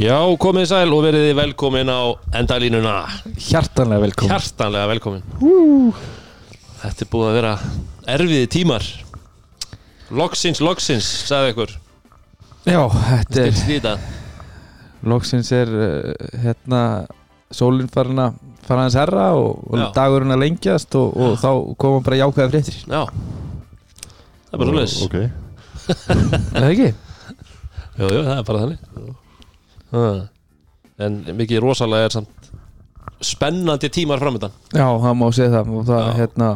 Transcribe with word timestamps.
Já, 0.00 0.16
komið 0.40 0.64
sæl 0.70 0.94
og 0.96 1.02
verið 1.04 1.26
velkomin 1.36 1.90
á 1.92 2.00
endalínuna. 2.40 2.94
Hjartanlega 3.36 4.00
velkomin. 4.06 4.30
Hjartanlega 4.32 4.88
velkomin. 4.94 5.26
Þetta 6.80 7.04
er 7.04 7.10
búið 7.12 7.28
að 7.28 7.36
vera 7.36 7.50
erfiði 8.14 8.46
tímar. 8.54 8.86
Loksins, 10.16 10.62
loksins, 10.64 11.06
sagði 11.28 11.52
ykkur 11.52 11.74
Já, 12.66 12.80
þetta 12.90 13.44
er 13.44 13.52
þetta 13.54 13.92
Loksins 15.06 15.52
er 15.54 15.70
uh, 15.70 16.24
hérna 16.42 16.80
Sólinn 17.54 17.92
farin 17.92 18.18
að 18.24 18.40
fara 18.66 18.88
hans 18.88 18.96
herra 18.98 19.28
og, 19.38 19.62
og 19.70 19.84
dagurinn 19.94 20.34
að 20.34 20.42
lengjast 20.46 20.96
og, 20.98 21.14
og 21.14 21.38
þá 21.44 21.50
koma 21.78 22.02
bara 22.08 22.18
jákvæða 22.24 22.50
fréttir. 22.56 22.80
Já. 22.88 23.04
Það 24.48 24.52
er 24.56 24.62
bara 24.64 24.70
svoleiðis. 24.72 25.00
Ok, 25.06 25.16
Er 25.90 26.62
það 26.64 26.70
ekki? 26.72 26.92
Jú, 28.00 28.06
jú, 28.08 28.20
það 28.24 28.36
er 28.38 28.46
bara 28.48 28.64
þannig 28.64 29.28
Ha. 29.90 30.04
En 31.00 31.22
mikið 31.38 31.62
rosalega 31.64 32.10
er 32.10 32.16
samt 32.18 32.50
spennandi 33.24 33.90
tímar 33.92 34.20
framöndan 34.20 34.52
Já, 34.72 34.86
það 34.86 35.16
má 35.20 35.24
segja 35.36 35.60
það. 35.60 35.72
Það 35.88 36.10
hérna 36.18 36.50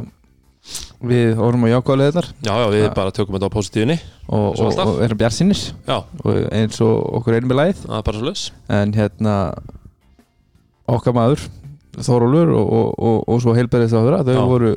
við 1.05 1.35
vorum 1.37 1.67
á 1.67 1.69
jákvæðleðnar 1.75 2.29
Já, 2.41 2.53
já, 2.57 2.67
við 2.73 2.85
Já. 2.87 2.93
bara 2.97 3.13
tökum 3.13 3.37
þetta 3.37 3.51
á 3.53 3.57
positífinni 3.57 3.97
og, 4.29 4.47
og, 4.61 4.79
og 4.81 5.03
erum 5.05 5.21
og 6.25 6.39
eins 6.57 6.81
og 6.85 6.95
okkur 7.21 7.37
erum 7.37 7.53
með 7.53 7.61
læð 7.61 7.83
það 7.85 8.07
en 8.79 8.95
hérna 8.97 9.35
okkar 10.89 11.17
maður 11.17 11.45
Þórólfur 11.95 12.49
og, 12.59 12.71
og, 12.75 12.87
og, 13.07 13.19
og 13.31 13.43
svo 13.45 13.53
heilberðið 13.55 13.93
þáður 13.93 14.17
þau 14.27 14.35
Já. 14.35 14.47
voru 14.51 14.71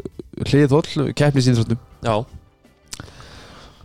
hliðhóll 0.52 1.08
keppnisýnþróttum 1.18 1.80
Já 2.06 2.16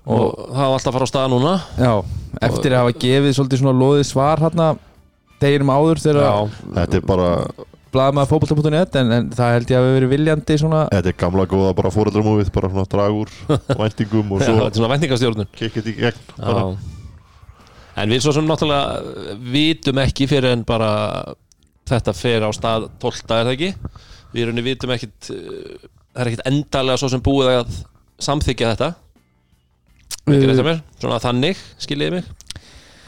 Og 0.02 0.32
það 0.48 0.62
var 0.62 0.72
alltaf 0.76 0.88
að 0.90 0.96
fara 0.96 1.06
á 1.06 1.12
stað 1.12 1.28
núna. 1.30 1.52
Já, 1.78 1.92
eftir 2.48 2.74
að 2.74 2.80
hafa 2.82 2.94
gefið 3.04 3.36
svolítið 3.36 3.60
svona 3.62 3.76
loðið 3.78 4.08
svar 4.08 4.42
hérna 4.42 4.72
deginum 5.42 5.70
áður 5.74 6.00
þegar 6.02 6.56
þetta 6.78 6.98
er 6.98 7.04
bara 7.06 7.28
blaða 7.92 8.14
maður 8.16 8.30
fótbolta.net 8.30 8.96
en, 9.00 9.12
en 9.16 9.28
það 9.36 9.54
held 9.56 9.72
ég 9.72 9.78
að 9.78 9.86
við 9.86 9.94
verið 9.98 10.12
viljandi 10.14 10.56
svona 10.60 10.80
Þetta 10.92 11.10
er 11.12 11.18
gamla 11.20 11.44
góða 11.50 11.74
bara 11.76 11.92
fóreldramófið 11.92 12.50
bara 12.54 12.70
svona 12.72 12.88
draga 12.94 13.18
úr 13.20 13.32
væntingum 13.82 14.32
og 14.32 14.40
Já, 14.42 14.46
svo 14.46 14.56
þetta 14.56 14.70
er 14.70 14.80
svona 14.80 14.92
vendingastjórnun 14.94 15.50
kikkið 15.58 15.90
í 15.92 15.94
gegn 15.98 16.22
bara. 16.38 16.64
En 18.00 18.14
við 18.14 18.24
svo 18.24 18.32
sem 18.32 18.48
náttúrulega 18.48 19.36
vitum 19.52 20.00
ekki 20.00 20.28
fyrir 20.30 20.54
en 20.54 20.64
bara 20.68 20.90
þetta 21.90 22.14
fer 22.16 22.46
á 22.48 22.50
stað 22.56 22.88
12. 23.02 23.26
er 23.36 23.50
það 23.50 23.54
ekki? 23.58 23.72
Við 24.32 24.46
erum 24.46 24.62
vitum 24.64 24.94
ekkit 24.94 25.32
uh, 25.34 25.88
það 26.14 26.22
er 26.24 26.30
ekkit 26.30 26.46
endalega 26.48 27.02
svo 27.02 27.12
sem 27.12 27.24
búið 27.24 27.52
að 27.58 27.80
samþykja 28.22 28.72
þetta 28.72 28.92
mér, 30.26 30.82
svona 31.00 31.18
þannig 31.22 31.60
skiljiði 31.82 32.16
mig. 32.18 32.28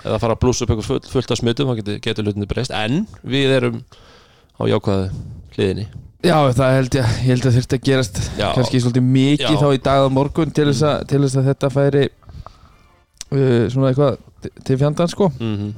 Eða 0.04 0.18
fara 0.20 0.34
að 0.36 0.40
blúsa 0.42 0.66
upp 0.68 0.82
full, 0.84 1.00
fullt 1.08 1.30
af 1.32 1.38
smutum 1.40 1.70
þá 1.70 1.78
getur, 1.80 2.00
getur 2.04 2.26
hlutinni 2.26 2.48
breyst. 2.50 2.74
En 2.76 3.06
við 3.24 3.54
erum 3.56 3.78
á 4.60 4.62
jákvæðu 4.68 5.06
hliðinni. 5.56 5.86
Já, 6.24 6.38
það 6.56 6.74
held 6.78 6.94
ég, 6.96 7.08
ég 7.20 7.30
held 7.34 7.46
að 7.48 7.56
þurfti 7.58 7.76
að 7.76 7.82
gerast 7.84 8.18
Já. 8.40 8.46
kannski 8.56 8.78
svolítið 8.80 9.02
mikið 9.12 9.50
Já. 9.50 9.60
þá 9.60 9.66
í 9.76 9.80
dag 9.84 10.04
og 10.06 10.12
morgun 10.16 10.52
til 10.56 10.64
þess 10.70 10.84
að, 10.88 11.02
til 11.10 11.18
þess 11.26 11.36
að 11.40 11.48
þetta 11.50 11.70
færi 11.74 12.04
uh, 12.08 13.66
svona 13.72 13.90
eitthvað 13.90 14.16
til- 14.64 14.78
fjandan 14.80 15.10
sko. 15.12 15.30
Mm 15.40 15.74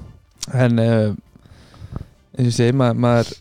en 0.55 0.79
uh, 0.79 1.09
eins 2.39 2.53
og 2.53 2.55
segi, 2.55 2.75
ma 2.79 2.93
maður 2.95 3.33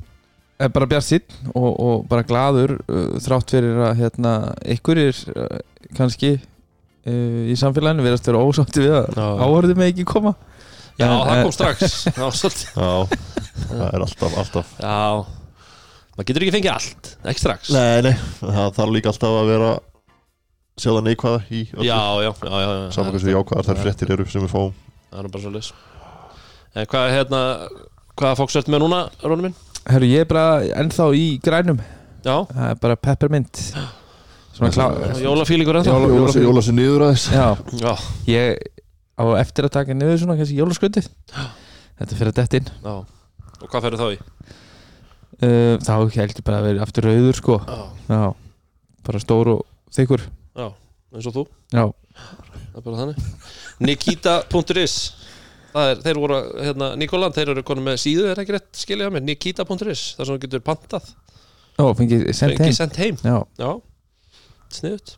er 0.58 0.72
bara 0.74 0.88
bjart 0.90 1.06
sitt 1.06 1.36
og, 1.52 1.68
og 1.70 2.08
bara 2.10 2.24
gladur 2.26 2.80
uh, 2.90 3.20
þrátt 3.22 3.54
fyrir 3.54 3.78
að 3.86 4.00
hérna, 4.00 4.32
ykkur 4.74 5.02
er 5.04 5.20
uh, 5.36 5.60
kannski 5.94 6.32
uh, 7.06 7.40
í 7.52 7.56
samfélaginu 7.60 8.06
verðast 8.06 8.30
vera 8.30 8.44
ósátti 8.44 8.84
við 8.84 8.94
að 9.00 9.08
Já. 9.16 9.26
áhörðu 9.46 9.78
með 9.80 9.92
ekki 9.94 10.06
koma. 10.10 10.36
Já, 10.96 11.08
En- 11.08 11.26
það 11.28 11.42
kom 11.44 11.56
strax. 11.56 11.96
Já, 12.08 12.28
Já, 12.80 12.92
það 13.72 13.88
er 13.90 14.06
alltaf, 14.06 14.38
alltaf. 14.44 14.70
Já, 14.80 14.96
maður 16.16 16.30
getur 16.30 16.46
ekki 16.46 16.56
fengið 16.56 16.74
allt, 16.76 17.12
ekki 17.32 17.44
strax. 17.44 17.74
Nei, 17.76 18.06
nei, 18.08 18.14
það 18.40 18.72
þarf 18.80 18.96
líka 18.96 19.12
alltaf 19.12 19.40
að 19.42 19.52
vera 19.52 19.74
sjá 20.76 20.90
það 20.92 21.04
neikvæða 21.10 21.42
í 21.50 21.62
öllu. 21.76 21.88
Já, 21.88 22.00
já, 22.26 22.32
já, 22.32 22.56
já, 22.56 22.70
já. 22.70 22.88
Saman 22.96 23.16
hversu 23.16 23.34
jákvæðar 23.36 23.70
þær 23.70 23.84
fréttir 23.84 24.16
eru 24.16 24.28
sem 24.32 24.44
við 24.44 24.56
fáum. 24.56 24.74
Það 25.12 25.22
er 25.24 25.36
bara 25.36 25.44
svo 25.44 25.84
En 26.76 26.88
hvað 26.92 27.06
er 27.08 27.14
hérna, 27.16 27.42
hvaða 28.20 28.38
fóks 28.42 28.58
ertu 28.60 28.72
með 28.74 28.82
núna, 28.84 28.98
Rónu 29.24 29.46
minn? 29.46 29.54
Herru, 29.88 30.08
ég 30.12 30.26
er 30.26 30.28
bara 30.28 30.58
ennþá 30.82 31.06
í 31.16 31.28
grænum. 31.44 31.78
Já, 32.26 32.42
það 32.50 32.66
er 32.74 32.82
bara 32.82 32.98
peppermint 33.00 33.62
klá 33.72 33.86
jólafílingur 34.60 35.76
ennþá. 35.82 35.92
Jóla- 35.92 36.16
Jóla, 36.16 36.34
jóla 36.46 36.62
sér 36.64 36.76
niður 36.78 37.06
aðeins. 37.10 37.26
Já, 37.32 37.48
Já, 37.82 37.94
ég 38.28 38.58
á 39.20 39.24
eftir 39.40 39.66
að 39.68 39.74
taka 39.76 39.94
niður 39.96 40.20
svona 40.22 40.38
kannski 40.40 40.58
jólasköndið 40.60 41.10
þetta 42.00 42.16
fyrir 42.20 42.32
að 42.32 42.40
detta 42.40 42.58
inn. 42.62 42.70
Já. 42.84 42.96
Og 43.62 43.70
hvað 43.72 43.86
ferðu 43.88 44.00
þá 44.00 44.08
í? 44.16 44.18
uh, 45.44 45.76
þá 45.84 45.94
heldur 46.16 46.46
bara 46.48 46.60
að 46.62 46.68
vera 46.70 46.84
aftur 46.86 47.08
rauður 47.10 47.40
sko. 47.40 47.60
Já, 47.66 47.80
Já, 48.10 48.34
bara 49.06 49.20
stór 49.24 49.48
og 49.56 49.62
þykkur. 49.96 50.26
Já, 50.56 50.68
eins 51.16 51.30
og 51.32 51.34
þú. 51.40 51.46
Já, 51.76 51.86
Það 52.76 52.82
er 52.82 52.84
bara 52.84 52.98
þannig. 53.00 53.18
Nikita.is 53.88 54.96
er, 55.76 56.00
þeir 56.04 56.18
voru, 56.20 56.38
hérna, 56.64 56.90
Nikoland, 57.00 57.36
þeir 57.36 57.52
eru 57.54 57.64
konum 57.68 57.86
með 57.88 57.98
síðu, 58.04 58.26
er 58.32 58.40
ekki 58.44 58.56
rétt 58.56 58.80
skilja 58.80 59.08
með 59.12 59.24
Nikita.is, 59.30 60.04
þar 60.18 60.28
sem 60.30 60.36
þú 60.36 60.42
getur 60.46 60.64
pantað. 60.64 61.08
Ó, 61.80 61.92
fengið 61.96 62.26
sendt 62.36 62.60
heim. 62.64 62.74
sendt 62.76 63.00
heim. 63.00 63.18
Já, 63.24 63.38
Já, 63.60 63.70
sniðut 64.80 65.16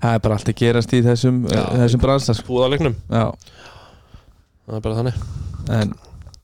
það 0.00 0.14
er 0.16 0.22
bara 0.24 0.36
allt 0.38 0.48
að 0.52 0.58
gerast 0.62 0.94
í 0.96 1.00
þessum, 1.04 1.42
uh, 1.50 1.64
þessum 1.82 2.02
bransas 2.04 2.40
Búðalegnum, 2.46 2.94
Já, 3.10 3.26
það 4.66 4.78
er 4.78 4.84
bara 4.86 4.98
þannig. 5.00 5.18
En, 5.76 5.92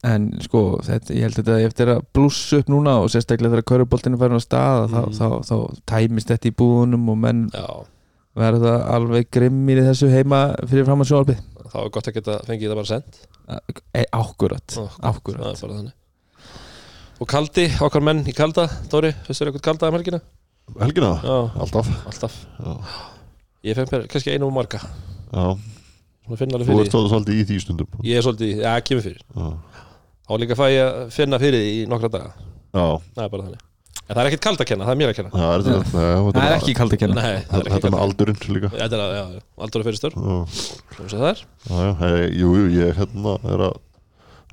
en 0.07 0.27
sko 0.45 0.61
þetta, 0.87 1.15
ég 1.17 1.25
held 1.27 1.39
að 1.41 1.47
þetta 1.49 1.69
eftir 1.71 1.91
að 1.95 2.03
blússa 2.15 2.61
upp 2.61 2.69
núna 2.71 2.97
og 3.03 3.09
sérstaklega 3.15 3.55
þegar 3.57 3.69
köruboltinu 3.73 4.19
færin 4.21 4.39
á 4.39 4.43
stað 4.45 4.87
Mm. 4.87 4.93
þá, 4.93 5.19
þá, 5.19 5.29
þá 5.49 5.57
tæmist 5.93 6.31
þetta 6.35 6.51
í 6.51 6.55
búðunum 6.61 7.09
og 7.15 7.19
menn 7.25 7.45
Já, 7.55 7.67
verða 8.37 8.75
alveg 8.93 9.31
grimmir 9.33 9.81
í 9.81 9.87
þessu 9.89 10.11
heima 10.13 10.43
fyrir 10.69 10.85
fram 10.87 11.01
að 11.03 11.09
sjónalpið 11.13 11.41
þá 11.73 11.79
er 11.81 11.91
gott 11.97 12.11
að 12.11 12.17
geta 12.19 12.37
fengið 12.47 12.71
það 12.75 12.81
bara 12.83 12.91
sendt 12.93 13.23
Ákkurat, 14.13 14.75
Já, 14.77 14.85
ákkurat 15.07 15.41
Það 15.41 15.53
er 15.55 15.61
bara 15.63 15.79
þannig. 15.81 15.95
Og 17.17 17.29
Kaldi, 17.31 17.65
okkar 17.87 18.03
menn 18.05 18.25
í 18.29 18.35
Kalda 18.37 18.67
Dóri, 18.93 19.15
veistu 19.25 19.41
þér 19.41 19.51
eitthvað 19.55 19.65
Kalda 19.71 19.89
um 19.91 19.97
helgina? 19.97 20.21
Helgina, 20.75 21.13
Já, 21.23 21.37
alltaf? 21.63 21.87
Alltaf. 22.07 22.35
Já, 22.59 22.73
Ég 23.67 23.75
fengi 23.79 23.91
mér 23.95 24.07
kannski 24.11 24.33
einu 24.35 24.47
og 24.49 24.55
marga. 24.55 24.81
Já. 25.33 25.45
Svona 26.27 26.39
finna 26.41 26.59
alveg 26.59 26.67
þú 26.67 26.75
fyrir 26.75 26.87
ert 26.87 26.95
svolítið 26.95 27.13
svolítið 27.13 27.39
í 27.39 27.45
því 27.47 27.59
stundum. 27.63 27.89
Ég 28.07 28.19
er 28.19 28.27
svolítið, 28.27 28.51
já, 28.65 28.73
kemur 28.87 29.05
fyrir. 29.07 29.23
Já, 29.37 29.47
Þá 30.27 30.33
líka 30.43 30.57
fæ 30.59 30.65
ég 30.75 30.83
að 30.83 31.15
finna 31.15 31.39
fyrir 31.43 31.63
því 31.63 31.71
í 31.71 31.87
nokkra 31.91 32.11
daga. 32.11 32.33
Já. 32.75 32.85
Það 33.15 33.25
er 33.25 33.33
bara 33.35 33.47
þannig. 33.47 33.63
En 34.07 34.15
það 34.15 34.21
er 34.23 34.29
ekkert 34.31 34.45
Kalda 34.47 34.63
að 34.63 34.69
kenna, 34.71 34.87
það 34.87 34.93
er 34.95 34.99
mér 35.01 35.11
að 35.11 35.17
kenna. 35.19 35.31
Það 35.35 35.55
er 35.55 35.65
þetta 35.67 35.87
nei, 35.97 36.35
Það 36.37 36.45
er 36.47 36.57
ekki 36.57 36.75
kald 36.79 36.93
að 36.95 37.01
kenna. 37.03 37.17
Nei, 37.17 37.41
það 37.47 37.57
er 37.57 37.67
ekki 37.67 37.75
þetta 37.77 37.91
með 37.95 38.05
aldurinn 38.05 38.39
líka. 38.57 38.71
Þetta 38.77 38.99
er 38.99 39.03
að, 39.07 39.15
já, 39.17 39.25
já, 39.35 39.41
aldur 39.67 39.83
að 39.83 39.89
fyrir 39.89 39.99
stör 40.01 40.15
Já, 40.17 40.37
Svona 40.97 41.11
sem 41.11 41.23
það 41.25 41.31
er 41.33 41.41
já, 41.43 41.81
já, 41.87 41.93
hey, 42.03 42.29
jú, 42.43 42.53
jú, 42.61 42.69
ég 42.77 43.01
hérna 43.01 43.35
er 43.55 43.65
að 43.67 43.75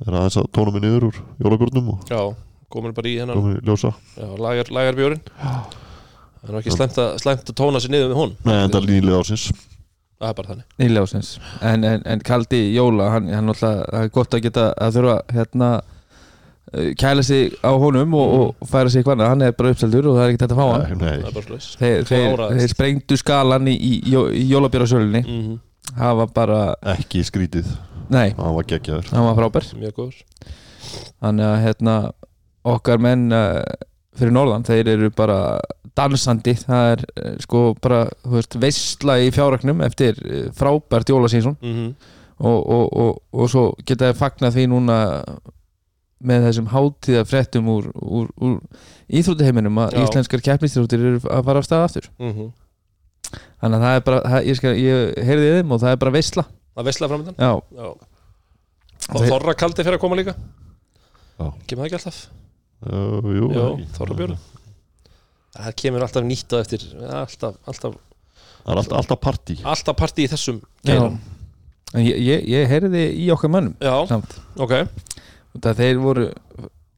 er 0.04 0.18
aðeins 0.18 0.40
að 0.42 0.50
tóna 0.58 0.74
mig 0.74 0.84
niður 0.88 1.06
úr 1.12 1.20
jólagurnum 1.46 1.92
og 1.94 2.10
Já, 2.10 2.22
komin 2.74 2.96
bara 2.98 3.12
í 3.12 3.20
hennan 3.22 3.38
komin 3.38 3.60
í 3.60 3.66
ljósa. 3.68 3.94
Já, 4.18 4.26
lagar, 4.42 4.74
lagar 4.74 4.98
bjórin 4.98 5.22
Það 6.44 6.54
er 6.54 6.60
ekki 6.60 6.76
slæmt 6.76 6.98
að, 7.00 7.14
slæmt 7.24 7.50
að 7.50 7.56
tóna 7.56 7.80
sér 7.80 7.94
niður 7.94 8.10
með 8.12 8.20
hún. 8.20 8.36
Nei, 8.44 8.58
en 8.58 8.74
það 8.74 8.82
er 8.82 8.90
línlið 8.90 9.20
ásins 9.22 9.46
Það 10.24 10.30
er 10.30 10.36
bara 10.38 10.52
þannig. 10.54 10.68
Í 10.80 10.88
ljósins 10.94 11.30
en, 11.60 11.84
en, 11.88 12.04
en 12.08 12.22
kaldi 12.24 12.60
jóla 12.72 13.10
hann, 13.12 13.26
hann 13.34 13.50
náttúrulega, 13.50 13.88
það 13.92 14.06
er 14.06 14.14
gott 14.16 14.38
að 14.38 14.44
geta 14.46 14.68
að 14.86 14.98
þurfa 14.98 15.16
hérna 15.36 15.70
uh, 15.82 16.90
kæla 17.02 17.26
sig 17.28 17.58
á 17.60 17.72
honum 17.82 18.16
og, 18.16 18.34
og 18.62 18.70
færa 18.72 18.94
sig 18.94 19.04
hvernig 19.04 19.28
hann 19.28 19.44
er 19.44 19.56
bara 19.58 19.74
uppseldur 19.76 20.08
og 20.12 20.16
það 20.20 20.24
er 20.26 20.32
ekki 20.34 20.44
þetta 20.46 20.56
að 20.56 20.62
fá 20.62 20.70
hann. 20.72 20.86
Nei, 20.86 20.94
Það 20.94 21.02
nei, 21.04 21.60
er 21.60 21.68
þeir, 21.82 22.08
þeir, 22.12 22.46
þeir 22.62 22.72
sprengdu 22.72 23.20
skalan 23.20 23.68
í, 23.68 23.76
í, 23.76 23.94
jó- 24.14 24.30
í 24.32 24.46
jólabjörasölinni 24.54 25.24
mm 25.26 25.42
-hmm. 25.42 25.60
það 26.00 26.20
var 26.22 26.34
bara, 26.40 26.62
ekki 26.96 27.24
skrítið. 27.28 27.74
Nei, 28.14 28.30
hann 28.38 28.56
var 28.56 28.70
geggjaður. 28.70 29.10
Það 29.12 29.28
var 29.28 29.40
frábær. 29.42 29.72
Mjög 29.82 29.98
góður. 30.00 30.24
Þannig 31.24 31.50
að 31.50 31.62
hérna 31.68 31.98
okkar 32.64 33.04
menn 33.04 33.28
uh, 33.36 33.60
fyrir 34.18 34.34
norðan, 34.36 34.66
þeir 34.68 34.92
eru 34.94 35.10
bara 35.16 35.38
dansandi, 35.98 36.56
það 36.58 36.90
er 36.92 37.04
uh, 37.06 37.32
sko 37.44 37.64
bara, 37.82 38.04
þú 38.26 38.36
veist, 38.38 38.58
veistla 38.62 39.18
í 39.22 39.32
fjárragnum 39.34 39.84
eftir 39.86 40.20
uh, 40.24 40.46
frábært 40.58 41.10
jólasínsson 41.10 41.58
mm 41.62 41.74
-hmm. 41.74 41.92
og, 42.38 42.60
og, 42.78 42.86
og, 42.94 43.22
og 43.32 43.50
svo 43.50 43.66
geta 43.86 44.12
þið 44.12 44.22
fagnað 44.22 44.56
því 44.58 44.68
núna 44.70 44.98
með 46.24 46.48
þessum 46.48 46.68
hátíða 46.72 47.24
fréttum 47.28 47.70
úr, 47.70 47.90
úr, 48.00 48.28
úr 48.40 48.60
íþróttaheiminum 49.12 49.80
að 49.84 49.94
Já. 49.94 50.04
íslenskar 50.04 50.42
keppnistróttir 50.42 51.00
eru 51.00 51.20
að 51.28 51.44
fara 51.44 51.60
af 51.60 51.66
stað 51.66 51.88
aftur 51.88 52.10
Mm 52.20 52.52
þannig 53.62 53.80
að 53.80 53.84
það 53.84 53.96
er 53.96 54.04
bara, 54.06 54.20
það, 54.30 54.46
ég, 54.46 54.58
skal, 54.60 54.72
ég 54.78 55.26
heyrði 55.26 55.46
í 55.48 55.54
þeim 55.58 55.72
og 55.72 55.80
það 55.82 55.96
er 55.96 56.02
bara 56.04 56.14
veistla 56.14 56.44
Það 56.74 56.86
veistlega 56.90 57.12
framöndan 57.14 57.36
Og 59.14 59.26
Þorra 59.28 59.54
kaldi 59.58 59.84
fyrir 59.84 59.98
að 59.98 60.04
koma 60.04 60.20
líka 60.20 60.36
Já. 60.36 61.48
Kemur 61.68 61.82
það 61.82 61.88
ekki 61.88 61.98
alltaf? 61.98 62.20
Jú, 62.84 63.36
jú, 63.38 63.52
Já, 63.54 63.64
ekki. 63.70 63.88
Þorra 63.98 64.18
björn. 64.20 64.42
Það 65.54 65.76
kemur 65.84 66.06
alltaf 66.08 66.26
nýtt 66.26 66.54
á 66.54 66.58
eftir 66.60 66.84
Alltaf, 67.04 67.60
alltaf, 67.70 67.98
Það 68.64 68.72
er 68.74 68.80
alltaf, 68.82 68.98
alltaf 68.98 69.20
partí. 69.22 69.58
alltaf 69.64 69.96
partí 70.00 70.26
í 70.26 70.32
þessum 70.32 70.60
já. 70.62 70.94
geirum. 70.94 71.20
En 71.94 72.02
ég, 72.08 72.18
ég, 72.26 72.48
ég 72.50 72.72
heyrði 72.72 73.04
í 73.22 73.30
okkar 73.34 73.52
mönnum 73.54 73.76
Já, 73.84 73.94
samt. 74.10 74.40
ok. 74.58 74.74
Það 75.62 75.82
þeir 75.84 76.00
voru 76.02 76.28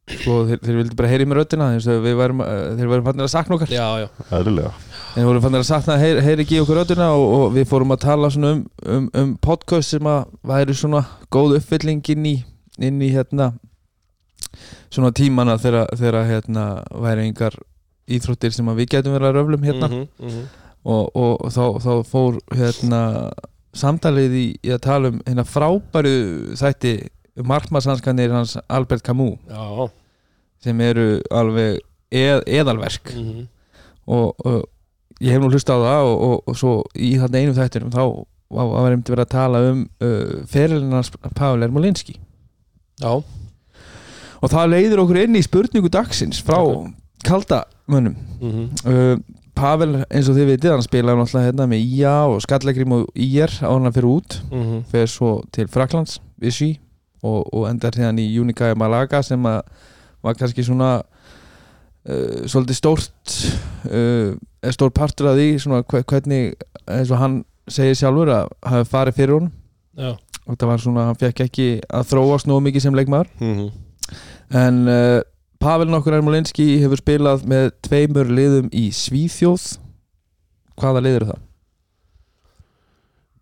sko, 0.05 0.35
þeir, 0.47 0.59
þeir 0.61 0.77
vildi 0.79 0.97
bara 0.99 1.09
heyri 1.11 1.25
með 1.27 1.41
að 1.57 2.03
við 2.05 2.17
værum, 2.19 2.41
eh, 2.45 2.63
þeir 2.77 2.91
værum 2.93 3.07
fannir 3.09 3.25
að 3.25 3.33
sakna 3.33 3.57
okkar. 3.57 3.73
Já, 3.73 3.87
já, 4.05 4.07
eðlilega. 4.37 4.71
Þeir 5.15 5.27
voru 5.29 5.41
fannir 5.43 5.63
að 5.63 5.67
sakna 5.69 5.95
að 5.95 6.03
heyri, 6.05 6.23
heyri 6.25 6.45
ekki 6.45 6.55
í 6.55 6.61
okkur 6.63 6.79
röddina 6.79 7.09
og, 7.15 7.25
og 7.35 7.53
við 7.55 7.67
fórum 7.71 7.93
að 7.95 8.01
tala 8.05 8.29
um, 8.35 8.63
um, 8.85 9.09
um 9.15 9.35
podcast 9.41 9.95
sem 9.95 10.09
að 10.11 10.25
væri 10.45 10.75
svona 10.77 11.01
góð 11.33 11.57
uppfylling 11.59 12.03
inn 12.13 12.25
í, 12.29 12.35
inn 12.79 13.01
í 13.01 13.09
hérna 13.15 13.53
svona 14.95 15.11
tímana 15.15 15.57
þegar, 15.61 16.21
hérna 16.29 16.65
væri 17.03 17.27
engar 17.29 17.57
íþróttir 18.05 18.53
sem 18.55 18.69
við 18.77 18.91
getum 18.93 19.15
verið 19.15 19.31
að 19.31 19.39
röflum 19.39 19.65
hérna. 19.65 19.89
Mhm, 19.89 20.07
mhm. 20.21 20.45
og, 20.85 21.09
og, 21.15 21.33
og 21.45 21.51
þá, 21.51 21.65
þá 21.83 21.91
fór 22.11 22.39
hérna 22.55 23.01
samtalið 23.75 24.37
í, 24.39 24.45
í 24.63 24.71
að 24.71 24.83
tala 24.85 25.11
um 25.11 25.19
hérna 25.25 25.45
frábæru 25.47 26.15
þætti 26.59 26.93
markmannshanskanir 27.43 28.31
hans 28.31 28.55
Albert 28.71 29.03
Camus. 29.03 29.39
Já, 29.49 29.89
sem 30.63 30.79
eru 30.81 31.19
alveg 31.33 31.81
eð, 32.15 32.45
eðalverk. 32.47 33.11
Mhm. 33.15 33.49
og, 34.05 34.45
og 34.45 34.63
ég 35.23 35.33
hef 35.33 35.41
nú 35.41 35.49
hlust 35.49 35.69
á 35.71 35.77
það 35.77 36.07
og, 36.11 36.15
og, 36.27 36.37
og 36.45 36.57
svo 36.59 36.73
í 36.93 37.15
þarna 37.19 37.41
einum 37.41 37.57
þættinum 37.57 37.93
þá 37.93 38.03
var, 38.55 38.91
einmitt 38.91 39.09
verið 39.09 39.25
að 39.25 39.33
tala 39.33 39.61
um 39.71 39.81
uh, 40.03 40.43
fyrirlinans 40.51 41.11
Pavel 41.33 41.65
Ermolinski. 41.65 42.19
Já, 43.01 43.23
og 44.41 44.51
það 44.51 44.69
leiðir 44.73 45.01
okkur 45.03 45.21
inn 45.23 45.35
í 45.39 45.43
spurningu 45.45 45.89
dagsins 45.93 46.41
frá 46.43 46.59
Ok. 46.61 46.91
kaldamönnum 47.25 48.15
mhm, 48.41 48.69
uh, 48.85 49.17
Pavel 49.55 50.01
eins 50.11 50.27
og 50.27 50.35
þið 50.35 50.49
vitið 50.51 50.73
hann 50.73 50.81
spilaði 50.83 51.15
náttúrulega 51.21 51.47
hérna 51.47 51.65
með 51.71 51.83
IA 51.95 52.15
og 52.27 52.41
Skallagrim 52.43 52.91
og 52.91 53.05
IR 53.15 53.53
á 53.63 53.71
hann 53.71 53.93
fyrir 53.95 54.09
út. 54.11 54.35
Mhm. 54.51 54.81
Fer 54.91 55.05
svo 55.07 55.29
til 55.55 55.69
Fraklands 55.71 56.17
Vichy 56.43 56.73
og, 57.23 57.53
og 57.55 57.69
endar 57.69 57.95
hérna 57.95 58.19
í 58.19 58.35
Unica 58.41 58.73
Malaga 58.75 59.21
sem 59.23 59.39
að 59.47 59.61
var 60.21 60.35
kannski 60.35 60.65
svona 60.67 60.89
uh, 60.99 62.43
svolítið 62.51 62.79
stórt 62.81 63.35
uh, 63.87 64.35
stór 64.75 64.91
partur 64.91 65.31
af 65.31 65.39
því 65.39 65.47
svona 65.63 65.81
hve- 65.87 66.03
hvernig 66.03 66.53
eins 66.91 67.11
og 67.15 67.21
hann 67.23 67.39
segir 67.71 67.95
sjálfur 67.95 68.33
að 68.35 68.51
hafi 68.67 68.89
farið 68.91 69.15
fyrir 69.21 69.37
honum. 69.39 69.51
Já, 69.95 70.11
og 70.45 70.57
það 70.59 70.67
var 70.73 70.83
svona, 70.83 71.07
hann 71.07 71.15
fekk 71.23 71.45
ekki 71.47 71.69
að 71.87 72.09
þróast 72.11 72.51
nóg 72.51 72.59
mikið 72.67 72.89
sem 72.89 72.99
leikmaður. 72.99 73.31
Mhm 73.39 73.71
en 74.53 74.87
uh, 74.89 75.21
Pavel 75.61 75.87
nokkur 75.89 76.13
Ermolinski 76.17 76.65
hefur 76.81 76.97
spilað 76.99 77.45
með 77.49 77.69
tveimur 77.87 78.27
liðum 78.29 78.67
í 78.75 78.89
Svíþjóð 78.93 79.63
hvaða 80.77 81.01
lið 81.05 81.15
eru 81.19 81.27
það? 81.31 81.41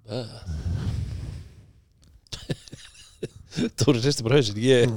Dóri 3.80 4.00
hristi 4.02 4.24
bara 4.26 4.36
hausinn 4.40 4.60
Ég 4.62 4.90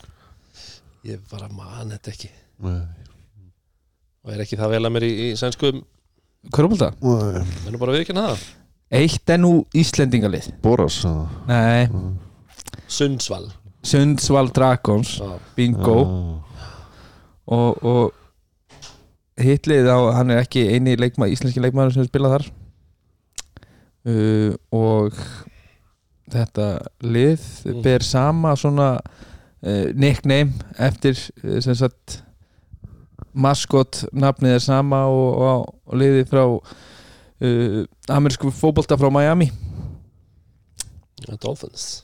Ég 1.10 1.18
bara 1.30 1.48
man 1.52 1.90
þetta 1.94 2.10
ekki 2.12 2.30
Nei. 2.60 2.84
Og 4.20 4.28
er 4.34 4.40
ekki 4.44 4.58
það 4.60 4.72
vel 4.74 4.84
að 4.84 4.92
mér 4.96 5.04
í, 5.06 5.12
í 5.26 5.28
sænskum 5.40 5.76
Körbólta? 6.54 6.88
Nei. 7.00 7.40
Mennu 7.66 7.78
bara 7.80 7.96
viðkynna 7.96 8.24
það 8.30 8.38
Eitt 9.00 9.26
er 9.30 9.38
nú 9.40 9.52
Íslendingalið 9.76 10.46
Boras? 10.64 10.96
Nei, 11.48 11.82
Sundsvall 12.90 13.48
Sundsvall 13.82 14.50
Dragons 14.54 15.16
Bingo. 15.56 15.98
Og, 17.50 17.84
og 17.84 19.40
hitlið 19.40 19.88
á, 19.88 19.98
hann 20.18 20.30
er 20.30 20.42
ekki 20.44 20.66
eini 20.74 20.96
leikma, 21.00 21.26
íslenski 21.32 21.62
leikmaður 21.64 21.96
sem 21.96 22.06
spila 22.08 22.30
þar. 22.34 22.44
Uh, 24.06 24.52
og 24.72 25.16
þetta 26.32 26.66
lið 27.04 27.42
Mm. 27.66 27.80
ber 27.84 28.00
sama 28.06 28.54
svona 28.56 28.86
uh, 28.96 29.88
nickname 29.92 30.54
eftir 30.80 31.18
uh, 31.44 31.58
sem 31.60 31.74
sagt 31.76 32.22
maskot 33.36 34.04
nafnið 34.16 34.54
er 34.56 34.62
sama 34.64 35.02
og, 35.10 35.34
og, 35.44 35.74
og 35.84 35.98
liðið 36.00 36.30
frá 36.30 36.44
uh, 36.48 37.82
amerísku 38.16 38.52
fótbolta 38.56 38.96
frá 39.00 39.10
Miami. 39.12 39.50
Dolphins 41.42 42.02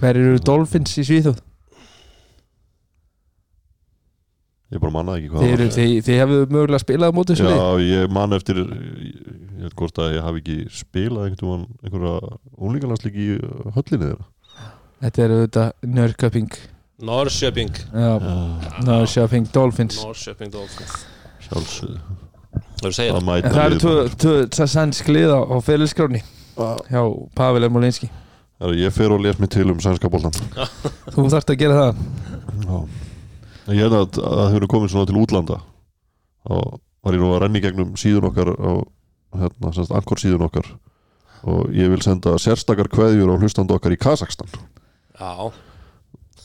hver 0.00 0.18
eru 0.18 0.40
Dolphins 0.44 0.96
í 1.00 1.04
Svíþjóð? 1.06 1.40
Ég 4.70 4.78
bara 4.78 4.94
manna 4.94 5.16
ekki 5.18 5.30
hvað 5.32 5.42
það 5.42 5.52
eru, 5.52 5.64
var. 5.66 5.72
þið, 5.74 5.92
þið 6.06 6.20
hefðu 6.20 6.40
mögulega 6.54 6.82
spilað 6.84 7.10
á 7.10 7.16
móti 7.16 7.34
þessu 7.34 7.46
lið 7.48 7.56
Já, 7.56 7.86
ég 7.90 8.12
man 8.14 8.36
eftir 8.36 8.60
ég, 8.60 9.30
veit 9.64 9.74
hvort 9.80 9.98
að 9.98 10.12
ég 10.14 10.26
hafi 10.26 10.42
ekki 10.44 10.58
spilað 10.78 11.26
einhvern 11.26 11.64
einhverja 11.82 12.36
unlingarlandslík 12.54 13.18
í 13.18 13.26
höllinni 13.74 14.04
þeirra. 14.04 14.28
Þetta 15.00 15.24
er 15.24 15.34
auðvitað 15.34 15.90
Nörköping. 15.96 16.56
Norrköping. 17.10 17.82
Já, 17.90 18.10
Nörköping 18.86 19.50
Dolphins. 19.54 19.98
Norrköping 20.04 20.54
Dolphins. 20.54 20.96
Sjálfsögðu. 21.48 22.18
Það 22.80 22.96
það 23.00 23.24
mæta 23.26 23.48
En 23.48 23.54
það 23.54 23.66
eru 23.66 24.08
tvö, 24.22 24.66
sænsk 24.70 25.10
lið 25.12 25.34
á, 25.34 25.40
á 25.50 25.56
fyrirskráni 25.64 26.22
hjá 26.90 27.02
Pavel 27.36 27.66
Ermolinski 27.66 28.08
Ég 28.60 28.92
fer 28.92 29.08
og 29.08 29.22
les 29.24 29.38
mér 29.40 29.48
til 29.48 29.70
um 29.72 29.78
sænska 29.80 30.10
boltan 30.12 30.34
Þú 31.14 31.24
þarft 31.32 31.52
að 31.54 31.60
gera 31.62 31.76
það. 31.78 32.00
Já. 32.60 32.78
Ég 33.70 33.80
held 33.86 33.94
að 33.96 34.18
að 34.20 34.34
það 34.36 34.50
hefur 34.52 34.66
komið 34.74 34.92
svona 34.92 35.08
til 35.08 35.20
útlanda. 35.20 35.56
Þá 36.44 36.54
var 37.00 37.16
ég 37.16 37.22
nú 37.22 37.30
að 37.32 37.40
renni 37.44 37.62
gegnum 37.64 37.94
síðun 38.00 38.28
okkar 38.28 38.50
á 38.52 38.72
hérna, 39.40 39.72
semst, 39.72 39.94
ankor 39.96 40.20
síðun 40.20 40.44
okkar. 40.44 40.68
Og 41.48 41.72
ég 41.72 41.88
vil 41.88 42.02
senda 42.04 42.34
sérstakar 42.42 42.90
kveðjur 42.92 43.32
á 43.32 43.40
hlustandi 43.40 43.72
okkar 43.72 43.94
í 43.94 44.00
Kazakstan 44.00 44.50
Já. 45.16 45.48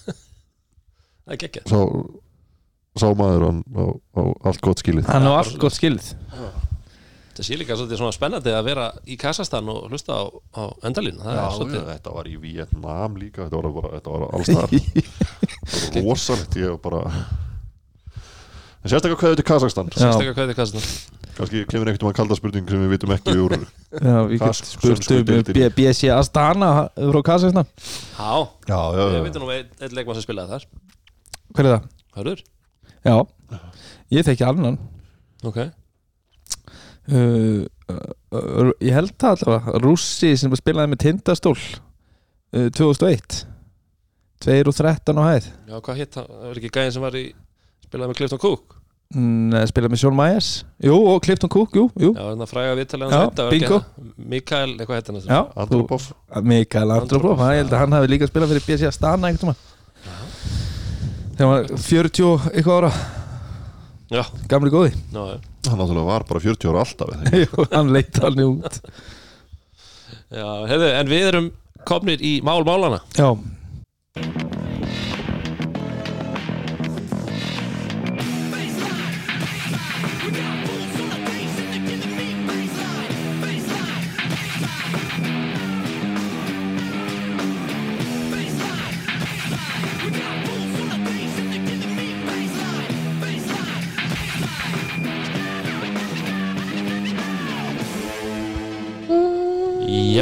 Það 1.25 1.33
er 1.35 1.39
geggja 1.41 1.63
sá, 1.67 1.79
sá 2.95 3.07
maður 3.11 3.43
hann 3.49 3.59
á, 3.75 3.83
á 4.15 4.21
allt 4.47 4.63
gott 4.63 4.79
skilið. 4.79 5.09
Hann 5.11 5.27
á 5.27 5.35
allt 5.35 5.59
gott 5.59 5.75
skilið 5.75 6.13
Það 7.35 7.47
sé 7.49 7.57
líka 7.59 7.75
svolítið 7.75 7.99
svona 7.99 8.15
spennandi 8.15 8.51
að 8.55 8.67
vera 8.69 8.83
í 9.11 9.17
Kassastan 9.19 9.67
og 9.73 9.89
hlusta 9.91 10.15
á, 10.15 10.23
á 10.55 10.63
endalínu 10.87 11.19
Það 11.19 11.33
Já, 11.33 11.39
er 11.41 11.41
já, 11.43 11.55
svolítið 11.57 11.89
þetta 11.89 12.13
var 12.15 12.29
í 12.31 12.35
Vietnam 12.39 13.17
líka 13.19 13.47
þetta 13.49 13.59
var 13.59 13.73
bara, 13.75 13.89
þetta 13.97 14.13
var 14.13 14.23
alls 14.37 14.51
þar 14.53 14.71
þetta 15.75 15.99
var 15.99 16.07
rosalegt 16.07 16.55
ég 16.61 16.71
var 16.71 16.79
bara 16.85 17.01
en 18.85 18.91
sérstaklega 18.93 19.19
kveðið 19.19 19.39
til 19.41 19.47
Kazakstan 19.49 19.91
Já. 19.91 19.99
Sérstaklega 19.99 20.35
hvað 20.37 20.53
er 20.53 20.57
Kassastan 20.61 21.21
kannski 21.35 21.61
kemur 21.67 21.89
einhvern 21.91 22.07
veginn 22.07 22.17
kalda 22.21 22.35
spurning 22.39 22.69
sem 22.71 22.83
við 22.85 22.91
vitum 22.95 23.11
ekki 23.17 23.33
úr 23.43 23.55
Já, 23.59 24.17
við 24.29 24.39
Kas- 24.39 24.61
getum 24.61 24.71
spurt 24.71 25.01
sönsku 25.01 25.17
um 25.19 25.25
deildinni. 25.27 25.65
B- 25.65 25.71
BC 25.81 26.11
Astana 26.15 26.69
frá 26.95 27.21
Kazakstan 27.33 27.67
Já, 28.15 28.31
já, 28.69 28.79
já, 28.95 29.07
ég 29.09 29.17
já. 29.17 29.23
veit 29.27 29.39
nú 29.41 29.49
einn 29.51 29.73
ein 29.83 29.97
leikmann 29.99 30.15
sem 30.21 30.23
spilaði 30.29 30.55
þar 30.55 30.67
Hver 31.55 31.65
er 31.67 31.73
það? 31.75 31.89
Hörður? 32.15 32.45
Já, 33.05 33.15
ég 34.15 34.29
þekki 34.29 34.47
annan 34.47 34.79
Ok 35.43 35.59
uh, 37.11 37.65
uh, 37.91 38.71
Ég 38.83 38.95
held 38.95 39.13
það 39.21 39.35
allavega 39.45 39.81
Rússi 39.83 40.31
sem 40.39 40.55
spilaði 40.57 40.93
með 40.93 41.03
tindastól 41.05 41.57
uh, 41.57 42.69
2001 42.75 43.43
2 44.45 44.61
og 44.67 44.75
13 44.75 45.17
á 45.17 45.23
hæð. 45.25 45.51
Já, 45.69 45.75
hvað 45.81 46.01
hitt 46.01 46.15
það? 46.15 46.25
Það 46.31 46.49
var 46.49 46.57
ekki 46.59 46.73
gæðin 46.75 46.95
sem 46.95 47.05
var 47.05 47.15
í 47.17 47.23
spilaði 47.85 48.11
með 48.11 48.19
Clifton 48.19 48.41
Cook? 48.43 48.75
Mm, 49.15 49.53
spilaði 49.69 49.93
með 49.93 50.01
Sean 50.01 50.17
Myers. 50.17 50.49
Jú, 50.83 50.95
og 51.11 51.19
Clifton 51.25 51.51
Cook, 51.53 51.77
jú, 51.77 51.85
jú. 52.01 52.11
Já, 52.11 52.21
þannig 52.25 52.45
að 52.45 52.51
fræga 52.51 52.75
bingo. 53.53 53.79
Mikael, 54.17 54.71
eitthvað 54.75 54.97
heit 54.99 55.11
hann 55.11 55.21
Já, 55.23 55.39
Andropov. 55.63 56.09
Mikael 56.43 56.95
Andropov, 56.97 57.43
ég 57.53 57.63
held 57.63 57.73
að 57.73 57.83
hann 57.83 57.97
hafi 57.97 58.11
líka 58.11 58.29
spilað 58.29 58.53
fyrir 58.53 58.65
BC 58.67 58.89
Astana 58.89 59.29
einhvern 59.29 59.55
tímann. 59.55 59.61
Þegar 61.35 61.45
hann 61.45 61.53
var 61.53 61.85
40 61.85 62.27
og 62.29 62.49
eitthvað 62.51 62.81
ára 62.81 62.91
gamli 64.51 64.69
góði. 64.73 64.91
Já, 65.13 65.23
hann 65.69 65.79
náttúrulega 65.81 66.05
var 66.07 66.25
bara 66.29 66.39
40 66.43 66.69
ára 66.71 66.83
alltaf? 66.85 67.13
Jú, 67.43 67.65
hann 67.71 67.93
leitt 67.95 68.19
hann 68.21 68.41
út. 68.45 68.81
Já 70.35 70.47
hefðu, 70.69 70.89
en 70.99 71.09
við 71.09 71.27
erum 71.29 71.47
komnir 71.85 72.21
í 72.25 72.39
mál 72.45 72.63
málana 72.65 72.97
Já, 73.13 73.27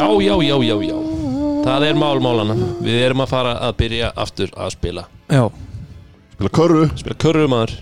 Já, 0.03 0.09
já, 0.19 0.35
já, 0.43 0.55
já, 0.67 0.75
já. 0.83 0.97
Það 1.63 1.85
er 1.87 1.95
mál 1.95 2.19
málana 2.19 2.55
Við 2.83 2.97
erum 3.05 3.23
að 3.23 3.29
fara 3.31 3.53
að 3.63 3.75
byrja 3.79 4.09
aftur 4.19 4.49
að 4.59 4.73
spila. 4.75 5.05
Já. 5.31 5.45
Spila 6.33 6.51
körru 6.59 6.83
Spila 6.99 7.15
körrumaður 7.23 7.75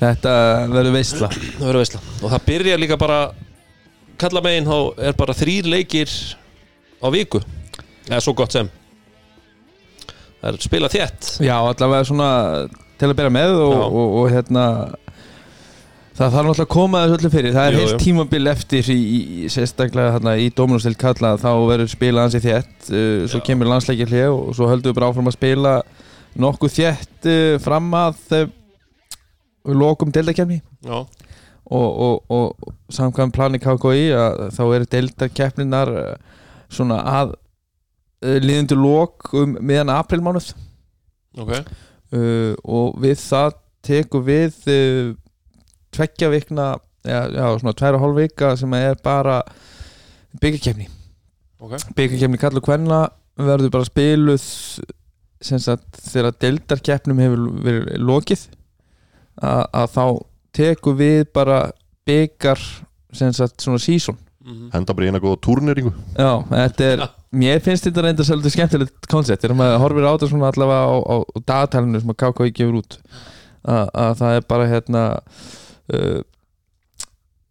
Þetta 0.00 0.32
verður 0.72 0.96
veistla 0.96 1.28
Það 1.30 1.66
verður 1.68 1.82
veistla 1.84 2.00
Og 2.18 2.32
það 2.32 2.46
byrja 2.48 2.80
líka 2.82 2.98
bara 2.98 3.20
Kalla 4.18 4.42
megin 4.42 4.66
þá 4.66 5.06
er 5.06 5.18
bara 5.22 5.36
þrýr 5.38 5.70
leikir 5.70 6.10
Á 7.02 7.06
viku. 7.10 7.40
Eða 8.06 8.20
svo 8.22 8.34
gott 8.38 8.54
sem. 8.54 8.68
Það 10.42 10.48
er 10.48 10.58
spila 10.62 10.90
þétt. 10.90 11.30
Já, 11.42 11.56
allavega 11.58 12.06
svona 12.06 12.28
til 12.98 13.10
að 13.10 13.16
bera 13.18 13.32
með 13.34 13.56
og, 13.58 13.72
Já. 13.74 13.82
og, 13.86 14.14
og, 14.20 14.26
hérna 14.30 14.64
það 16.16 16.34
þarf 16.34 16.46
náttúrulega 16.46 16.66
að 16.66 16.72
koma 16.74 17.02
þessu 17.02 17.18
öllu 17.18 17.30
fyrir. 17.32 17.54
Það 17.56 17.68
er 17.68 17.78
heilt 17.80 18.02
tímabil 18.02 18.52
eftir 18.52 18.90
í, 18.92 18.96
í, 18.98 19.20
í 19.42 19.50
sérstaklega 19.52 20.14
hérna, 20.16 20.34
í 20.36 20.48
Dominustil 20.56 20.94
kalla 21.00 21.34
þá 21.40 21.50
verður 21.70 21.92
spilað 21.92 22.26
hansi 22.28 22.42
þétt 22.44 22.90
uh, 22.90 23.22
svo 23.30 23.40
Já. 23.40 23.44
kemur 23.48 23.70
landsleikir 23.70 24.12
hlið 24.12 24.28
og 24.30 24.56
svo 24.58 24.68
höldum 24.70 24.92
við 24.92 24.98
bara 24.98 25.12
áfram 25.12 25.30
að 25.30 25.38
spila 25.38 25.74
nokkuð 26.44 26.76
þétt 26.76 27.30
uh, 27.32 27.56
fram 27.64 27.88
að 27.96 28.36
uh, 28.38 28.44
lokum 29.72 30.12
deildakefni 30.12 30.60
Já, 30.82 30.98
og, 31.72 31.88
og, 32.06 32.32
og 32.32 32.74
samkvæm 32.92 33.32
plani 33.32 33.62
KKI 33.62 34.10
að 34.18 34.44
þá 34.56 34.62
eru 34.66 34.90
deildakeppninar 34.96 35.94
uh, 35.94 36.12
svona 36.72 37.00
að 37.08 37.34
uh, 37.36 38.38
liðundu 38.42 38.78
lok 38.80 39.32
um 39.38 39.56
meðan 39.60 39.94
aprilmánuð 39.94 40.52
ok. 41.40 41.56
Uh, 42.12 42.52
og 42.68 42.98
við 43.00 43.16
það 43.22 43.58
tekum 43.82 44.26
við 44.26 44.58
tveggja 45.92 46.30
vikna 46.32 46.72
já, 47.04 47.20
já, 47.28 47.44
svona 47.60 47.76
tvær 47.78 47.98
og 47.98 48.04
hálf 48.06 48.18
vika 48.20 48.54
sem 48.60 48.74
er 48.78 48.98
bara 49.04 49.40
byggjarkefni 50.40 50.88
Ok, 51.62 51.76
byggjarkefni 51.96 52.40
kall 52.42 52.58
og 52.58 52.66
kvenna 52.66 53.04
verður 53.38 53.72
bara 53.72 53.86
spiluð 53.86 54.42
sem 55.42 55.60
sagt 55.62 56.00
þegar 56.10 56.36
deildarkeppnum 56.42 57.22
hefur 57.22 57.46
verið 57.64 58.02
lokið 58.02 58.44
að, 59.42 59.62
að 59.66 59.88
þá 59.94 60.04
tekum 60.52 60.98
við 60.98 61.24
bara 61.34 61.60
sagt 62.28 63.62
svona 63.62 63.78
season. 63.78 64.18
Mhm. 64.42 64.70
henda 64.72 64.94
bara 64.94 65.06
í 65.06 65.10
eina 65.12 65.20
góða 65.22 65.38
turneringu. 65.38 65.92
Já, 66.18 66.42
þetta 66.50 66.84
er, 66.84 67.02
mér 67.30 67.60
finnst 67.62 67.84
þetta 67.86 68.02
reynda 68.02 68.24
svolítið 68.26 68.54
skemmtilegt 68.56 69.06
koncept 69.06 69.44
þegar 69.44 69.54
maður 69.54 69.82
horfir 69.84 70.06
á 70.06 70.12
þetta 70.16 70.30
svona 70.32 70.48
allavega 70.50 70.82
á, 70.82 70.96
á, 70.98 71.16
á 71.22 71.36
dagatælinu 71.46 72.00
sem 72.02 72.10
að 72.10 72.18
KKI 72.24 72.54
gefur 72.58 72.80
út 72.80 72.96
að, 73.62 73.86
að 73.94 74.16
það 74.18 74.34
er 74.34 74.48
bara 74.50 74.66
hérna 74.66 75.02
uh, 75.92 76.20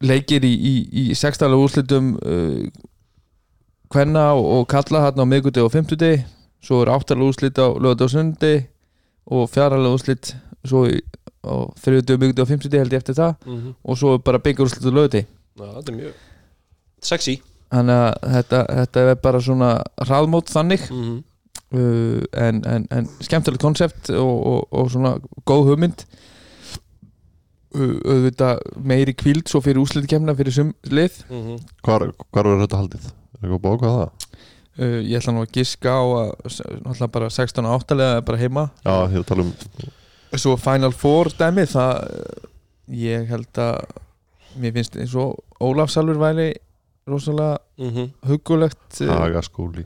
leikir 0.01 0.45
í, 0.47 0.51
í, 0.53 0.73
í 1.01 1.03
sextalega 1.17 1.61
úrslitum 1.61 2.13
uh, 2.21 2.65
kvenna 3.91 4.31
og, 4.37 4.45
og 4.59 4.67
kalla 4.71 5.05
hérna 5.07 5.25
á 5.27 5.31
miðguti 5.31 5.63
og 5.63 5.71
fimmtudegi. 5.73 6.23
Svo 6.61 6.83
er 6.83 6.93
áttalega 6.93 7.31
úrslit 7.31 7.57
á 7.59 7.67
lögði 7.73 8.05
og 8.05 8.13
sundi 8.13 8.53
og 9.31 9.49
fjaralega 9.51 9.95
úrslit 9.97 10.33
svo 10.67 10.85
í, 10.89 10.99
á 11.41 11.53
þriðutu 11.81 12.17
miðguti 12.21 12.43
og 12.43 12.49
fimmtudegi 12.51 12.83
held 12.83 12.93
ég 12.95 13.01
eftir 13.01 13.17
það. 13.17 13.35
Mhm. 13.45 13.73
og 13.83 13.97
svo 13.97 14.13
er 14.15 14.25
bara 14.25 14.39
byggur 14.39 14.69
úrslit 14.69 14.85
á 14.85 14.93
lögði 14.93 15.25
Já, 15.59 15.67
þetta 15.75 15.91
er 15.91 15.97
mjög 15.97 16.13
sexy. 17.01 17.41
Þannig 17.71 17.97
að 17.97 18.31
þetta, 18.35 18.61
þetta 18.77 19.01
er 19.01 19.19
bara 19.23 19.41
svona 19.41 19.69
hraðmót 20.05 20.49
þannig. 20.51 20.87
Mhm. 20.91 21.23
uh, 21.75 22.23
en, 22.33 22.63
en, 22.67 22.87
en 22.91 23.09
skemmtilegt 23.21 23.61
konsept 23.61 24.09
og, 24.09 24.35
og, 24.53 24.67
og 24.71 24.91
svona 24.91 25.15
góð 25.45 25.71
hugmynd 25.71 26.05
auðvitað 27.75 28.59
meiri 28.83 29.13
kvíld 29.15 29.47
svo 29.49 29.61
fyrir 29.63 29.79
úslitkemna 29.83 30.35
fyrir 30.35 30.51
sum 30.55 30.73
lið 30.89 31.21
Mhm. 31.29 31.57
hvar, 31.83 32.11
hvar 32.31 32.43
verður 32.49 32.65
þetta 32.67 32.81
haldið? 32.81 33.05
er 33.05 33.47
eitthvað 33.47 33.61
búið 33.63 33.77
ákvað 33.79 33.95
það? 33.97 34.09
uh, 34.81 34.99
ég 35.01 35.17
ætla 35.21 35.33
nú 35.33 35.41
að 35.45 35.51
giska 35.55 35.89
á 35.91 36.03
að 36.03 36.31
náttúrulega 36.83 37.11
bara 37.11 37.29
16 37.29 37.65
og 37.65 37.81
8 37.81 37.95
lega 37.97 38.21
bara 38.25 38.37
heima 38.37 38.69
já, 38.85 38.95
ég 39.11 39.19
að 39.19 39.25
tala 39.25 39.41
um 39.47 39.53
svo 40.37 40.55
Final 40.57 40.91
Four 40.91 41.25
dæmi 41.37 41.65
það 41.67 41.93
uh, 42.03 42.49
ég 42.87 43.27
held 43.27 43.51
að 43.57 43.85
mér 44.59 44.73
finnst 44.73 44.95
eins 44.99 45.15
og 45.15 45.39
Ólafsalur 45.61 46.17
væri 46.19 46.53
rosalega 47.07 47.57
Mhm. 47.77 48.11
hugulegt 48.27 49.01
uh, 49.01 49.07
hagaskóli 49.07 49.85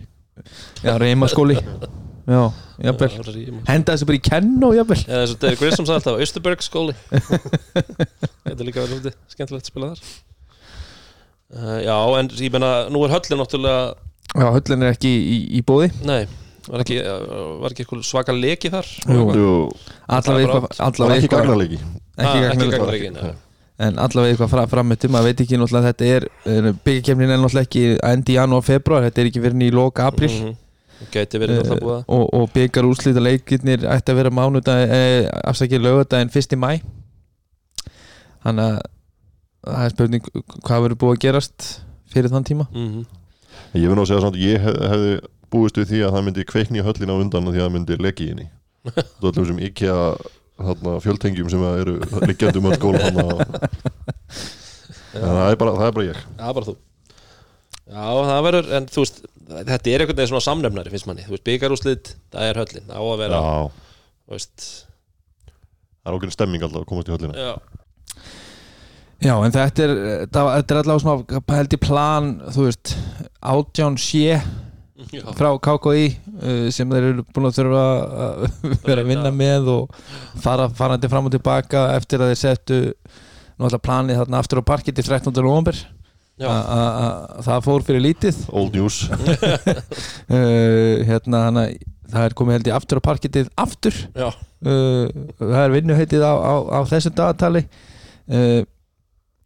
já, 0.83 0.97
reymaskóli 0.99 1.55
já, 2.25 2.41
jafnvel. 2.87 3.09
Já, 3.15 3.57
henda 3.69 3.93
þessu 3.95 4.07
bara 4.09 4.17
í 4.17 4.23
kenn 4.25 4.53
og 4.65 4.73
jafnvel. 4.77 5.01
Eða 5.05 5.19
eins 5.25 5.33
og 5.35 5.41
Derek 5.43 5.59
Grissom 5.61 5.85
sagði 5.87 5.99
alltaf 6.01 6.23
Österberg 6.25 6.63
skóli 6.65 6.95
Þetta 8.45 8.55
er 8.55 8.65
líka 8.67 8.81
verið 8.85 8.95
hluti 8.97 9.13
Skemmtilegt 9.35 9.67
að 9.67 9.71
spila 9.71 9.91
þar. 9.93 10.01
Uh, 11.55 11.77
Já, 11.85 11.97
en 12.19 12.31
ég 12.41 12.51
meina 12.55 12.71
Nú 12.91 13.03
er 13.05 13.13
höllin 13.13 13.39
náttúrulega 13.39 13.93
já, 14.35 14.47
höllin 14.57 14.83
er 14.87 14.95
ekki 14.95 15.11
í, 15.13 15.37
í 15.59 15.61
bóði 15.63 15.91
Nei, 16.09 16.25
var 16.67 16.81
ekki, 16.83 16.97
uh, 17.05 17.61
var 17.61 17.75
ekki 17.75 18.01
svaka 18.03 18.33
leki 18.35 18.71
þar? 18.73 18.89
Jú. 19.05 19.55
Allavega 20.09 20.57
eitthvað 20.65 21.61
ekki 21.69 21.79
Ah, 22.15 22.31
ekki 22.31 22.41
gagnlega 22.47 22.77
gagnarleiki, 22.79 23.09
nei. 23.11 23.31
en 23.85 23.97
allavega 23.99 24.31
eitthvað 24.33 24.51
fra, 24.55 24.61
framöttum 24.71 25.11
maður 25.13 25.29
veit 25.29 25.41
ekki 25.45 25.57
náttúrulega 25.59 25.83
að 25.83 25.89
þetta 25.91 26.05
er 26.15 26.27
byggjakefnin 26.87 27.33
er 27.35 27.41
náttúrulega 27.43 27.67
ekki 27.67 27.81
að 27.99 28.13
endi 28.15 28.31
í 28.33 28.37
janúar 28.39 28.63
februar 28.65 29.03
þetta 29.05 29.21
er 29.23 29.29
ekki 29.31 29.43
verið 29.45 29.65
í 29.67 29.73
loka 29.75 30.05
april 30.09 30.31
Mhm. 30.31 30.53
Gæti 30.55 30.64
verið 31.43 31.59
náttúrulega 31.59 31.83
búið 31.83 31.97
að 31.97 32.13
og, 32.15 32.25
og 32.39 32.51
byggar 32.55 32.87
úrslita 32.89 33.23
leikirnir 33.23 33.85
ætti 33.91 34.13
að 34.13 34.19
vera 34.21 34.31
mánudag 34.33 34.93
eh, 34.95 35.27
afsakið 35.43 35.83
lögadaginn 35.83 36.31
1. 36.31 36.55
mæ 36.61 36.71
þannig 38.45 38.65
að 38.65 38.79
það 39.65 39.83
er 39.85 39.95
spurning 39.95 40.27
hvað 40.65 40.83
verður 40.85 40.99
búið 41.01 41.15
að 41.15 41.23
gerast 41.25 41.69
fyrir 42.13 42.31
þann 42.33 42.47
tíma 42.47 42.67
Mhm. 42.71 43.05
ég 43.75 43.87
vil 43.89 43.97
nú 43.97 44.05
segja 44.07 44.21
samt 44.23 44.39
ég 44.39 44.61
hef, 44.61 44.79
hefði 44.93 45.13
búist 45.51 45.77
við 45.79 45.91
því 45.91 45.99
að 46.05 46.15
það 46.15 46.25
myndi 46.27 46.47
kveikni 46.47 46.81
í 46.81 46.85
höllina 46.85 47.15
á 47.15 47.21
undan 47.21 47.47
og 47.47 47.53
því 47.53 47.59
að 47.61 47.65
það 47.67 47.75
myndi 47.75 47.97
leki 47.99 48.25
í 48.25 48.31
henni 48.33 48.47
þú 49.19 49.31
ætlum 49.31 49.47
sem 49.51 49.61
ekki 49.67 49.87
að 49.91 50.25
þarna, 50.55 50.91
fjöldtengjum 51.03 51.49
sem 51.51 51.63
eru 51.67 51.95
liggjandi 52.23 52.61
um 52.61 52.69
öll. 52.71 52.79
En 55.15 55.23
það 55.31 55.49
er 55.49 55.57
bara, 55.59 55.73
það 55.79 55.87
er 55.87 55.93
ég 56.09 56.19
bara 56.59 56.67
þú 56.67 56.75
Já, 57.85 58.05
það 58.25 58.39
verður, 58.47 58.69
en 58.75 58.87
þú 58.89 59.03
veist 59.03 59.19
Þetta 59.45 59.91
er 59.91 60.03
einhvern 60.03 60.17
veginn 60.17 60.31
svona 60.33 60.45
samnefnari, 60.45 60.91
finnst 60.93 61.07
manni. 61.09 61.25
Þú 61.27 61.35
veist, 61.35 61.45
byggarúslið, 61.45 62.11
það 62.33 62.49
er 62.49 62.59
höllin 62.63 62.87
Það 62.89 62.97
á 62.97 63.03
að 63.05 63.19
vera, 63.21 63.39
Já, 63.39 63.97
þú 64.25 64.35
veist. 64.35 64.67
Það 65.95 66.11
er 66.11 66.17
okkur 66.19 66.35
stemming 66.35 66.65
alltaf 66.65 66.81
að 66.81 66.87
komast 66.89 67.09
í 67.09 67.15
höllina. 67.15 67.35
Já, 67.37 67.75
Já, 69.23 69.33
en 69.39 69.53
þetta 69.55 69.85
er, 69.85 69.93
þetta 70.27 70.59
er 70.59 70.79
allavega 70.81 71.01
svona 71.01 71.41
held 71.55 71.75
í 71.75 71.81
plan, 71.81 72.31
þú 72.51 72.65
veist 72.67 72.91
átján 73.39 73.95
sé 74.01 74.35
já, 74.35 75.23
frá 75.37 75.49
KKI 75.65 76.03
uh, 76.09 76.65
sem 76.73 76.91
þeir 76.91 77.07
eru 77.11 77.25
búin 77.33 77.47
að 77.49 77.59
þurfa 77.61 77.85
að 78.25 78.43
vera 78.89 79.05
að 79.05 79.09
vinna. 79.09 79.31
með 79.33 79.71
og 79.71 79.95
fara 80.43 80.67
farandi 80.75 81.09
fram 81.11 81.29
og 81.29 81.35
tilbaka 81.35 81.87
eftir 81.95 82.21
að 82.23 82.33
þeir 82.33 82.41
settu 82.41 82.79
náttúrulega 83.55 83.85
planið 83.87 84.21
þarna 84.21 84.43
aftur 84.43 84.61
á 84.61 84.69
parkið 84.73 84.99
til 84.99 85.07
13. 85.07 85.31
november 85.39 85.79
það 87.45 87.63
fór 87.63 87.85
fyrir 87.87 88.03
lítið. 88.03 88.39
Old 88.51 88.75
news. 88.75 89.05
Uh, 89.07 91.03
hérna 91.09 91.45
hana, 91.47 91.65
það 92.11 92.27
er 92.27 92.37
komið 92.37 92.57
held 92.57 92.69
í 92.69 92.75
aftur 92.75 92.99
á 92.99 93.07
parkið 93.07 93.41
aftur. 93.55 93.99
Uh, 94.15 95.07
það 95.39 95.59
er 95.61 95.75
vinnuheitið 95.77 96.25
á, 96.25 96.33
á, 96.35 96.53
á 96.75 96.79
þessu 96.89 97.13
dagatali 97.15 97.63
uh, 97.63 98.61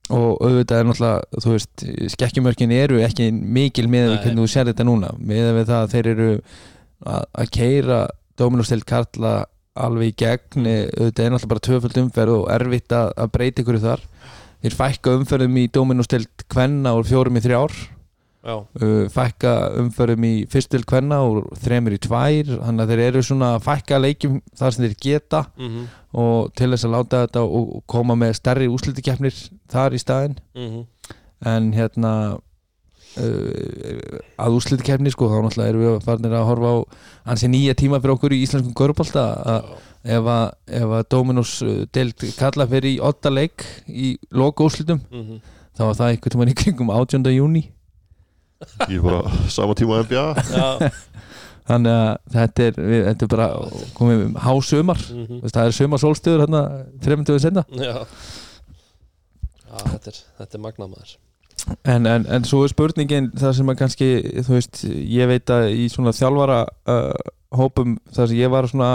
og 0.10 0.42
auðvitað 0.42 0.80
er 0.80 0.88
náttúrulega 0.90 1.44
þú 1.44 1.54
veist, 1.54 1.86
skekkjumörkin 2.16 2.74
eru 2.74 3.02
ekki 3.06 3.30
mikil 3.30 3.86
með 3.92 4.08
við 4.08 4.16
Nei. 4.16 4.22
hvernig 4.24 4.42
þú 4.42 4.52
sér 4.56 4.72
þetta 4.72 4.88
núna. 4.90 5.14
Með 5.22 5.52
við 5.60 5.70
það 5.70 5.84
að 5.84 5.94
þeir 5.94 6.12
eru 6.16 6.30
að, 6.34 7.24
að 7.44 7.54
keira 7.60 8.00
Dominostelt 8.40 8.88
Karla 8.90 9.34
alveg 9.80 10.12
í 10.12 10.16
gegn 10.24 10.68
eh, 10.68 10.88
auðvitað 10.98 11.26
er 11.26 11.34
náttúrulega 11.34 11.52
bara 11.54 11.66
tvöföld 11.68 12.00
umferð 12.02 12.36
og 12.40 12.48
erfitt 12.56 12.96
að, 12.96 13.12
að 13.22 13.32
breyta 13.36 13.64
ykkur 13.64 13.80
þar 13.84 14.06
þeir 14.64 14.76
fækka 14.80 15.16
umferðum 15.20 15.62
í 15.62 15.70
Dominostelt 15.74 16.46
Kvenna 16.52 16.96
úr 16.98 17.08
fjórum 17.08 17.40
í 17.40 17.46
þrjár. 17.46 17.78
Já. 18.40 18.56
uh, 18.56 19.08
fækka 19.12 19.54
umferðum 19.82 20.24
í 20.24 20.34
fyrstil 20.50 20.86
Kvenna 20.88 21.20
úr 21.28 21.42
þremur 21.60 21.96
í 21.98 22.02
tvær. 22.02 22.54
Þannig 22.64 22.84
að 22.84 22.94
þeir 22.94 23.02
eru 23.06 23.24
svona 23.28 23.54
að 23.58 23.66
fækka 23.68 24.00
leikjum 24.00 24.38
þar 24.56 24.76
sem 24.76 24.86
þeir 24.88 25.00
geta. 25.08 25.46
Mm 25.60 25.88
og 26.10 26.48
til 26.58 26.72
þess 26.72 26.88
að 26.88 26.94
láta 26.96 27.20
þetta 27.26 27.42
og 27.46 27.66
og 27.78 27.82
koma 27.86 28.16
með 28.18 28.32
stærri 28.40 28.68
úslitikeppnir 28.72 29.36
þar 29.70 29.94
í 29.94 30.00
staðinn. 30.02 30.38
-hmm. 30.56 30.86
en 31.46 31.74
hérna 31.74 32.14
uh, 33.18 34.20
að 34.40 34.58
úslitikeppni 34.60 35.14
sko 35.14 35.30
þá 35.32 35.38
náttúrulega 35.46 35.74
erum 35.74 35.86
við 35.86 36.02
farinir 36.06 36.36
að 36.38 36.50
horfa 36.50 36.74
á 36.74 36.78
ansi 37.34 37.50
nýja 37.52 37.78
tíma 37.80 38.00
fyrir 38.02 38.16
okkur 38.18 38.36
í 38.36 38.42
íslenskum 38.46 38.76
körbólta 38.78 39.26
að 39.56 39.72
ef 40.04 40.30
að, 40.32 40.46
ef 40.80 40.94
að 41.00 41.08
Dominos 41.12 41.54
uh, 41.66 41.82
deild 41.96 42.24
kalla 42.40 42.68
fyrir 42.70 42.94
í 42.94 43.00
8 43.04 43.34
leik 43.34 43.66
í 43.88 44.14
loka 44.32 44.68
úslitum 44.68 45.02
Mm 45.12 45.40
þá 45.80 45.86
var 45.86 45.96
það 45.96 46.10
einhvern 46.12 46.34
tímann 46.34 46.50
í 46.52 46.54
kringum 46.60 46.90
18. 46.92 47.30
júni 47.32 47.62
Ég 48.92 49.00
bara 49.00 49.22
sama 49.48 49.76
tíma 49.80 50.02
NBA 50.04 50.24
Já, 50.58 50.90
þannig 51.70 51.94
að 51.94 52.34
þetta 52.34 52.66
er, 52.66 52.82
við, 52.90 53.04
þetta 53.06 53.26
er 53.26 53.32
bara 53.32 53.48
komið 53.96 54.26
hásumar. 54.44 55.06
Mm 55.16 55.46
það 55.46 55.62
er 55.64 55.78
sumar 55.78 56.04
sólstöður 56.04 56.44
hérna 56.44 56.64
þreymum 57.00 57.30
dögum 57.30 57.44
senna 57.46 57.64
já. 57.72 57.96
já 57.96 59.80
þetta, 59.94 60.12
er, 60.12 60.22
þetta 60.42 60.60
er 60.60 60.64
magnað 60.68 60.92
maður 60.92 61.16
En, 61.84 62.06
en, 62.06 62.26
en 62.30 62.44
svo 62.48 62.64
er 62.66 62.74
spurningin 62.74 63.32
það 63.40 63.54
sem 63.60 63.70
að 63.74 63.80
kannski, 63.84 64.10
þú 64.48 64.56
veist, 64.58 64.84
ég 65.20 65.28
veit 65.32 65.50
að 65.56 65.70
í 65.76 65.88
svona 65.90 66.12
þjálfara 66.16 66.60
uh, 66.90 67.14
hópum 67.58 67.98
þar 68.16 68.28
sem 68.32 68.38
ég 68.38 68.50
var 68.54 68.68
svona 68.70 68.92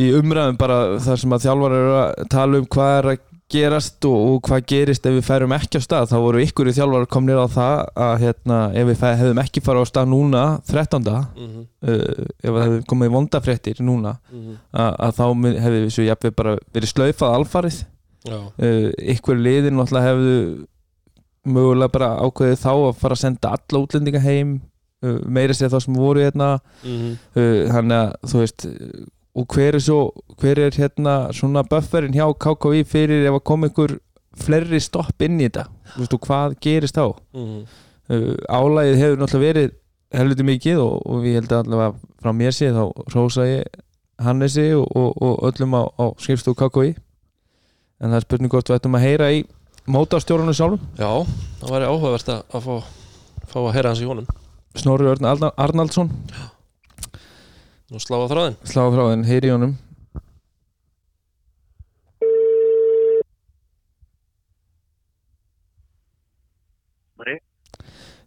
í 0.00 0.08
umræðum 0.18 0.56
bara 0.58 0.80
þar 1.02 1.20
sem 1.22 1.36
að 1.36 1.44
þjálfara 1.46 1.78
eru 1.84 1.94
að 2.00 2.26
tala 2.32 2.58
um 2.58 2.66
hvað 2.74 2.96
er 2.98 3.08
að 3.12 3.22
gerast 3.54 4.06
og, 4.08 4.16
og 4.32 4.38
hvað 4.48 4.62
gerist 4.72 5.04
ef 5.06 5.12
við 5.14 5.26
færum 5.28 5.52
ekki 5.54 5.78
á 5.78 5.82
stað 5.84 6.08
þá 6.10 6.14
voru 6.24 6.40
ykkur 6.42 6.70
í 6.70 6.74
þjálfar 6.74 7.04
komnir 7.12 7.38
á 7.38 7.46
það 7.52 7.82
að 8.06 8.14
hérna, 8.24 8.58
ef 8.74 8.88
við 8.88 8.98
fæ, 9.02 9.06
hefðum 9.20 9.40
ekki 9.44 9.62
farið 9.62 9.84
á 9.84 9.90
stað 9.92 10.08
núna 10.10 10.44
13. 10.66 11.04
mm 11.04 11.48
-hmm. 11.52 11.64
Uh, 11.84 12.24
ef 12.40 12.48
það 12.50 12.62
hefði 12.64 12.84
komið 12.90 13.10
vondafréttir 13.12 13.80
núna 13.84 14.14
Mhm. 14.32 14.54
að, 14.72 14.92
að 15.04 15.12
þá 15.18 15.24
hefði 15.60 15.80
við 15.84 15.90
svo 15.92 16.04
jafnveg 16.08 16.34
bara 16.34 16.54
verið 16.74 16.88
slaufað 16.94 17.34
alfarið 17.38 17.84
uh, 18.58 18.90
ykkur 19.14 19.36
liðin 19.36 19.76
náttúrulega 19.76 20.08
hefðu 20.08 20.66
mögulega 21.44 21.92
bara 21.94 22.12
ákveðið 22.24 22.62
þá 22.62 22.70
að 22.74 22.94
fara 23.00 23.16
að 23.16 23.22
senda 23.24 23.52
alla 23.56 23.82
útlendinga 23.82 24.22
heim 24.24 24.54
uh, 25.04 25.20
meira 25.26 25.56
sér 25.56 25.72
þá 25.72 25.78
sem 25.84 25.98
voru 25.98 26.24
hérna. 26.24 26.56
Mm 26.84 27.12
uh, 27.36 27.60
þannig 27.74 27.98
að 27.98 28.32
þú 28.32 28.42
veist 28.42 28.66
uh, 28.70 29.04
og 29.34 29.46
hver 29.50 29.74
er 29.74 29.82
svo, 29.82 30.00
hver 30.38 30.60
er 30.62 30.76
hérna 30.78 31.14
svona 31.34 31.64
bufferin 31.66 32.14
hjá 32.14 32.28
KKV 32.38 32.84
fyrir 32.86 33.24
ef 33.26 33.38
að 33.40 33.46
koma 33.50 33.70
ykkur 33.70 33.96
fleiri 34.38 34.78
stopp 34.82 35.22
inn 35.26 35.40
í 35.40 35.48
þetta? 35.48 35.64
Og 35.98 36.20
hvað 36.22 36.54
gerist 36.62 36.98
þá? 36.98 37.14
-hmm. 37.34 37.64
uh, 38.10 38.34
álægið 38.48 39.00
hefur 39.02 39.18
náttúrulega 39.18 39.46
verið 39.48 39.72
helviti 40.14 40.46
mikið 40.46 40.78
og, 40.78 40.94
og 41.06 41.26
ég 41.26 41.40
held 41.40 41.52
að 41.52 41.64
allavega 41.64 41.94
frá 42.22 42.32
mér 42.32 42.54
séð 42.54 42.78
þá 42.78 42.84
rósa 43.14 43.46
ég 43.48 43.82
Hannesi 44.22 44.68
og, 44.78 44.86
og, 44.94 45.22
og 45.22 45.40
öllum 45.48 45.74
á, 45.74 45.82
á 45.98 46.06
skrifstofu 46.22 46.54
KKI 46.54 46.94
en 46.94 48.10
það 48.12 48.18
er 48.20 48.26
spurning 48.26 48.52
hvort 48.52 48.70
við 48.70 48.78
ættum 48.78 48.94
að 48.98 49.06
heyra 49.08 49.30
í 49.34 49.40
mótarstjórunum 49.90 50.54
sjálfum? 50.56 50.80
Já, 50.98 51.10
það 51.60 51.72
væri 51.74 51.88
áhugavert 51.90 52.30
að, 52.34 52.42
að 52.56 52.66
fá, 52.68 52.74
fá 53.52 53.58
að 53.62 53.72
heyra 53.76 53.92
hans 53.92 54.02
í 54.04 54.08
honum. 54.08 54.28
Snorri 54.80 55.08
Örn 55.12 55.28
Arna- 55.30 55.52
Arnaldsson? 55.66 56.10
Og 57.94 58.02
slá 58.02 58.16
á 58.18 58.26
þráðin 58.32 58.56
slá 58.66 58.82
frá 58.90 59.02
þenn, 59.12 59.26
heyri 59.28 59.50
í 59.50 59.54
honum. 59.54 59.74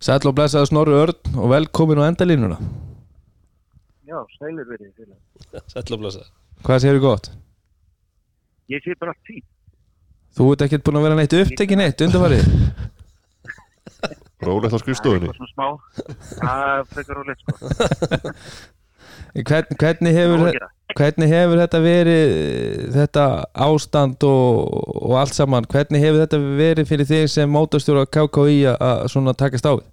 Sæll 0.04 0.30
og 0.30 0.36
blessaði 0.38 0.70
Snorri 0.70 0.94
Örn 0.96 1.38
og 1.42 1.50
velkomin 1.52 2.00
á 2.02 2.06
endalínuna. 2.12 2.58
Já, 4.08 4.20
sælir 4.38 4.68
verið. 4.70 4.92
Sætla 5.74 5.98
blessa 6.00 6.24
Hvað 6.64 6.84
séu 6.84 7.00
gott? 7.04 7.32
Ég 8.72 8.84
sé 8.86 8.96
bara 9.00 9.14
fínt. 9.28 9.46
Þú 10.38 10.48
ert 10.54 10.64
ekkert 10.68 10.84
búin 10.86 11.00
að 11.00 11.06
vera 11.08 11.18
neitt 11.18 11.34
upptekinn 11.42 11.82
eitt 11.86 12.04
undanfarið 12.06 12.44
Rólegt 14.48 14.76
á 14.78 14.80
skrifstofunni 14.84 15.32
Eitthvað 15.32 15.40
svona 15.40 15.54
smá. 15.54 15.68
Það 16.38 16.66
er 16.74 16.84
frekar 16.94 17.18
rólegt 17.18 17.42
sko. 17.42 17.54
Hvern, 19.38 19.76
hvernig, 19.82 20.14
hefur, 20.18 20.44
hvernig 20.98 21.30
hefur 21.30 21.60
þetta 21.62 21.80
verið 21.84 22.30
þetta 22.96 23.24
ástand 23.68 24.24
og, 24.26 24.62
og 25.10 25.14
allt 25.20 25.36
saman 25.36 25.68
hvernig 25.70 26.02
hefur 26.06 26.22
þetta 26.24 26.40
verið 26.62 26.90
fyrir 26.90 27.10
þig 27.10 27.26
sem 27.34 27.52
mótastjóra 27.54 28.06
KKÍ 28.08 28.56
að- 28.72 28.80
að 28.88 29.04
svona 29.14 29.34
takast 29.38 29.68
á 29.70 29.74
við? 29.78 29.86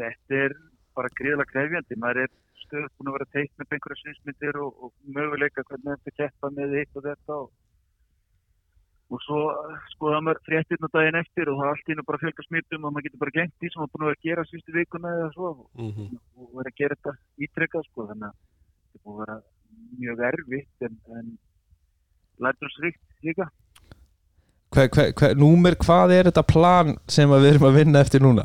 Þetta 0.00 0.40
er 0.48 0.56
bara 0.96 1.12
gríðlega 1.20 1.48
krefjandi. 1.52 1.96
Maður 2.02 2.22
er 2.24 2.30
stöðut 2.64 2.92
búin 2.98 3.10
að 3.12 3.16
vera 3.18 3.28
teitt 3.36 3.52
með 3.60 3.74
einhverja 3.76 4.00
svinsmyndir 4.02 4.60
og, 4.64 4.70
og 4.84 4.92
möguleika 5.16 5.64
hvernig 5.68 5.96
þetta 5.96 6.16
keppa 6.24 6.52
með 6.56 6.76
hitt 6.80 6.96
og 7.00 7.06
þetta 7.08 7.36
og, 7.36 7.48
og 9.10 9.22
svo 9.24 9.38
eh, 9.50 9.78
skoða 9.94 10.20
maður 10.24 10.42
fréttirna 10.46 10.90
daginn 10.94 11.18
eftir 11.20 11.50
og 11.50 11.58
það 11.58 11.66
er 11.66 11.72
allt 11.74 11.90
í 11.90 11.96
nú 11.98 12.04
bara 12.06 12.20
fjölga 12.22 12.46
smittum 12.46 12.84
og 12.84 12.94
maður 12.94 13.06
getur 13.08 13.22
bara 13.24 13.36
gengt 13.38 13.56
því 13.58 13.70
sem 13.70 13.82
maður 13.82 13.92
búin 13.94 14.04
að 14.04 14.10
vera 14.10 14.20
að 14.20 14.28
gera 14.28 14.48
sístu 14.50 14.76
vikuna 14.76 15.14
eða 15.16 15.30
svo 15.34 15.48
mm 15.56 15.90
-hmm. 15.96 16.20
og 16.38 16.52
vera 16.58 16.72
að 16.72 16.78
gera 16.80 16.98
þetta 16.98 17.12
ítrekkað 17.46 17.88
sko 17.88 18.06
þannig 18.10 18.28
að 18.28 18.36
þetta 18.90 19.04
búin 19.04 19.18
að 19.20 19.24
vera 19.24 19.38
mjög 19.98 20.22
erfitt 20.30 20.86
en, 20.86 20.94
en 21.18 21.26
lætursrikt 22.44 23.26
líka 23.26 23.50
Hver, 24.70 24.86
hver, 24.94 25.12
hver, 25.18 25.32
númer, 25.34 25.74
hvað 25.74 26.12
er 26.14 26.24
þetta 26.28 26.46
plan 26.46 26.94
sem 27.10 27.30
við 27.30 27.46
erum 27.48 27.64
að 27.66 27.78
vinna 27.80 28.02
eftir 28.04 28.22
núna? 28.22 28.44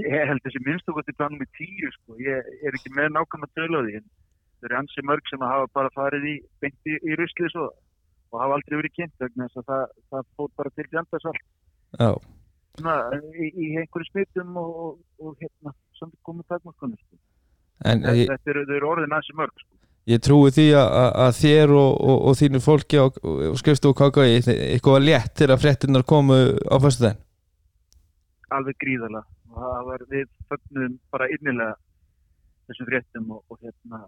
Ég 0.00 0.26
held 0.26 0.42
þessi 0.42 0.62
minnst 0.66 0.88
okkur 0.90 1.04
til 1.06 1.14
planum 1.14 1.44
í 1.44 1.46
tíu 1.54 1.90
sko. 1.94 2.16
Ég 2.18 2.48
er 2.66 2.74
ekki 2.74 2.90
með 2.96 3.12
nákvæm 3.14 3.46
að 3.46 3.54
tölu 3.54 3.78
á 3.78 3.82
því 3.86 3.94
en 4.00 4.06
það 4.60 4.68
eru 4.70 4.78
ansi 4.80 5.04
mörg 5.08 5.30
sem 5.30 5.42
að 5.44 5.52
hafa 5.54 5.70
bara 5.78 5.90
farið 5.96 6.26
í 6.30 6.34
beint 6.62 6.90
í, 6.92 6.98
ruslið 7.18 7.50
svo 7.54 7.66
og 8.30 8.38
hafa 8.44 8.58
aldrei 8.58 8.76
verið 8.80 8.94
kynnt 8.98 9.24
vegna 9.24 9.48
þess 9.48 9.62
að 9.62 9.70
það, 9.72 9.96
það 10.12 10.28
fór 10.38 10.50
bara 10.60 10.70
til 10.76 10.86
fjandars 10.92 11.26
allt 11.32 11.46
Já, 11.98 12.10
Svona, 12.78 12.94
í, 13.34 13.48
í 13.50 13.68
einhverju 13.80 14.06
smittum 14.12 14.52
og, 14.60 14.70
og, 14.84 14.92
og 15.26 15.40
hérna 15.42 15.72
samt 15.98 16.14
komið 16.24 16.46
takmarkunni 16.52 16.96
sko. 17.00 17.18
en 17.90 18.04
ég, 18.14 18.28
Þetta 18.30 18.52
eru, 18.54 18.62
eru 18.76 18.90
orðin 18.92 19.16
ansi 19.16 19.34
mörg 19.36 19.56
sko. 19.58 19.74
ég 20.12 20.22
trúi 20.22 20.52
því 20.54 20.68
að, 20.78 20.92
að- 21.24 21.34
þér 21.40 21.74
og, 21.80 21.90
og, 22.12 22.22
og 22.30 22.38
þínu 22.38 22.60
fólki 22.64 23.00
og, 23.02 23.18
og 23.50 23.58
skrifstofu 23.60 23.98
KKÍ 23.98 24.38
eitthvað 24.54 25.02
létt 25.08 25.34
til 25.42 25.50
að 25.50 25.60
fréttinnar 25.66 26.06
komu 26.14 26.38
á 26.70 26.76
fyrstu 26.78 27.08
þenn 27.08 27.20
alveg 28.54 28.78
gríðala 28.82 29.20
og 29.50 29.58
það 29.64 29.84
var 29.90 30.06
við 30.14 30.26
fögnum 30.50 30.94
bara 31.14 31.28
innilega 31.34 31.74
þessum 32.70 32.88
fréttum 32.88 33.28
og, 33.34 33.42
og 33.50 33.58
hérna 33.66 34.00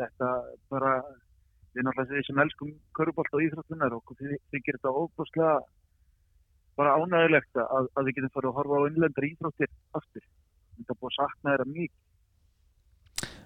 þetta 0.00 0.30
bara 0.72 0.92
við 1.76 1.86
náttúrulega 1.86 2.10
því 2.16 2.26
sem 2.26 2.42
elskum 2.44 2.70
körubólt 2.98 3.34
og 3.36 3.44
íþróttunar 3.46 3.94
og 3.96 4.14
því 4.18 4.38
þykir 4.54 4.78
þetta 4.78 4.94
óbúslega 5.02 5.56
bara 6.80 6.94
ánægilegt 6.98 7.60
að, 7.62 7.90
að 7.94 8.06
við 8.08 8.16
getum 8.18 8.32
farið 8.36 8.50
að 8.50 8.58
horfa 8.60 8.78
á 8.80 8.88
innlendar 8.88 9.28
íþróttir 9.28 9.70
aftur. 9.98 10.24
Þetta 10.80 10.96
búið 10.96 11.10
að 11.12 11.18
sakna 11.20 11.52
þeirra 11.54 11.68
mjög 11.74 11.98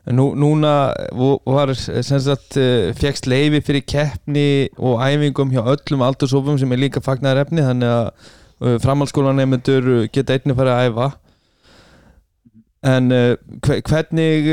Nú, 0.05 0.35
núna 0.37 0.93
var 1.49 1.71
sem 1.81 2.19
sagt 2.21 2.59
fegst 3.01 3.25
leifi 3.25 3.63
fyrir 3.65 3.85
keppni 3.89 4.69
og 4.77 5.01
æfingum 5.01 5.49
hjá 5.55 5.63
öllum 5.65 6.03
aldursófum 6.05 6.59
sem 6.61 6.75
er 6.77 6.83
líka 6.83 7.01
fagnar 7.01 7.41
efni 7.41 7.65
þannig 7.65 7.89
að 7.89 8.11
uh, 8.13 8.75
framhaldsskólanemyndur 8.85 9.89
geta 10.13 10.37
einnig 10.37 10.59
farið 10.59 10.75
að 10.75 10.91
æfa. 10.91 11.07
En 12.93 13.09
uh, 13.17 13.31
hve- 13.65 13.81
hvernig 13.89 14.51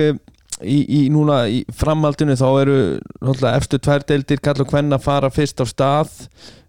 í, 0.63 0.79
í 0.85 1.01
núna 1.13 1.43
í 1.51 1.61
framhaldinu 1.75 2.37
þá 2.39 2.47
eru 2.61 2.79
náttúrulega 3.19 3.59
eftir 3.59 3.83
tvær 3.83 4.07
deildir 4.07 4.41
kall 4.43 4.63
og 4.63 4.73
hvenna 4.73 5.01
fara 5.01 5.31
fyrst 5.33 5.61
á 5.61 5.65
stað. 5.69 6.15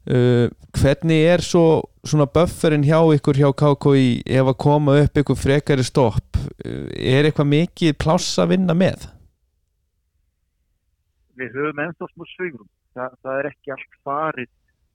Uh, 0.02 0.48
hvernig 0.74 1.28
er 1.30 1.44
svo 1.46 1.84
svona 2.02 2.26
bufferin 2.26 2.82
hjá 2.82 2.98
ykkur 3.14 3.38
hjá 3.38 3.52
KKI 3.54 4.06
ef 4.26 4.48
að 4.50 4.60
koma 4.64 4.96
upp 5.04 5.20
ykkur 5.22 5.38
frekari 5.38 5.86
stopp? 5.86 6.40
Uh, 6.64 6.88
er 6.98 7.28
eitthvað 7.28 7.52
mikið 7.52 7.98
pláss 8.02 8.38
að 8.42 8.56
vinna 8.56 8.74
með? 8.74 9.06
við 11.42 11.56
höfum 11.56 11.82
ennþá 11.86 12.08
smá 12.12 12.28
svigrum 12.34 12.70
Þa, 12.92 13.06
það 13.24 13.38
er 13.40 13.48
ekki 13.48 13.72
allt 13.72 13.94
farið 14.04 14.50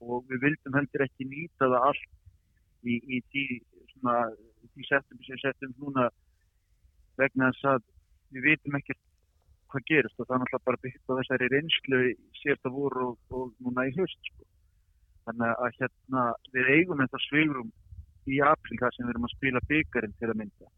og 0.06 0.26
við 0.30 0.44
vildum 0.44 0.76
heldur 0.78 1.04
ekki 1.08 1.26
nýta 1.26 1.66
það 1.66 1.86
allt 1.90 2.10
í, 2.86 2.98
í 3.02 3.22
því, 3.32 3.46
svona, 3.96 4.18
því 4.76 4.86
settum 4.86 5.24
sem 5.26 5.40
settum 5.42 5.72
núna 5.82 6.06
vegna 7.18 7.50
þess 7.56 7.70
að 7.72 7.88
við 8.34 8.50
vitum 8.52 8.78
ekki 8.80 8.96
hvað 9.72 9.88
gerist 9.90 10.20
og 10.20 10.28
það 10.28 10.36
er 10.36 10.42
náttúrulega 10.44 10.68
bara 10.70 10.84
byggt 10.86 11.12
á 11.12 11.18
þessari 11.20 11.50
reynslu 11.54 12.00
sérsta 12.40 12.72
voru 12.72 13.10
og, 13.12 13.18
og 13.36 13.52
núna 13.64 13.88
í 13.88 13.94
höst 13.98 14.32
sko. 14.32 14.48
þannig 15.28 15.54
að 15.66 15.78
hérna 15.82 16.24
við 16.56 16.72
eigum 16.76 17.04
þetta 17.04 17.24
svigrum 17.26 17.72
í 18.28 18.40
april 18.44 18.80
þar 18.82 18.96
sem 18.96 19.08
við 19.08 19.14
erum 19.14 19.28
að 19.28 19.36
spila 19.36 19.64
byggarinn 19.72 20.16
til 20.20 20.30
að 20.32 20.40
mynda 20.42 20.70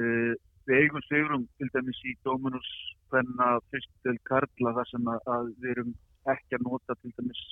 uh, 0.00 0.32
við 0.66 0.80
eigum 0.80 1.04
svigrum 1.06 1.46
til 1.60 1.70
dæmis 1.74 2.02
í 2.04 2.16
Dominus 2.26 2.72
hvenna 3.12 3.52
fyrstul 3.70 4.16
karla 4.28 4.74
þar 4.80 4.90
sem 4.90 5.12
að, 5.12 5.30
að 5.36 5.52
við 5.60 5.72
erum 5.76 5.94
ekki 6.32 6.58
að 6.58 6.66
nota 6.66 6.96
til 7.02 7.12
dæmis 7.20 7.42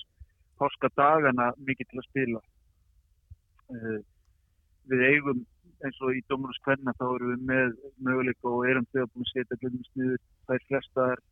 páskadagana 0.59 1.51
mikið 1.67 1.91
til 1.91 2.01
að 2.01 2.09
spila 2.09 2.41
uh, 3.75 3.99
við 4.89 5.05
eigum 5.11 5.45
eins 5.85 6.01
og 6.01 6.17
í 6.17 6.23
Dominus 6.29 6.59
hvenna 6.65 6.93
þá 6.99 7.05
erum 7.07 7.31
við 7.31 7.45
með 7.51 7.75
möguleika 8.07 8.51
og 8.51 8.67
erum 8.69 8.87
þegar 8.91 9.11
búin 9.13 9.25
að 9.25 9.31
setja 9.31 9.59
til 9.61 9.71
dæmis 9.71 9.91
niður 9.99 10.21
þær 10.49 10.65
flestaðar 10.69 11.23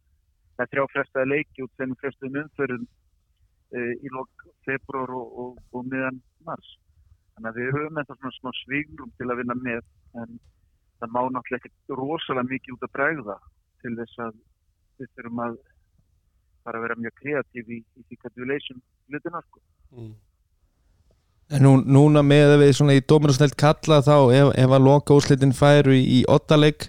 það 0.54 0.66
er 0.66 0.72
þrjá 0.74 0.86
flestaðar 0.94 1.32
leiki 1.32 1.66
út 1.66 1.76
sem 1.82 1.98
flestum 2.02 2.39
umförðum 2.44 2.88
uh, 2.88 3.94
í 3.94 4.13
lok 4.13 4.48
februar 4.68 5.13
og, 5.18 5.38
og, 5.44 5.62
og 5.74 5.92
meðan 5.92 6.22
mars 6.48 6.72
þannig 7.34 7.50
að 7.52 7.60
við 7.60 7.78
höfum 7.78 8.02
þetta 8.02 8.18
svona 8.20 8.38
smá 8.38 8.52
svigrum 8.62 9.13
til 9.18 9.30
að 9.30 9.39
vinna 9.42 9.58
með 9.60 9.84
en 10.22 10.39
það 11.02 11.16
má 11.16 11.22
náttúrulega 11.36 11.70
ekki 11.70 11.98
rosalega 12.00 12.50
mikið 12.52 12.76
út 12.78 12.88
að 12.88 12.96
bregða 12.98 13.38
til 13.84 13.96
þess 14.00 14.26
að 14.28 14.36
við 15.00 15.16
þurfum 15.16 15.42
að 15.48 15.58
bara 16.63 16.84
vera 16.84 17.00
mjög 17.00 17.18
kreatív 17.20 17.72
í, 17.74 17.80
í 17.82 18.06
því 18.08 18.20
hvað 18.22 18.38
við 18.39 18.52
leysum 18.54 18.84
hlutina 19.10 19.42
sko. 19.48 19.63
mm. 19.98 20.13
En 21.54 21.62
nú, 21.62 21.74
núna 21.86 22.24
með 22.26 22.56
að 22.56 22.62
við 22.63 22.72
svona 22.80 22.98
í 22.98 23.04
dómarastælt 23.06 23.56
kalla 23.60 24.00
þá 24.02 24.16
ef, 24.34 24.52
ef 24.63 24.72
að 24.74 24.86
loka 24.88 25.18
úrslitin 25.18 25.54
færu 25.54 25.94
í, 25.94 26.02
í 26.02 26.20
ottaleg 26.32 26.88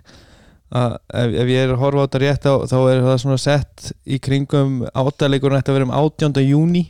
ef, 0.74 0.96
ef 1.12 1.50
ég 1.52 1.60
er 1.60 1.74
að 1.74 1.82
horfa 1.82 2.04
á 2.04 2.06
þetta 2.06 2.22
rétt 2.22 2.46
þá, 2.46 2.52
þá 2.70 2.78
er 2.80 3.02
það 3.04 3.18
svona 3.22 3.40
sett 3.42 3.90
í 4.04 4.18
kringum 4.24 4.82
ottalegurinn 5.04 5.60
ætti 5.60 5.72
að 5.72 5.78
vera 5.78 5.88
um 5.90 5.96
18. 5.98 6.40
júni 6.48 6.84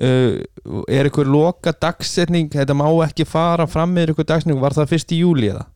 uh, 0.00 0.38
er 0.86 1.10
ykkur 1.10 1.28
loka 1.28 1.74
dagsetning 1.74 2.50
þetta 2.54 2.76
má 2.76 2.86
ekki 3.06 3.28
fara 3.28 3.68
fram 3.70 3.94
með 3.96 4.14
ykkur 4.14 4.30
dagsetning 4.30 4.62
var 4.62 4.76
það 4.76 4.94
fyrst 4.94 5.14
í 5.16 5.20
júli 5.24 5.50
eða? 5.52 5.66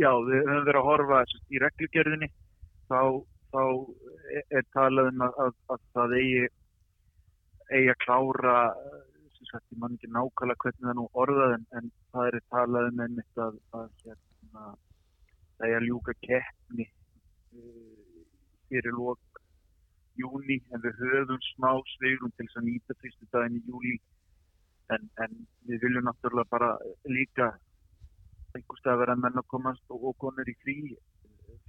Já, 0.00 0.10
við 0.24 0.38
höfum 0.40 0.64
verið 0.64 0.80
að 0.80 0.88
horfa 0.88 1.24
í 1.28 1.60
reglugerðinni 1.60 2.30
þá, 2.88 3.00
þá 3.52 3.62
er 4.56 4.64
talað 4.74 5.10
um 5.12 5.24
að, 5.26 5.40
að, 5.44 5.52
að 5.74 5.80
það 5.96 6.14
eigi, 6.20 6.46
eigi 7.70 7.92
að 7.92 8.02
klára 8.04 8.56
eh, 8.84 9.00
ég 9.50 9.78
man 9.82 9.96
ekki 9.96 10.10
nákvæmlega 10.14 10.62
hvernig 10.62 10.86
það 10.86 10.96
nú 10.98 11.06
orðað 11.22 11.54
en, 11.56 11.64
en 11.78 11.90
það 12.12 12.28
er 12.28 12.44
talað 12.54 12.88
um 12.90 13.02
einmitt 13.04 13.42
að, 13.44 13.56
að 13.78 13.88
hérna, 14.04 14.66
það 15.56 15.66
eigi 15.66 15.78
að 15.78 15.86
ljúka 15.88 16.14
keppni 16.26 16.86
uh, 16.86 18.20
fyrir 18.68 18.96
lók 18.98 19.42
júni 20.20 20.58
en 20.70 20.84
við 20.84 21.02
höfum 21.02 21.42
smá 21.48 21.70
sveirum 21.94 22.32
til 22.36 22.46
þess 22.46 22.60
að 22.60 22.68
nýta 22.68 22.98
fyrstu 23.02 23.28
daginn 23.32 23.58
í 23.58 23.64
júli 23.66 23.96
en, 24.94 25.08
en 25.24 25.36
við 25.70 25.86
viljum 25.86 26.06
náttúrulega 26.08 26.52
bara 26.52 26.70
líka 27.08 27.52
einhvers 28.54 28.82
stað 28.82 29.02
vera 29.04 29.18
menn 29.18 29.38
að 29.38 29.50
komast 29.52 29.94
og 29.94 30.12
konur 30.22 30.50
í 30.50 30.56
frí 30.64 30.76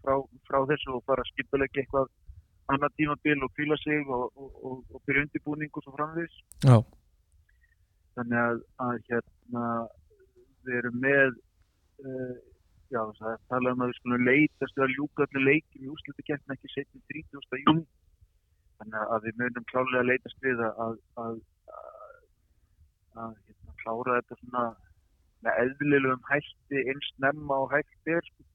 frá, 0.01 0.17
frá 0.49 0.59
þessu 0.69 0.97
og 0.97 1.05
bara 1.09 1.25
skipulegja 1.31 1.83
eitthvað 1.83 2.09
annar 2.75 2.93
tímabil 2.97 3.45
og 3.45 3.53
fýla 3.57 3.77
sig 3.81 4.03
og, 4.07 4.27
og, 4.35 4.51
og, 4.67 4.77
og 4.93 5.03
byrja 5.05 5.25
undirbúning 5.25 5.71
og 5.73 5.85
svo 5.85 5.95
framvegis 5.95 6.37
Já, 6.65 6.77
þannig 8.17 8.39
að, 8.43 8.61
að 8.85 8.95
hérna 9.09 9.65
við 10.65 10.79
erum 10.81 10.99
með 11.05 11.33
uh, 12.05 12.35
já 12.91 13.01
það 13.19 13.41
talað 13.51 13.73
um 13.75 13.83
að 13.85 13.91
við 13.91 13.99
skulum 13.99 14.27
leitast 14.27 14.83
að 14.83 14.95
ljúka 14.97 15.27
allir 15.27 15.47
leikjum 15.47 15.87
í 15.87 15.91
úrslutakeppni 15.95 16.57
ekki 16.57 16.73
setjum 16.75 17.03
30. 17.13 17.63
jún 17.65 17.83
þannig 18.81 19.15
að 19.15 19.27
við 19.27 19.41
munum 19.41 19.67
klálega 19.71 20.07
leitast 20.09 20.45
við 20.45 20.63
að 20.67 20.81
að, 20.85 20.95
að, 21.23 21.41
að, 21.79 22.15
að 23.23 23.35
hérna, 23.47 23.75
klára 23.83 24.17
þetta 24.19 24.39
svona 24.41 24.65
með 25.45 25.59
eðlilegum 25.63 26.25
hætti 26.29 26.83
eins 26.91 27.11
nefna 27.23 27.59
og 27.63 27.71
hætti 27.73 28.17
er 28.17 28.25
sko. 28.27 28.45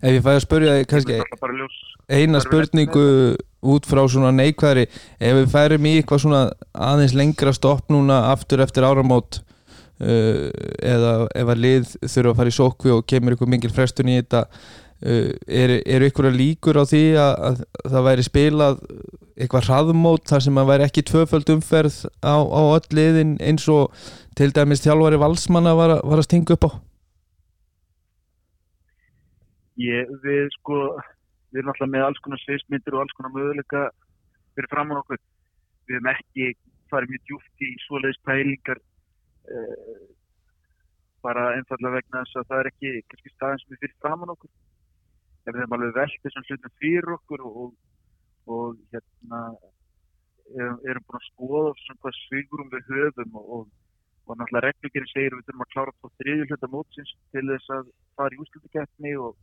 Ef 0.00 0.12
ég 0.16 0.22
fæði 0.24 0.36
að 0.40 0.44
spyrja 0.46 0.76
þig 0.78 0.88
kannski 0.92 1.18
eina 2.16 2.40
spurningu 2.44 3.06
út 3.66 3.86
frá 3.90 4.02
svona 4.06 4.30
neikvæðri. 4.36 4.84
Ef 5.18 5.36
við 5.40 5.48
færum 5.50 5.86
í 5.90 5.94
eitthvað 5.98 6.22
svona 6.22 6.42
aðeins 6.72 7.14
lengra 7.18 7.52
stopp 7.56 7.88
núna 7.90 8.20
aftur 8.30 8.62
eftir 8.62 8.86
áramót 8.86 9.40
uh, 10.00 10.48
eða 10.86 11.14
ef 11.34 11.50
að 11.54 11.62
lið 11.64 11.94
þurfa 12.06 12.32
að 12.34 12.40
fara 12.42 12.52
í 12.52 12.58
sókvi 12.60 12.94
og 12.94 13.06
kemur 13.10 13.34
ykkur 13.36 13.50
mingil 13.50 13.72
frestun 13.74 14.12
í 14.12 14.18
þetta 14.20 14.44
uh, 14.46 15.30
eru 15.48 15.80
er 15.82 16.06
ykkur 16.10 16.30
líkur 16.36 16.78
á 16.78 16.84
því 16.86 17.02
að, 17.18 17.34
að 17.50 17.64
það 17.96 18.06
væri 18.10 18.26
spilað 18.28 18.80
eitthvað 19.36 19.66
hraðmót 19.68 20.30
þar 20.30 20.46
sem 20.46 20.60
að 20.62 20.70
væri 20.70 20.86
ekki 20.86 21.02
tvöföld 21.10 21.50
umferð 21.56 21.98
á, 22.24 22.34
á 22.40 22.60
öll 22.78 22.86
liðin 22.96 23.34
eins 23.44 23.66
og 23.68 23.90
til 24.38 24.52
dæmis 24.56 24.80
þjálfari 24.84 25.18
valsmanna 25.20 25.74
var, 25.76 25.98
að- 25.98 26.06
var 26.08 26.22
að 26.22 26.28
stinga 26.30 26.54
upp 26.56 26.70
á 26.70 26.70
Ég, 29.76 30.10
við 30.24 30.46
sko, 30.54 30.76
við 31.52 31.60
erum 31.60 31.72
alltaf 31.72 31.90
með 31.92 32.06
alls 32.06 32.20
konar 32.24 32.40
sviðsmyndir 32.42 32.96
og 32.96 33.02
alls 33.02 33.16
konar 33.16 33.34
möguleika 33.34 33.82
fyrir 34.56 34.70
fram 34.72 34.94
á 34.96 35.00
okkur. 35.02 35.20
Við 35.86 35.98
hefum 35.98 36.12
ekki 36.12 36.46
farið 36.90 37.12
mjög 37.12 37.24
djúft 37.28 37.64
í 37.66 37.68
svoleiðis 37.84 38.22
pælingar 38.24 38.80
uh, 38.80 39.98
bara 41.26 41.48
einfallega 41.58 41.98
vegna 41.98 42.22
þess 42.24 42.40
að 42.40 42.48
það 42.50 42.62
er 42.62 42.70
ekki 42.70 42.92
kannski 43.10 43.32
staðin 43.34 43.62
sem 43.62 43.76
er 43.76 43.82
fyrir 43.82 43.96
fram 44.04 44.24
á 44.24 44.26
okkur. 44.32 44.52
Við 45.46 45.58
hefum 45.60 45.76
alveg 45.76 45.96
velt 45.98 46.20
þessum 46.24 46.46
hlutum 46.48 46.76
fyrir 46.82 47.16
okkur 47.16 47.44
og, 47.50 47.72
og 48.56 48.78
hérna 48.94 49.40
erum, 50.54 50.78
erum 50.88 51.04
búin 51.06 51.18
að 51.20 51.26
skoða 51.30 51.74
svona 51.82 52.00
hvað 52.00 52.16
svigurum 52.22 52.72
við 52.72 52.88
höfum 52.94 53.36
og, 53.40 53.50
og, 53.58 53.68
og 54.26 54.40
náttúrulega 54.40 54.70
reglugjörn 54.70 55.12
segir 55.12 55.36
við 55.36 55.44
þurfum 55.50 55.66
að 55.66 55.72
klára 55.74 55.94
á 55.94 56.08
þriðju 56.22 56.48
hluta 56.50 56.72
mótsins 56.72 57.12
til 57.34 57.44
þess 57.50 57.74
að 57.76 57.92
fara 58.16 58.36
í 58.36 58.40
úrslutukeppni 58.44 59.14
og 59.26 59.36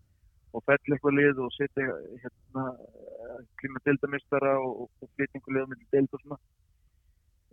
og 0.54 0.64
fell 0.68 0.80
eitthvað 0.80 1.18
lið 1.18 1.42
og 1.44 1.54
setja 1.56 1.96
hérna 2.24 2.66
klíma 3.62 3.82
deildamistara 3.88 4.54
og, 4.62 4.86
og 4.86 5.10
á 5.10 5.70
milli 5.70 5.88
deild 5.92 6.14
og 6.14 6.22
svona. 6.24 6.40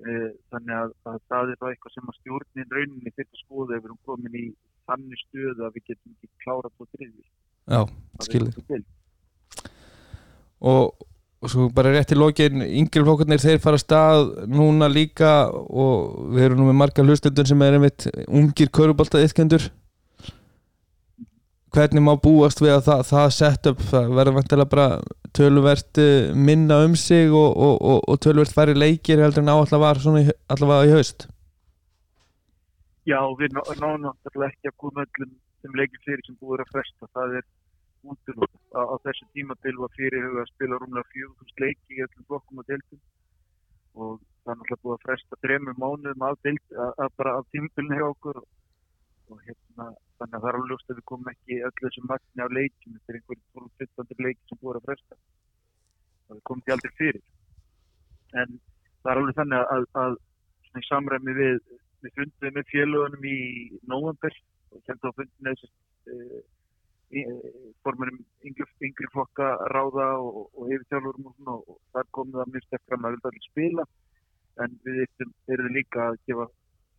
E, 0.01 0.13
þannig 0.53 0.77
að, 0.77 0.95
að 1.11 1.19
það 1.29 1.53
er 1.53 1.61
það 1.61 1.75
eitthvað 1.75 1.95
sem 1.97 2.13
að 2.13 2.19
stjórnin 2.21 2.73
rauninni 2.77 3.13
að 3.17 3.43
skoða 3.43 3.77
ef 3.77 3.83
við 3.83 3.91
erum 3.91 4.01
komin 4.09 4.39
í 4.41 4.47
þannig 4.89 5.21
stöðu 5.27 5.67
að 5.67 5.77
við 5.77 5.87
getum 5.91 6.15
ekki 6.15 6.31
klárað 6.45 6.73
på 6.79 6.89
þriðju. 6.95 7.27
Já, 7.71 7.83
skilði 8.25 8.81
og, 10.61 10.95
og 11.41 11.53
svo 11.53 11.69
bara 11.75 11.93
rétt 11.95 12.13
í 12.15 12.19
lokin 12.19 12.65
yngilflokkarnir 12.65 13.43
þeir 13.43 13.61
fara 13.65 13.81
stað 13.81 14.33
núna 14.51 14.91
líka 14.93 15.49
og 15.51 16.33
við 16.35 16.49
erum 16.49 16.63
nú 16.63 16.71
með 16.71 16.81
marga 16.83 17.05
hlustundur 17.07 17.49
sem 17.49 17.65
er 17.65 17.79
einmitt 17.79 18.09
ungir 18.29 18.73
körubolta 18.77 19.23
ytkendur 19.25 19.71
hvernig 21.75 22.03
má 22.05 22.15
búast 22.19 22.61
við 22.63 22.73
að 22.77 22.87
það, 22.89 23.03
það 23.11 23.29
set 23.37 23.69
up? 23.71 23.83
Það 23.91 24.15
verður 24.19 24.37
vantilega 24.39 24.73
bara 24.75 24.89
töluvert 25.37 26.01
eh, 26.03 26.31
minna 26.35 26.81
um 26.87 26.97
sig 26.99 27.31
og, 27.31 27.51
og, 27.55 27.77
og, 27.93 28.01
og 28.11 28.19
töluvert 28.25 28.55
færri 28.57 28.75
leikir 28.79 29.23
heldur 29.23 29.45
en 29.45 29.53
áallega 29.55 29.83
var 29.85 30.01
svona 30.03 30.25
í, 30.25 30.35
allavega 30.51 30.97
haust. 30.99 31.29
Já, 33.09 33.21
við 33.39 33.55
ná- 33.57 33.71
náum 33.81 34.03
náttúrulega 34.05 34.53
ekki 34.53 34.71
að 34.71 34.77
koma 34.83 35.07
öllum 35.07 35.33
sem 35.63 35.79
leikir 35.79 36.03
fyrir 36.05 36.27
sem 36.27 36.37
búið 36.41 36.59
er 36.59 36.65
að 36.67 36.73
fresta. 36.75 37.11
Það 37.17 37.37
er 37.41 37.47
útilótt 38.11 38.59
á, 38.77 38.81
á 38.91 38.95
þessu 39.07 39.27
tímabil 39.35 39.77
var 39.81 39.95
fyrirhuga 39.97 40.45
að 40.45 40.53
spila 40.55 40.79
rúmlega 40.81 41.15
4000 41.15 41.65
leiki 41.65 41.97
í 41.99 42.05
öllum 42.07 42.27
flokkum 42.29 42.63
og 42.63 42.69
deildum. 42.71 43.03
Og 43.99 44.13
það 44.45 44.53
er 44.55 44.61
náttúrulega 44.61 44.85
búið 44.85 44.97
að 44.97 45.05
fresta 45.07 45.41
þremur 45.45 45.79
mánuðum 45.83 46.27
af, 46.29 46.39
að, 46.51 46.93
að 47.05 47.15
bara 47.21 47.37
af 47.41 47.49
tímabilni 47.55 47.99
hjá 48.01 48.07
okkur. 48.11 48.43
og, 48.43 48.49
og 49.31 49.43
hérna, 49.47 49.87
þannig 50.19 50.37
að 50.37 50.41
það 50.41 50.49
er 50.51 50.59
alveg 50.59 50.73
ljóst 50.73 50.91
að 50.91 50.99
við 51.01 51.07
komum 51.11 51.31
ekki 51.33 51.61
öllu 51.69 51.85
þessu 51.87 52.07
magni 52.09 52.49
leikim 52.57 52.97
þetta 52.97 53.13
er 53.13 53.19
einhverjum 53.21 53.69
12-15 53.81 54.25
leiki 54.27 54.49
sem 54.49 54.61
búið 54.63 54.81
að 54.81 54.89
fresta. 54.89 55.21
Og 56.29 56.39
við 56.39 56.43
komum 56.51 56.65
því 56.67 56.75
aldrei 56.77 56.93
fyrir. 56.99 57.23
En 58.41 58.59
það 59.03 59.13
er 59.13 59.23
alveg 59.23 59.39
þannig 59.41 59.75
að, 59.77 59.87
að 60.05 60.19
í 60.81 60.87
samræmi 60.87 61.37
við 61.41 61.61
við 62.05 62.17
fundum 62.17 62.57
með 62.57 62.71
félagunum 62.71 63.27
í 63.29 63.39
november 63.91 64.37
og 64.71 64.83
hérna 64.87 65.13
á 65.13 65.17
fundinu 65.19 65.55
þess 65.61 65.73
formurum 67.85 68.21
yngri, 68.47 68.67
yngri 68.87 69.09
flokka 69.13 69.49
ráða 69.75 70.07
og, 70.23 70.45
og 70.55 70.71
yfirtjálfurum 70.71 71.27
og, 71.27 71.35
svona, 71.37 71.57
og 71.59 71.81
þar 71.95 72.11
komum 72.17 72.39
það 72.39 72.53
mjög 72.55 72.67
sterk 72.69 72.85
fram 72.87 73.07
að 73.07 73.17
vilja 73.17 73.31
allir 73.31 73.47
spila. 73.49 73.87
En 74.63 74.77
við 74.85 75.01
eittum, 75.05 75.33
erum 75.51 75.75
líka 75.75 76.07
að 76.07 76.21
gefa 76.29 76.47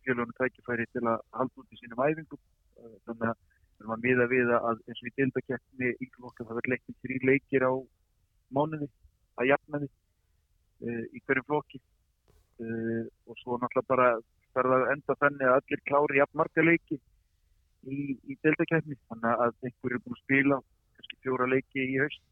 félagunum 0.06 0.36
tækifæri 0.38 0.86
til 0.92 1.04
að 1.06 1.24
halda 1.38 1.62
út 1.62 1.74
í 1.74 1.80
sínum 1.80 2.04
æfingum. 2.06 2.42
Eh, 2.80 2.96
þannig 3.06 3.30
að 3.30 3.38
við 3.38 3.84
erum 3.84 3.94
að 3.96 4.04
miða 4.06 4.26
við 4.32 4.52
að 4.58 4.82
eins 4.86 5.00
og 5.02 5.08
í 5.08 5.14
dildakeppni 5.20 5.88
yngri 5.92 6.18
flokka 6.18 6.46
það 6.46 6.58
verður 6.58 6.74
leiknum 6.74 7.00
þrý 7.02 7.18
leikir 7.30 7.66
á 7.66 7.72
mánuði 8.52 8.88
að 9.40 9.48
jafna 9.48 9.80
því 9.82 9.88
uh, 9.88 11.04
í 11.16 11.22
hverjum 11.24 11.48
flokki. 11.48 11.80
Uh, 12.62 13.04
og 13.26 13.38
svo 13.40 13.56
náttúrulega 13.58 13.90
bara 13.90 14.08
verða 14.56 14.78
að 14.78 14.90
enda 14.94 15.16
þannig 15.22 15.48
að 15.48 15.56
allir 15.58 15.82
klári 15.88 16.20
jafn 16.20 16.38
marga 16.40 16.64
leiki 16.66 16.98
í, 16.98 17.98
í 18.28 18.36
deltakefni 18.44 18.98
þannig 19.08 19.44
að 19.46 19.54
einhverju 19.68 19.98
er 19.98 20.04
búin 20.04 20.18
að 20.18 20.22
spila 20.22 20.58
kannski 20.98 21.18
fjóra 21.24 21.48
leiki 21.48 21.86
í 21.86 21.96
haust 22.02 22.22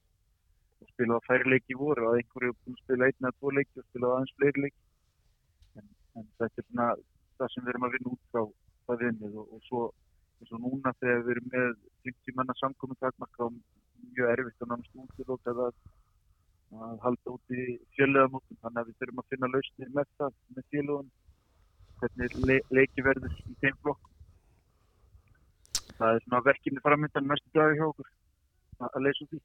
og 0.81 0.93
spila 0.93 1.21
færri 1.27 1.55
leiki 1.55 1.75
í 1.75 1.81
voru 1.81 2.07
og 2.07 2.13
að 2.13 2.21
einhverju 2.21 2.53
er 2.53 2.59
búin 2.61 2.77
að 2.77 2.85
spila 2.85 3.09
einna 3.09 3.31
eða 3.31 3.39
tvo 3.39 3.55
leiki 3.57 3.83
og 3.83 3.89
spila 3.89 4.13
aðeins 4.15 4.37
fleiri 4.37 4.65
leiki. 4.67 4.83
En, 5.81 5.89
en 6.21 6.29
þetta 6.39 6.63
er 6.63 6.69
svona 6.69 6.89
það 7.41 7.53
sem 7.55 7.65
við 7.65 7.73
erum 7.75 7.89
að 7.89 7.97
vinna 7.97 8.15
út 8.15 8.25
frá 8.31 8.43
það 8.87 9.03
vinnið 9.05 9.39
og, 9.41 9.55
og 9.57 9.65
svo 9.69 9.83
eins 10.41 10.53
og 10.57 10.63
núna 10.65 10.95
þegar 11.01 11.25
við 11.27 11.33
erum 11.37 11.51
með 11.55 11.73
50 12.09 12.39
manna 12.39 12.57
samkominn 12.61 13.01
takmarka 13.01 13.49
og 13.49 13.59
mjög 14.11 14.33
erfitt 14.35 14.65
að 14.65 14.73
náttúrulega 14.73 15.09
útilokað 15.09 15.65
að 15.67 15.75
að 16.71 17.01
halda 17.03 17.33
út 17.35 17.55
í 17.55 17.65
fjöleðamótum 17.97 18.59
þannig 18.63 18.81
að 18.81 18.89
við 18.91 18.99
þurfum 19.01 19.23
að 19.23 19.33
finna 19.33 19.49
lausnir 19.51 19.91
með 19.97 20.11
það 20.21 20.37
með 20.55 20.67
fjöleðum 20.71 21.09
hvernig 22.01 22.37
le 22.47 22.59
leiki 22.79 23.05
verður 23.05 23.35
í 23.43 23.57
þeim 23.63 23.81
flokk 23.83 24.05
það 25.99 26.15
er 26.15 26.23
svona 26.25 26.43
verkinni 26.47 26.85
framöndan 26.85 27.27
næstu 27.29 27.51
dagi 27.59 27.81
hjá 27.81 27.87
okkur 27.89 28.11
að 28.81 28.95
að 28.95 29.05
leysa 29.07 29.27
því. 29.27 29.41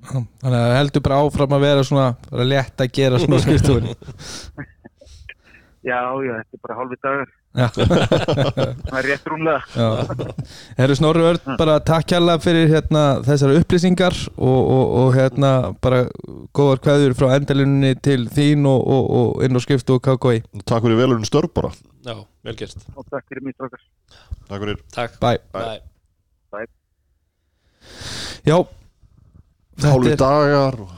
Já, 0.00 0.16
þannig 0.40 0.60
að 0.60 0.76
heldur 0.78 1.04
bara 1.06 1.20
áfram 1.20 1.54
að 1.54 1.66
vera 1.66 1.86
svona 1.86 2.06
bara 2.30 2.48
létt 2.48 2.82
að 2.82 2.94
gera 2.98 3.20
svona 3.20 3.40
skrifstofun 3.44 3.90
já, 5.86 6.00
já, 6.26 6.32
þetta 6.40 6.56
er 6.56 6.62
bara 6.64 6.78
hálfi 6.80 6.98
dagar 7.04 7.28
Já, 7.50 7.66
það 7.74 8.96
er 9.00 9.06
rétt 9.08 9.24
rúmlega. 9.26 9.58
Herru 10.78 10.94
Snorri 10.94 11.24
Örn, 11.26 11.56
bara 11.58 11.80
takk 11.82 12.12
hérlega 12.14 12.38
fyrir 12.44 12.68
hérna, 12.70 13.02
þessar 13.26 13.56
upplýsingar 13.58 14.14
og, 14.36 14.60
og, 14.60 14.92
og 15.00 15.08
hérna 15.16 15.50
bara 15.82 16.04
góðar 16.54 16.78
kveður 16.84 17.16
frá 17.18 17.32
endalunni 17.40 17.96
til 17.98 18.28
þín 18.30 18.68
og, 18.70 18.84
og, 18.86 19.10
og 19.18 19.42
inn 19.42 19.58
á 19.58 19.60
skriftu 19.66 19.98
og 19.98 20.04
KKI 20.06 20.62
Takk 20.62 20.86
fyrir 20.86 21.00
velurinn 21.02 21.26
störf 21.26 21.50
bara. 21.58 21.72
Já, 22.06 22.14
vel 22.46 22.54
gert. 22.60 22.86
Og 22.94 23.08
takk 23.10 23.26
fyrir 23.26 23.42
mitt 23.48 23.58
okkar 23.58 23.82
Takk 24.46 24.62
fyrir. 24.62 24.78
Takk. 24.94 25.18
Bye. 25.18 25.42
Bye. 25.50 26.70
Já. 28.46 28.62
Hálfi 29.82 30.14
dagar 30.22 30.78
og... 30.86 30.96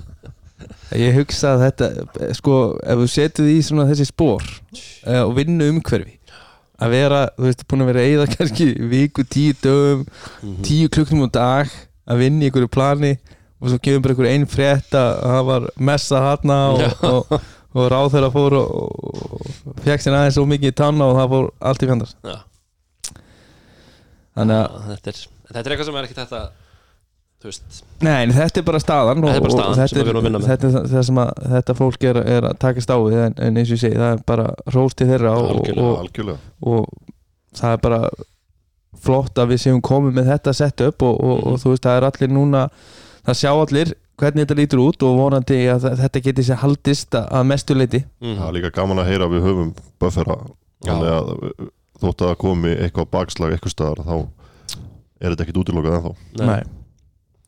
Ég 0.94 1.16
hugsa 1.18 1.54
að 1.56 1.62
þetta 1.66 1.86
sko, 2.38 2.56
ef 2.86 3.00
þú 3.00 3.06
setur 3.10 3.48
því 3.48 3.56
svona 3.66 3.86
þessi 3.88 4.04
spór 4.06 4.44
uh, 4.46 5.22
og 5.26 5.32
vinnu 5.38 5.66
umhverfi 5.72 6.12
að 6.76 6.92
vera, 6.92 7.22
þú 7.38 7.46
veist, 7.48 7.64
búin 7.66 7.82
að 7.82 7.88
vera 7.90 8.04
eða 8.04 8.26
kannski 8.36 8.66
viku, 8.92 9.24
tíu 9.32 9.54
dögum 9.64 10.04
Mhm. 10.42 10.60
tíu 10.62 10.88
klukknum 10.92 11.24
á 11.26 11.28
dag 11.32 11.70
að 12.06 12.20
vinna 12.22 12.44
í 12.44 12.50
einhverju 12.50 12.68
plani 12.70 13.14
og 13.60 13.70
svo 13.72 13.78
kemur 13.82 14.02
bara 14.04 14.12
einhver 14.14 14.28
einn 14.30 14.46
frétt 14.46 14.92
að 14.94 15.12
það 15.24 15.44
var 15.48 15.66
messa 15.88 16.20
þarna 16.20 16.58
Já. 16.78 16.90
og, 17.08 17.32
og, 17.32 17.40
og 17.76 17.88
ráð 17.90 18.10
þeirra 18.14 18.30
fór 18.36 18.56
og, 18.60 18.68
og 18.76 19.80
fekk 19.86 20.04
sér 20.04 20.18
aðeins 20.20 20.36
svo 20.38 20.44
mikið 20.46 20.70
í 20.70 20.76
tanna 20.76 21.08
og 21.08 21.16
það 21.18 21.32
fór 21.34 21.48
allt 21.70 21.82
í 21.82 21.88
fjandars 21.90 22.14
Já. 22.22 22.36
þannig 24.36 24.60
að, 24.60 24.78
þetta 24.92 25.10
er, 25.12 25.20
þetta 25.48 25.62
er 25.64 25.72
eitthvað 25.74 25.88
sem 25.90 25.98
er 26.02 26.08
ekki 26.10 26.18
þetta 26.20 26.42
nei, 28.06 28.26
þetta 28.36 28.60
er 28.62 28.66
bara 28.66 28.80
staðan 28.82 29.24
og, 29.24 29.30
Þetta 29.30 29.40
er 29.40 29.44
bara 29.46 29.52
og 29.52 29.56
staðan 29.56 29.76
sem 29.76 30.00
þetta, 30.04 30.22
með. 30.36 30.46
þetta 30.50 31.00
er 31.00 31.06
sem 31.10 31.20
að 31.22 31.30
þetta 31.56 31.76
fólk 31.80 32.06
er, 32.10 32.20
er 32.36 32.48
að 32.50 32.56
takast 32.66 32.92
á 32.92 32.96
við 33.02 33.18
en, 33.24 33.36
en 33.48 33.60
eins 33.60 33.68
og 33.70 33.76
ég 33.76 33.82
segi, 33.84 33.98
það 34.00 34.14
er 34.14 34.24
bara 34.32 34.46
rósti 34.74 35.08
þeirra 35.10 35.34
og, 35.36 35.50
Algjörlega, 35.54 35.84
og, 35.86 36.00
algjörlega 36.04 36.38
og 36.72 37.60
það 37.60 37.76
er 37.76 37.84
bara 37.86 38.00
flott 39.06 39.38
að 39.38 39.52
við 39.52 39.62
séum 39.66 39.82
komið 39.84 40.16
með 40.18 40.30
þetta 40.32 40.56
sett 40.56 40.82
upp 40.86 41.04
og, 41.06 41.16
og, 41.20 41.46
og 41.52 41.60
þú 41.62 41.74
veist 41.74 41.86
það 41.86 42.00
er 42.00 42.08
allir 42.10 42.32
núna 42.34 42.66
það 43.26 43.40
sjá 43.42 43.50
allir 43.52 43.94
hvernig 44.16 44.46
þetta 44.46 44.56
lítur 44.56 44.80
út 44.86 45.04
og 45.04 45.18
vonandi 45.20 45.58
að 45.68 45.90
þetta 46.00 46.22
geti 46.24 46.44
sér 46.46 46.60
haldist 46.62 47.16
að- 47.18 47.48
mestu 47.50 47.76
leiti 47.76 48.00
mm. 48.22 48.36
það 48.38 48.46
er 48.48 48.56
líka 48.56 48.72
gaman 48.78 49.02
að 49.02 49.10
heyra 49.10 49.28
að 49.28 49.34
við 49.36 49.44
höfum 49.50 49.74
buffera 50.00 50.38
Já. 50.40 50.88
þannig 50.88 51.12
að 51.12 51.30
uh, 51.36 51.68
þótt 52.00 52.24
að 52.26 52.34
komi 52.40 52.72
eitthvað 52.76 53.10
bakslag 53.12 53.54
eitthvað 53.56 53.74
staðar 53.74 54.02
þá 54.06 54.16
er 55.20 55.32
þetta 55.32 55.46
ekkit 55.46 55.60
útilokað 55.62 55.98
ennþá 55.98 56.14
Nei. 56.48 56.62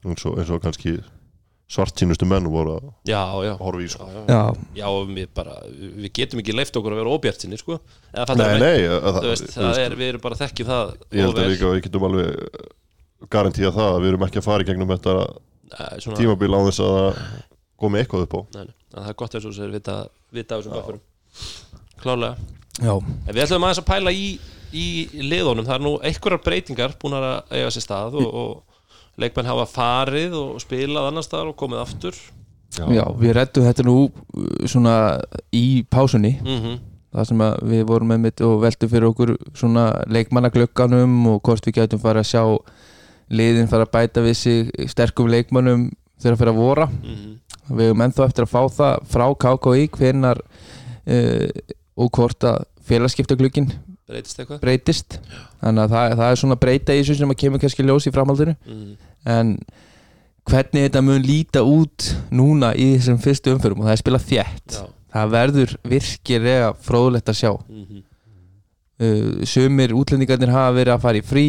Eins 0.07 0.27
og, 0.29 0.39
eins 0.39 0.51
og 0.55 0.63
kannski 0.63 0.99
svartsýnustu 1.69 2.25
menn 2.29 2.47
voru 2.49 2.79
að 2.79 2.85
já, 3.11 3.21
já, 3.45 3.53
horfa 3.61 3.83
í 3.85 3.89
sko. 3.93 4.07
já, 4.09 4.21
já. 4.25 4.37
Já, 4.79 4.79
já 4.81 4.87
við 5.11 5.27
bara, 5.37 5.57
við 5.69 6.13
getum 6.17 6.41
ekki 6.41 6.55
leift 6.57 6.79
okkur 6.81 6.95
að 6.95 7.01
vera 7.03 7.17
óbjart 7.19 7.45
sinni, 7.45 7.59
sko. 7.61 7.77
Eða 8.15 8.37
Nei, 8.39 8.47
mig? 8.47 8.63
nei, 8.63 8.87
að, 8.89 9.19
þú 9.19 9.33
veist, 9.33 9.51
það 9.53 9.81
er, 9.83 9.97
við 10.01 10.13
erum 10.15 10.23
bara 10.25 10.39
þekkjum 10.41 10.71
það 10.71 10.95
ég 11.13 11.27
held 11.27 11.43
að 11.43 11.51
að 11.51 11.75
við 11.75 11.83
getum 11.85 12.07
alveg 12.09 12.63
garantíða 13.35 13.75
það 13.77 13.91
að 13.93 14.01
við 14.05 14.11
erum 14.13 14.25
ekki 14.29 14.41
að 14.41 14.47
fara 14.49 14.65
í 14.65 14.69
gegnum 14.71 14.95
þetta 14.95 15.15
Nei, 15.69 16.01
svona, 16.01 16.17
tímabil 16.23 16.57
á 16.57 16.61
þess 16.71 16.85
að 16.87 17.21
komi 17.79 18.01
eitthvað 18.01 18.25
upp 18.25 18.39
á. 18.39 18.41
Nei, 18.57 18.63
nei, 18.71 18.77
en 18.95 19.03
það 19.03 19.11
er 19.13 19.19
gott 19.21 19.37
eins 19.37 19.49
og 19.51 19.57
sér 19.59 19.75
vita, 19.75 19.97
vita 20.35 20.57
af 20.57 20.63
þessum 20.63 20.79
bufferum. 20.79 21.03
Klálega 22.01 22.39
já, 22.79 22.95
En 22.97 23.35
við 23.35 23.43
ætlum 23.45 23.67
aðeins 23.69 23.83
að 23.83 23.89
pæla 23.91 24.15
í, 24.17 24.29
í 24.73 24.87
liðunum, 25.21 25.67
það 25.69 25.77
er 25.77 25.85
nú 25.85 25.93
einhverjar 26.01 26.43
breytingar 26.47 26.97
búin 27.03 27.19
að 27.19 27.29
eiga 27.53 27.75
sér 27.75 27.85
stað 27.85 28.17
og, 28.23 28.29
og 28.33 28.68
leikmenn 29.19 29.51
hafa 29.51 29.69
farið 29.71 30.37
og 30.39 30.61
spilað 30.63 31.11
annar 31.11 31.27
staðar 31.27 31.53
og 31.53 31.59
komið 31.59 31.85
aftur. 31.85 32.21
Já, 32.79 33.05
við 33.19 33.33
rettum 33.35 33.65
þetta 33.67 33.87
nú 33.87 33.97
uh, 34.07 34.69
svona 34.69 34.95
í 35.55 35.83
pásunni. 35.91 36.37
Mm 36.45 36.79
það 37.09 37.29
sem 37.31 37.43
að 37.45 37.55
við 37.71 37.85
vorum 37.89 38.11
með 38.13 38.19
mitt 38.25 38.43
og 38.45 38.59
veltum 38.63 38.91
fyrir 38.93 39.09
okkur 39.09 39.31
svona 39.57 39.87
leikmannaglögganum 40.13 41.15
og 41.33 41.39
hvort 41.47 41.65
við 41.65 41.79
getum 41.81 42.03
farið 42.03 42.25
að 42.25 42.29
sjá 42.29 42.43
liðin 43.29 43.71
fara 43.71 43.87
að 43.87 43.95
bæta 43.97 44.25
við 44.25 44.37
sig 44.37 44.89
sterkum 44.93 45.31
leikmannum 45.33 45.89
þegar 46.21 46.37
að 46.37 46.41
fyrir 46.43 46.53
að 46.53 46.61
vora. 46.61 46.89
-hmm. 46.89 47.35
við 47.79 47.87
hefum 47.87 48.05
ennþá 48.07 48.27
eftir 48.27 48.45
að 48.45 48.53
fá 48.53 48.63
það 48.79 49.09
frá 49.15 49.27
KKI 49.45 49.89
hvenar 49.97 50.43
uh, 51.09 51.49
og 51.97 52.11
hvort 52.13 52.45
að 52.45 52.65
félagskiptaglugginn 52.89 53.73
breytist 54.09 54.41
eitthvað? 54.41 54.61
Breytist. 54.63 55.19
Þannig 55.61 55.85
að 55.85 55.95
það, 55.95 56.17
það 56.21 56.31
er 56.31 56.41
svona 56.43 56.59
breyta 56.63 56.97
í 56.97 57.03
þessu 57.03 57.19
sem 57.21 57.35
að 57.35 57.41
kemur 57.43 57.63
kannski 57.63 57.87
ljós 57.87 58.09
í 58.09 58.15
framhaldinu. 58.15 58.57
Mm. 58.69 58.97
en 59.29 59.55
hvernig 60.49 60.87
þetta 60.87 61.05
mun 61.05 61.25
líta 61.25 61.63
út 61.67 62.11
núna 62.33 62.73
í 62.73 62.93
þessum 62.97 63.19
fyrstu 63.23 63.53
umförum 63.55 63.83
og 63.83 63.89
það 63.89 63.95
er 63.95 64.03
spilað 64.03 64.29
þétt. 64.31 64.77
Já. 64.79 64.85
Það 65.13 65.33
verður 65.35 65.75
virkilega 65.89 66.71
fróðlegt 66.85 67.33
að 67.33 67.39
sjá. 67.41 67.53
Mm 67.69 67.85
-hmm. 67.85 68.05
uh, 69.05 69.45
sumir 69.45 69.95
útlendingarnir 69.97 70.53
hafa 70.53 70.77
verið 70.77 70.95
að 70.95 71.05
fara 71.05 71.21
í 71.21 71.25
frí 71.25 71.49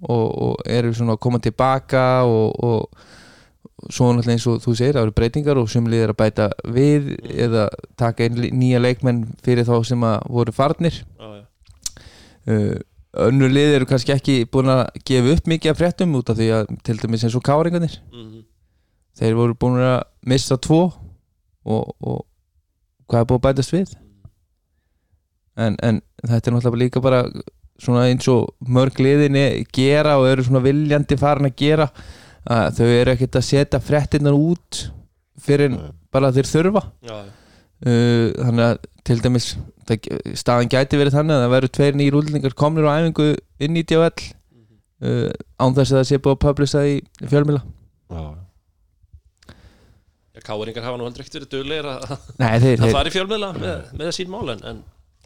og, 0.00 0.26
og 0.44 0.54
eru 0.66 0.92
svona 0.94 1.16
að 1.16 1.22
koma 1.24 1.40
tilbaka 1.40 2.24
og, 2.24 2.64
og 2.64 3.06
svo 3.88 4.10
náttúrulega 4.12 4.34
eins 4.34 4.46
og 4.46 4.62
þú 4.62 4.74
segir 4.76 4.96
það 4.96 5.06
eru 5.06 5.14
breytingar 5.16 5.58
og 5.60 5.70
sumlið 5.70 6.04
er 6.04 6.12
að 6.12 6.18
bæta 6.18 6.48
við 6.64 7.12
eða 7.30 7.68
taka 7.96 8.28
nýja 8.28 8.80
leikmenn 8.82 9.24
fyrir 9.44 9.64
þá 9.68 9.76
sem 9.86 10.02
að 10.02 10.18
voru 10.28 10.52
farnir. 10.52 11.04
Já, 11.18 11.28
já. 11.36 11.44
Uh, 12.48 12.76
önnur 13.28 13.52
lið 13.52 13.76
eru 13.78 13.88
kannski 13.88 14.12
ekki 14.14 14.36
búin 14.52 14.70
að 14.72 14.84
gefa 15.08 15.34
upp 15.36 15.48
mikið 15.50 15.72
af 15.72 15.80
fréttum 15.80 16.16
út 16.18 16.30
af 16.32 16.38
því 16.38 16.48
að 16.58 16.72
til 16.86 16.98
dæmis 17.02 17.24
eins 17.26 17.36
og 17.38 17.44
káringarnir 17.48 17.98
Mm 18.12 18.44
þeir 19.18 19.34
voru 19.34 19.56
búin 19.58 19.80
að 19.82 20.02
missa 20.30 20.54
tvo 20.62 20.82
og, 21.66 21.88
og 21.98 22.20
hvað 23.10 23.20
er 23.24 23.28
búin 23.30 23.40
að 23.40 23.46
bætast 23.48 23.72
við 23.74 23.94
en, 25.58 25.74
en 25.82 25.98
þetta 26.22 26.50
er 26.50 26.54
náttúrulega 26.54 26.82
líka 26.84 27.02
bara 27.02 27.24
svona 27.78 28.06
eins 28.10 28.28
og 28.30 28.52
mörg 28.66 28.98
liðinni 29.02 29.64
gera 29.74 30.16
og 30.20 30.28
eru 30.30 30.46
svona 30.46 30.62
viljandi 30.64 31.18
farin 31.18 31.50
að 31.50 31.56
gera 31.58 31.88
að 32.48 32.78
þau 32.78 32.86
eru 32.86 33.14
ekkert 33.14 33.40
að 33.40 33.48
setja 33.48 33.82
fréttinnar 33.82 34.38
út 34.38 34.84
fyrir 35.42 35.74
Nei. 35.74 35.90
bara 36.14 36.30
þeir 36.34 36.48
þurfa 36.52 36.84
Já, 37.02 37.14
já. 37.18 37.32
uh, 37.90 38.28
þannig 38.38 38.64
að 38.68 38.78
til 39.08 39.18
dæmis 39.24 39.46
það, 39.88 40.10
staðan 40.38 40.72
gæti 40.72 41.00
verið 41.00 41.16
þannig 41.16 41.36
að 41.38 41.44
það 41.44 41.54
verður 41.54 41.72
tveir 41.78 41.96
nýjir 41.98 42.18
útlendingar 42.18 42.56
komnir 42.58 42.88
á 42.88 42.92
æfingu 42.98 43.28
inn 43.64 43.78
í 43.80 43.84
DHL 43.88 44.12
uh, 44.12 45.30
án 45.58 45.76
þess 45.78 45.94
að 45.94 45.98
það 46.00 46.06
sé 46.10 46.20
búið 46.20 46.36
að 46.36 46.44
publisa 46.44 46.84
í 46.88 46.98
fjölmila 47.24 47.62
Já, 47.64 48.20
Já, 50.36 50.40
Káringar 50.44 50.84
hafa 50.86 51.00
nú 51.00 51.08
heldur 51.08 51.24
ekkert 51.24 51.40
verið 51.40 51.50
duglegir 51.56 51.88
að, 51.90 52.14
Nei, 52.38 52.52
þeir, 52.62 52.76
að 52.78 52.84
þeir, 52.84 52.94
fara 52.94 53.10
í 53.10 53.14
fjölmiðla 53.16 53.50
með, 53.58 53.90
með 54.00 54.12
sín 54.16 54.30
mál 54.32 54.52
en, 54.54 54.62
en 54.70 54.78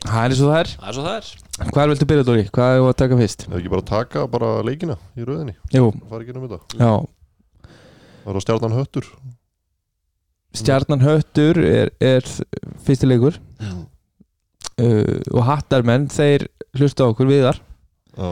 það 0.03 0.23
er 0.23 0.33
eins 0.33 0.41
og 0.43 0.49
það 0.51 0.61
er. 0.63 0.71
Það 0.79 0.89
er 0.89 0.97
svo 0.97 1.05
það 1.07 1.19
er. 1.19 1.29
Hvað 1.77 1.91
viltu 1.93 2.09
byrja 2.11 2.27
Dóri? 2.27 2.45
Hvað 2.57 2.77
er 2.79 2.87
að 2.87 2.97
taka 3.03 3.19
fyrst? 3.21 3.45
ef 3.47 3.59
ekki 3.59 3.73
bara 3.75 3.85
taka 3.93 4.25
bara 4.33 4.49
leikina 4.67 4.97
í 5.15 5.27
rauðinni 5.29 5.55
Jú, 5.77 5.93
fara 6.11 6.25
ekki 6.25 6.35
um 6.35 6.47
þetta? 6.49 6.61
Já. 6.81 7.69
Það 8.23 8.33
er 8.33 8.41
á 8.41 8.45
stjarnan 8.47 8.77
höttur 8.79 9.11
Stjarnan 10.53 11.01
Höttur 11.01 11.59
er, 11.65 11.91
er 12.01 12.27
fyrsti 12.85 13.09
leikur. 13.09 13.39
Uh, 14.83 15.21
og 15.37 15.43
Hattarmenn 15.47 16.09
þeir 16.13 16.47
hlusta 16.79 17.05
okkur 17.11 17.29
viðar. 17.29 17.59
Já, 18.17 18.31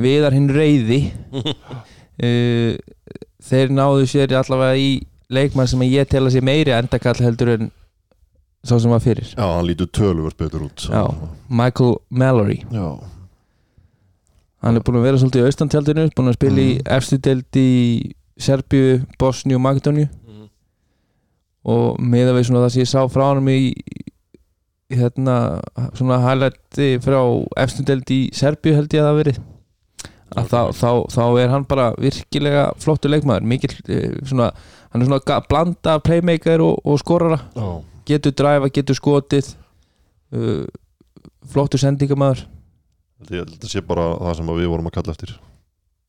viðar 0.00 0.34
hinn 0.36 0.50
reyði 0.52 0.98
uh, 1.42 2.74
þeir 3.42 3.72
náðu 3.74 4.04
sér 4.08 4.34
allavega 4.38 4.76
í 4.78 4.90
leikmann 5.32 5.68
sem 5.70 5.82
ég 5.88 6.08
tel 6.12 6.26
að 6.28 6.34
sé 6.36 6.42
meiri 6.44 6.74
endakall 6.76 7.16
heldur 7.24 7.54
en 7.56 7.70
sá 8.62 8.76
sem 8.78 8.92
var 8.92 9.02
fyrir. 9.02 9.32
Já 9.32 9.42
hann 9.48 9.66
lítur 9.66 9.88
töluvert 9.90 10.36
betur 10.38 10.68
út 10.68 10.84
Já. 10.92 11.02
Michael 11.48 11.96
Mallory. 12.12 12.60
Já. 12.70 12.86
hann 14.62 14.76
er 14.78 14.84
búin 14.86 15.00
að 15.00 15.06
vera 15.08 15.18
svolítið 15.18 15.42
í 15.42 15.46
austantjaldinu 15.50 16.04
búin 16.14 16.30
að 16.30 16.36
spila 16.38 16.60
í 16.62 16.72
Mm. 16.76 16.84
efstu 16.96 17.18
deild 17.18 17.58
í 17.58 17.70
Serbíu, 18.42 19.00
Bosníu 19.18 19.56
og 19.58 19.64
Makedóníu 19.64 20.06
Og 21.62 22.00
meða 22.02 22.34
við 22.36 22.48
svona 22.48 22.64
það 22.64 22.74
sem 22.74 22.82
ég 22.82 22.90
sá 22.90 23.00
frá 23.12 23.28
hann 23.28 23.48
í 23.52 23.72
hérna 24.92 25.36
svona 25.96 26.18
highlighti 26.20 26.88
frá 27.02 27.20
efstu 27.62 27.84
deild 27.86 28.10
í 28.12 28.20
Serbíu 28.36 28.74
held 28.76 28.92
ég 28.92 29.02
að 29.02 29.08
það 29.08 29.20
verið. 29.20 29.40
Að 30.32 30.48
þá, 30.48 30.60
þá, 30.76 30.90
þá 31.12 31.24
er 31.42 31.50
hann 31.52 31.64
bara 31.68 31.86
virkilega 32.00 32.66
flottur 32.80 33.12
leikmaður 33.12 33.48
mikil, 33.52 33.72
eh, 33.92 34.14
svona, 34.24 34.48
hann 34.92 35.04
er 35.04 35.10
svona 35.10 35.40
blanda 35.48 35.98
playmaker 36.00 36.64
og, 36.64 36.78
og 36.88 37.00
skorara. 37.02 37.40
Já. 37.56 37.68
getur 38.08 38.34
dræfa, 38.34 38.70
getur 38.72 38.98
skotið 38.98 39.52
uh, 40.34 40.64
Ég 43.30 43.38
held 43.38 43.52
að 43.52 43.54
þetta 43.54 43.68
sé 43.70 43.80
bara 43.86 44.08
það 44.18 44.36
sem 44.40 44.48
að 44.50 44.56
við 44.58 44.70
vorum 44.72 44.88
að 44.88 44.94
kalla 44.96 45.12
eftir. 45.14 45.36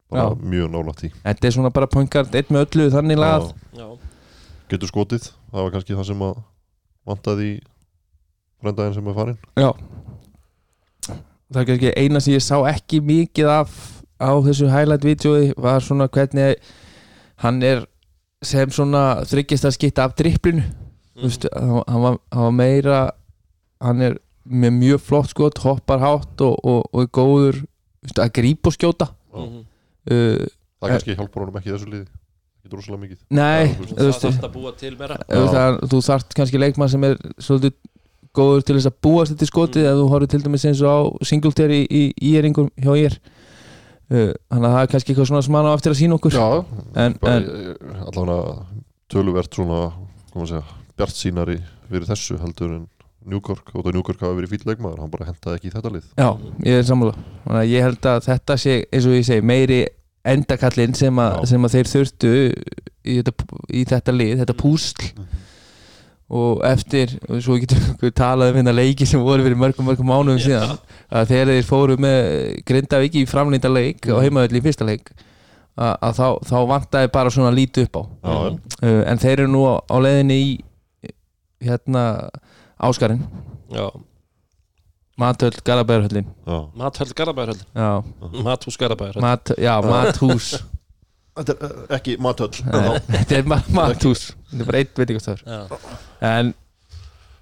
Bara 0.09 0.23
Já. 0.23 0.39
mjög 0.53 0.71
nálægt 0.73 1.03
í 1.05 1.09
þetta 1.13 1.47
er 1.47 1.53
svona 1.55 1.71
bara 1.73 1.89
pointgard, 1.89 2.33
einn 2.33 2.49
með 2.49 2.65
öllu 2.65 2.87
þannig 2.93 3.19
lagað. 3.21 3.51
Getur 4.71 4.89
skotið, 4.89 5.27
það 5.53 5.61
var 5.61 5.73
kannski 5.75 5.97
það 5.97 6.09
sem 6.09 6.25
að 6.25 6.35
vantaði 7.07 7.49
í 7.51 7.55
frendaginn 8.63 8.97
sem 8.97 9.09
er 9.11 9.17
farin 9.17 9.39
Já. 9.59 9.69
Það 11.53 11.61
er 11.61 11.67
kannski 11.69 11.95
eina 11.99 12.21
sem 12.23 12.35
ég 12.35 12.45
sá 12.45 12.55
ekki 12.71 13.01
mikið 13.05 13.51
af 13.53 13.73
á 14.17 14.31
þessu 14.45 14.69
highlight-vídeói 14.71 15.53
var 15.61 15.83
svona 15.83 16.07
hvernig 16.09 16.55
hann 17.43 17.59
er 17.65 17.83
sem 18.43 18.71
svona 18.73 19.23
þryggjast 19.27 19.67
að 19.67 19.75
skipta 19.77 20.07
af 20.07 20.15
dripplinu 20.19 20.63
mm. 20.63 21.21
veist, 21.25 21.47
hann, 21.53 22.01
var, 22.03 22.17
hann 22.33 22.47
var 22.47 22.55
meira 22.55 23.01
hann 23.83 24.01
er 24.03 24.17
með 24.43 24.75
mjög 24.79 25.03
flott 25.03 25.31
skot 25.31 25.61
hoppar 25.63 26.01
hátt 26.03 26.41
og, 26.43 26.57
og, 26.67 26.89
og 26.91 27.05
er 27.05 27.11
góður 27.15 27.61
veist, 28.03 28.19
að 28.19 28.33
grípa 28.35 28.71
og 28.71 28.75
skjóta. 28.75 29.07
Mhm. 29.35 29.63
uh, 30.11 30.43
Það 30.83 30.91
kannski 30.91 31.15
hjálpar 31.15 31.45
honum 31.45 31.59
ekki 31.61 31.71
þessu 31.71 31.87
liði 31.87 32.07
ekki 32.73 32.81
droslega 32.81 33.01
mikið. 33.03 33.19
Nei, 33.29 33.67
þú 33.73 33.87
þú 33.87 33.95
Það 33.95 34.09
veist, 34.09 34.25
þarf 34.27 34.47
að 34.49 34.53
búa 34.57 34.71
til 34.81 34.93
meira. 34.99 35.17
Þú, 35.29 35.43
að, 35.63 35.79
þarft 36.09 36.35
kannski 36.39 36.61
leikmann 36.61 36.89
sem 36.93 37.03
er 37.09 37.17
svolítið 37.37 37.73
góður 38.33 38.63
til 38.65 38.75
þess 38.79 38.89
að 38.89 38.95
búast 39.05 39.33
þetta 39.35 39.45
skotið 39.51 39.83
Mm. 39.83 39.89
ef 39.93 39.97
þú 40.01 40.05
horfður 40.09 40.29
til 40.33 40.41
dæmis 40.47 40.63
eins 40.65 40.81
og 40.81 40.89
á 40.89 40.99
Singletary 41.29 41.81
í, 41.85 41.89
í, 41.93 42.03
í 42.17 42.31
eringum 42.39 42.69
hjá 42.81 42.93
ég 42.97 43.17
uh, 44.09 44.31
þannig 44.49 44.67
að 44.67 44.73
það 44.73 44.81
er 44.81 44.89
kannski 44.93 45.13
eitthvað 45.13 45.29
svona 45.29 45.43
sem 45.45 45.53
hann 45.59 45.69
á 45.69 45.73
eftir 45.77 45.93
að 45.93 45.99
sína 46.01 46.17
okkur. 46.17 46.33
Já, 46.33 46.65
En- 46.97 47.17
bara, 47.21 47.35
en- 47.37 48.01
allavega 48.09 48.65
töluvert 49.13 49.53
svona, 49.53 49.83
hvað 50.31 50.39
maður 50.41 50.51
segja 50.55 50.81
bjart 50.97 51.17
sínari 51.19 51.59
fyrir 51.89 52.09
þessu 52.09 52.39
heldur 52.41 52.73
en 52.79 52.87
Newkirk 53.23 53.69
og 53.75 53.85
það 53.85 53.93
Newkirk 53.95 54.19
hafa 54.25 54.35
verið 54.35 54.51
fýll 54.51 54.65
leikmaður 54.67 54.99
hann 54.99 55.11
bara 55.13 55.25
hentaði 55.29 55.55
ekki 55.59 55.69
í 55.69 55.73
þetta 55.77 55.91
lið. 55.93 56.07
Já, 56.19 56.29
ég 56.65 56.79
er 56.81 56.83
sammála. 56.89 57.13
Þannig 57.45 57.61
að 57.61 57.69
ég 57.71 57.85
held 57.85 58.07
að 58.11 58.25
þetta 58.25 58.57
sé, 58.59 58.73
eins 58.91 59.05
og 59.07 59.13
ég 59.15 59.23
segi, 59.29 59.45
meiri 59.47 59.77
endakallinn 60.25 60.93
sem, 60.95 61.15
Já. 61.19 61.45
sem 61.49 61.65
að 61.67 61.73
þeir 61.77 61.89
þurftu 61.91 62.33
í 63.03 63.15
þetta, 63.19 63.33
í 63.73 63.81
þetta 63.89 64.13
lið, 64.15 64.37
þetta 64.43 64.55
púsl. 64.61 65.09
Og 66.33 66.63
eftir, 66.65 67.11
og 67.29 67.41
svo 67.45 67.57
getum 67.61 67.81
við 68.01 68.13
talað 68.17 68.53
um 68.53 68.55
hérna 68.61 68.73
leiki 68.73 69.05
sem 69.05 69.21
voru 69.21 69.43
fyrir 69.45 69.59
mörgum 69.59 69.85
mörgum 69.85 70.07
mánuðum 70.09 70.39
síðan. 70.41 70.77
Að 71.13 71.27
þegar 71.33 71.51
þeir 71.51 71.67
fóru 71.67 71.97
með 72.01 72.29
Grindavík 72.65 73.17
í 73.19 73.25
framlýnda 73.29 73.69
leik 73.69 74.07
og 74.09 74.23
heimaðall 74.23 74.57
í 74.57 74.63
fyrsta 74.65 74.87
leik 74.87 75.11
að, 75.77 75.91
að 76.07 76.15
þá, 76.17 76.25
þá 76.49 76.55
vantaði 76.71 77.11
bara 77.13 77.33
svona 77.35 77.51
lítið 77.53 77.89
upp 77.89 77.99
á. 77.99 78.03
Já, 78.23 78.33
Mhm. 78.33 78.57
uh, 78.81 79.03
en 79.11 79.21
þeir 79.21 79.39
eru 79.43 79.51
nú 79.51 79.61
á, 79.67 79.75
á 79.85 79.95
leiðinni 80.01 80.39
í 80.41 80.49
hérna 81.67 82.29
Áskarinn, 82.83 83.21
Já, 83.71 83.85
Matöll 85.17 85.53
Garabæðurhöllin 85.63 86.25
já. 86.47 86.55
Mathöld 86.73 87.13
Garabæðarhöld 87.13 87.65
Já, 87.75 87.89
Mathús 88.43 88.77
Garabæðarhöld 88.81 89.21
mat, 89.21 89.51
já, 89.61 89.75
mathús. 89.85 90.47
Þetta 91.37 91.53
er 91.53 91.69
eh, 91.69 91.83
ekki 91.97 92.15
matöll 92.21 92.57
Nei, 92.65 92.97
Þetta 93.09 93.37
er 93.37 93.45
ma- 93.49 93.61
mathús. 93.73 94.23
Þetta 94.49 94.63
er 94.63 94.69
bara 94.69 94.81
einn 94.81 94.91
veitingastafur. 94.97 95.77
En 96.29 96.51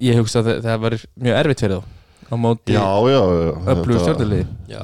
ég 0.03 0.19
hugsa 0.19 0.41
að 0.41 0.49
það, 0.49 0.59
það 0.67 0.83
var 0.85 0.95
mjög 1.27 1.39
erfitt 1.43 1.63
fyrir 1.65 1.79
þá. 1.79 1.97
Á 2.31 2.35
móti 2.39 2.75
Já, 2.75 2.85
já, 3.11 3.19
já. 3.19 3.51
öflugur 3.73 3.95
Þetta- 3.95 4.03
stjórnuliði 4.05 4.45
já, 4.71 4.83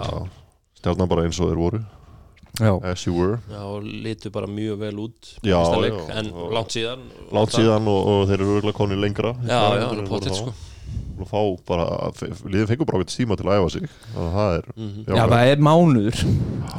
Stjarnan 0.79 1.11
bara 1.11 1.27
eins 1.27 1.39
og 1.43 1.51
þeir 1.51 1.61
voru. 1.63 1.83
Já, 2.57 2.71
As 2.89 3.03
you 3.05 3.13
were. 3.15 3.37
Já, 3.51 3.63
litu 4.07 4.31
bara 4.33 4.47
mjög 4.47 4.79
vel 4.81 4.95
út 5.03 5.33
í 5.43 5.51
Já, 5.51 5.59
fyrsta 5.59 5.83
leik, 5.83 5.99
já, 5.99 6.15
En 6.23 6.31
langt 6.55 6.71
síðan. 6.75 7.03
Langt 7.35 7.53
síðan 7.55 7.91
og, 7.91 8.07
og 8.15 8.25
þeir 8.31 8.39
eru 8.41 8.55
örgulega 8.61 8.79
konið 8.79 9.03
lengra. 9.03 9.35
Já, 9.43 9.61
já, 9.83 9.87
potið 10.07 10.39
sko 10.39 10.55
og 11.19 11.27
fá 11.29 11.41
bara, 11.67 11.85
liðin 12.45 12.67
fengur 12.69 12.85
bara 12.85 12.99
eitthvað 13.01 13.17
tíma 13.17 13.37
til 13.37 13.47
að 13.47 13.57
æfa 13.57 13.69
sig 13.71 13.89
það 14.13 14.57
er 14.57 14.65
Mhm. 14.77 15.05
já 15.07 15.27
það 15.27 15.51
er 15.51 15.57
mánuður 15.57 16.25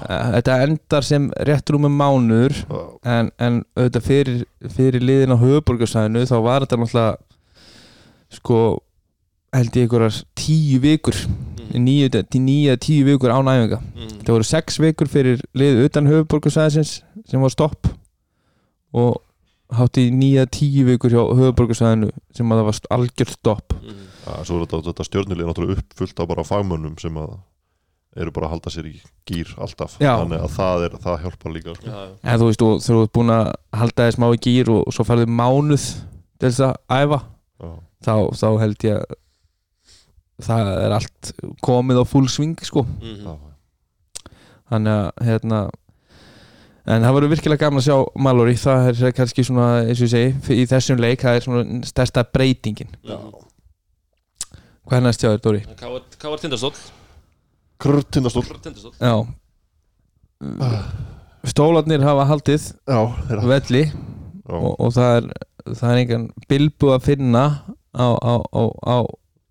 Þetta 0.08 0.56
endar 0.64 1.02
sem 1.04 1.30
rétt 1.48 1.70
rúmum 1.72 1.94
mánuður 1.96 2.54
Já, 2.54 2.82
en, 3.04 3.30
en 3.38 3.64
auðvitað 3.76 4.02
fyrir, 4.06 4.44
fyrir 4.76 5.00
liðin 5.02 5.32
á 5.34 5.38
höfuborgarsæðinu 5.40 6.22
þá 6.28 6.36
var 6.44 6.60
þetta 6.66 6.78
náttúrulega 6.78 7.16
sko 8.30 8.58
held 9.56 9.72
ég 9.76 9.86
einhverjar 9.88 10.18
tíu 10.36 10.78
vikur 10.80 11.16
Mhm. 11.68 11.84
níu 11.84 12.08
eða 12.08 12.76
tíu 12.80 13.04
vikur 13.04 13.30
án 13.32 13.48
æfinga 13.48 13.80
Mhm. 13.80 14.20
það 14.24 14.32
voru 14.34 14.44
sex 14.44 14.78
vikur 14.78 15.08
fyrir 15.08 15.40
lið 15.54 15.84
utan 15.88 16.06
höfuborgarsæðisins 16.06 17.02
sem 17.28 17.40
var 17.40 17.50
stopp 17.50 17.86
og 18.94 19.20
hátti 19.72 20.08
í 20.08 20.12
nýja 20.12 20.46
tíu 20.48 20.84
vikur 20.86 21.10
hjá 21.10 21.24
höfuborgarsæðinu 21.36 22.10
sem 22.32 22.48
að 22.48 22.58
það 22.60 22.64
var 22.64 22.80
algjört 22.98 23.34
stopp 23.36 23.67
Já, 24.28 24.44
svo 24.44 24.58
er 24.58 24.66
þetta, 24.66 24.80
þetta 24.90 25.06
stjörnulið 25.08 25.48
náttúrulega 25.48 25.80
uppfullt 25.82 26.20
af 26.20 26.28
bara 26.28 26.44
fagmönnum 26.44 26.98
sem 27.00 27.16
að 27.22 27.38
eru 28.18 28.32
bara 28.34 28.48
að 28.48 28.52
halda 28.56 28.70
sér 28.72 28.86
í 28.88 28.94
gýr 29.28 29.50
alltaf 29.62 29.96
Já. 30.02 30.14
þannig 30.18 30.40
að 30.42 30.54
það, 30.56 30.84
er, 30.88 30.94
það 31.04 31.18
hjálpar 31.22 31.52
líka 31.54 31.74
sko. 31.76 31.86
Já, 31.86 31.98
já. 32.08 32.14
en 32.32 32.40
þú 32.40 32.46
veist, 32.48 32.62
og 32.66 32.80
þegar 32.82 32.98
þú 32.98 33.02
ert 33.06 33.12
búin 33.18 33.32
að 33.34 33.50
halda 33.82 34.06
þess 34.08 34.16
smá 34.18 34.26
í 34.34 34.40
gýr 34.46 34.70
og, 34.74 34.80
og 34.88 34.96
svo 34.96 35.04
farðu 35.06 35.26
mánuð 35.38 35.84
til 36.38 36.48
þess 36.48 36.60
að 36.66 36.74
æfa 36.98 37.18
Já. 37.62 37.70
þá, 38.08 38.14
þá 38.40 38.48
held 38.64 38.86
ég 38.88 38.98
að 38.98 39.18
það 40.48 40.70
er 40.86 40.94
allt 40.98 41.32
komið 41.66 42.00
á 42.02 42.04
full 42.06 42.28
swing 42.30 42.56
sko 42.62 42.84
Mhm. 42.86 43.26
Já. 43.26 43.36
þannig 44.70 44.94
að 44.94 45.26
hérna 45.28 45.60
en 46.88 47.02
það 47.04 47.14
verður 47.18 47.32
virkilega 47.34 47.60
gaman 47.66 47.80
að 47.82 47.86
sjá 47.88 47.96
Mallory 48.24 48.54
það 48.60 48.88
er 49.06 49.12
kannski 49.16 49.44
svona, 49.44 49.68
eins 49.84 50.00
og 50.00 50.08
ég 50.08 50.12
segi 50.14 50.62
í 50.62 50.66
þessum 50.70 51.00
leik, 51.02 51.20
það 51.20 51.36
er 51.36 51.44
svona 51.46 51.84
stærsta 51.86 52.24
breytingin 52.32 52.90
Mhm. 53.04 53.44
Hvað 54.88 54.98
er 54.98 55.04
næst 55.04 55.22
hjá 55.22 55.30
þér, 55.30 55.42
Dóri? 55.44 55.60
Káar 56.18 56.40
Tindastóll? 56.42 56.78
Krr, 57.78 58.00
tindastól 58.10 58.46
Káar 58.48 58.62
Tindastóll. 58.64 58.96
Já. 58.98 59.14
Stólarnir 61.48 62.02
hafa 62.02 62.24
haldið 62.28 62.72
Já, 62.88 63.00
þeirra. 63.28 63.44
velli 63.52 63.84
Já, 63.88 64.56
og, 64.56 64.72
og 64.80 64.92
það 64.96 65.16
er 65.18 65.28
það 65.76 65.92
er 65.92 66.00
engan 66.02 66.26
bilbu 66.48 66.92
að 66.94 67.04
finna 67.08 67.44
á, 67.92 68.06
á, 68.16 68.34
á, 68.40 68.62
á 68.86 68.96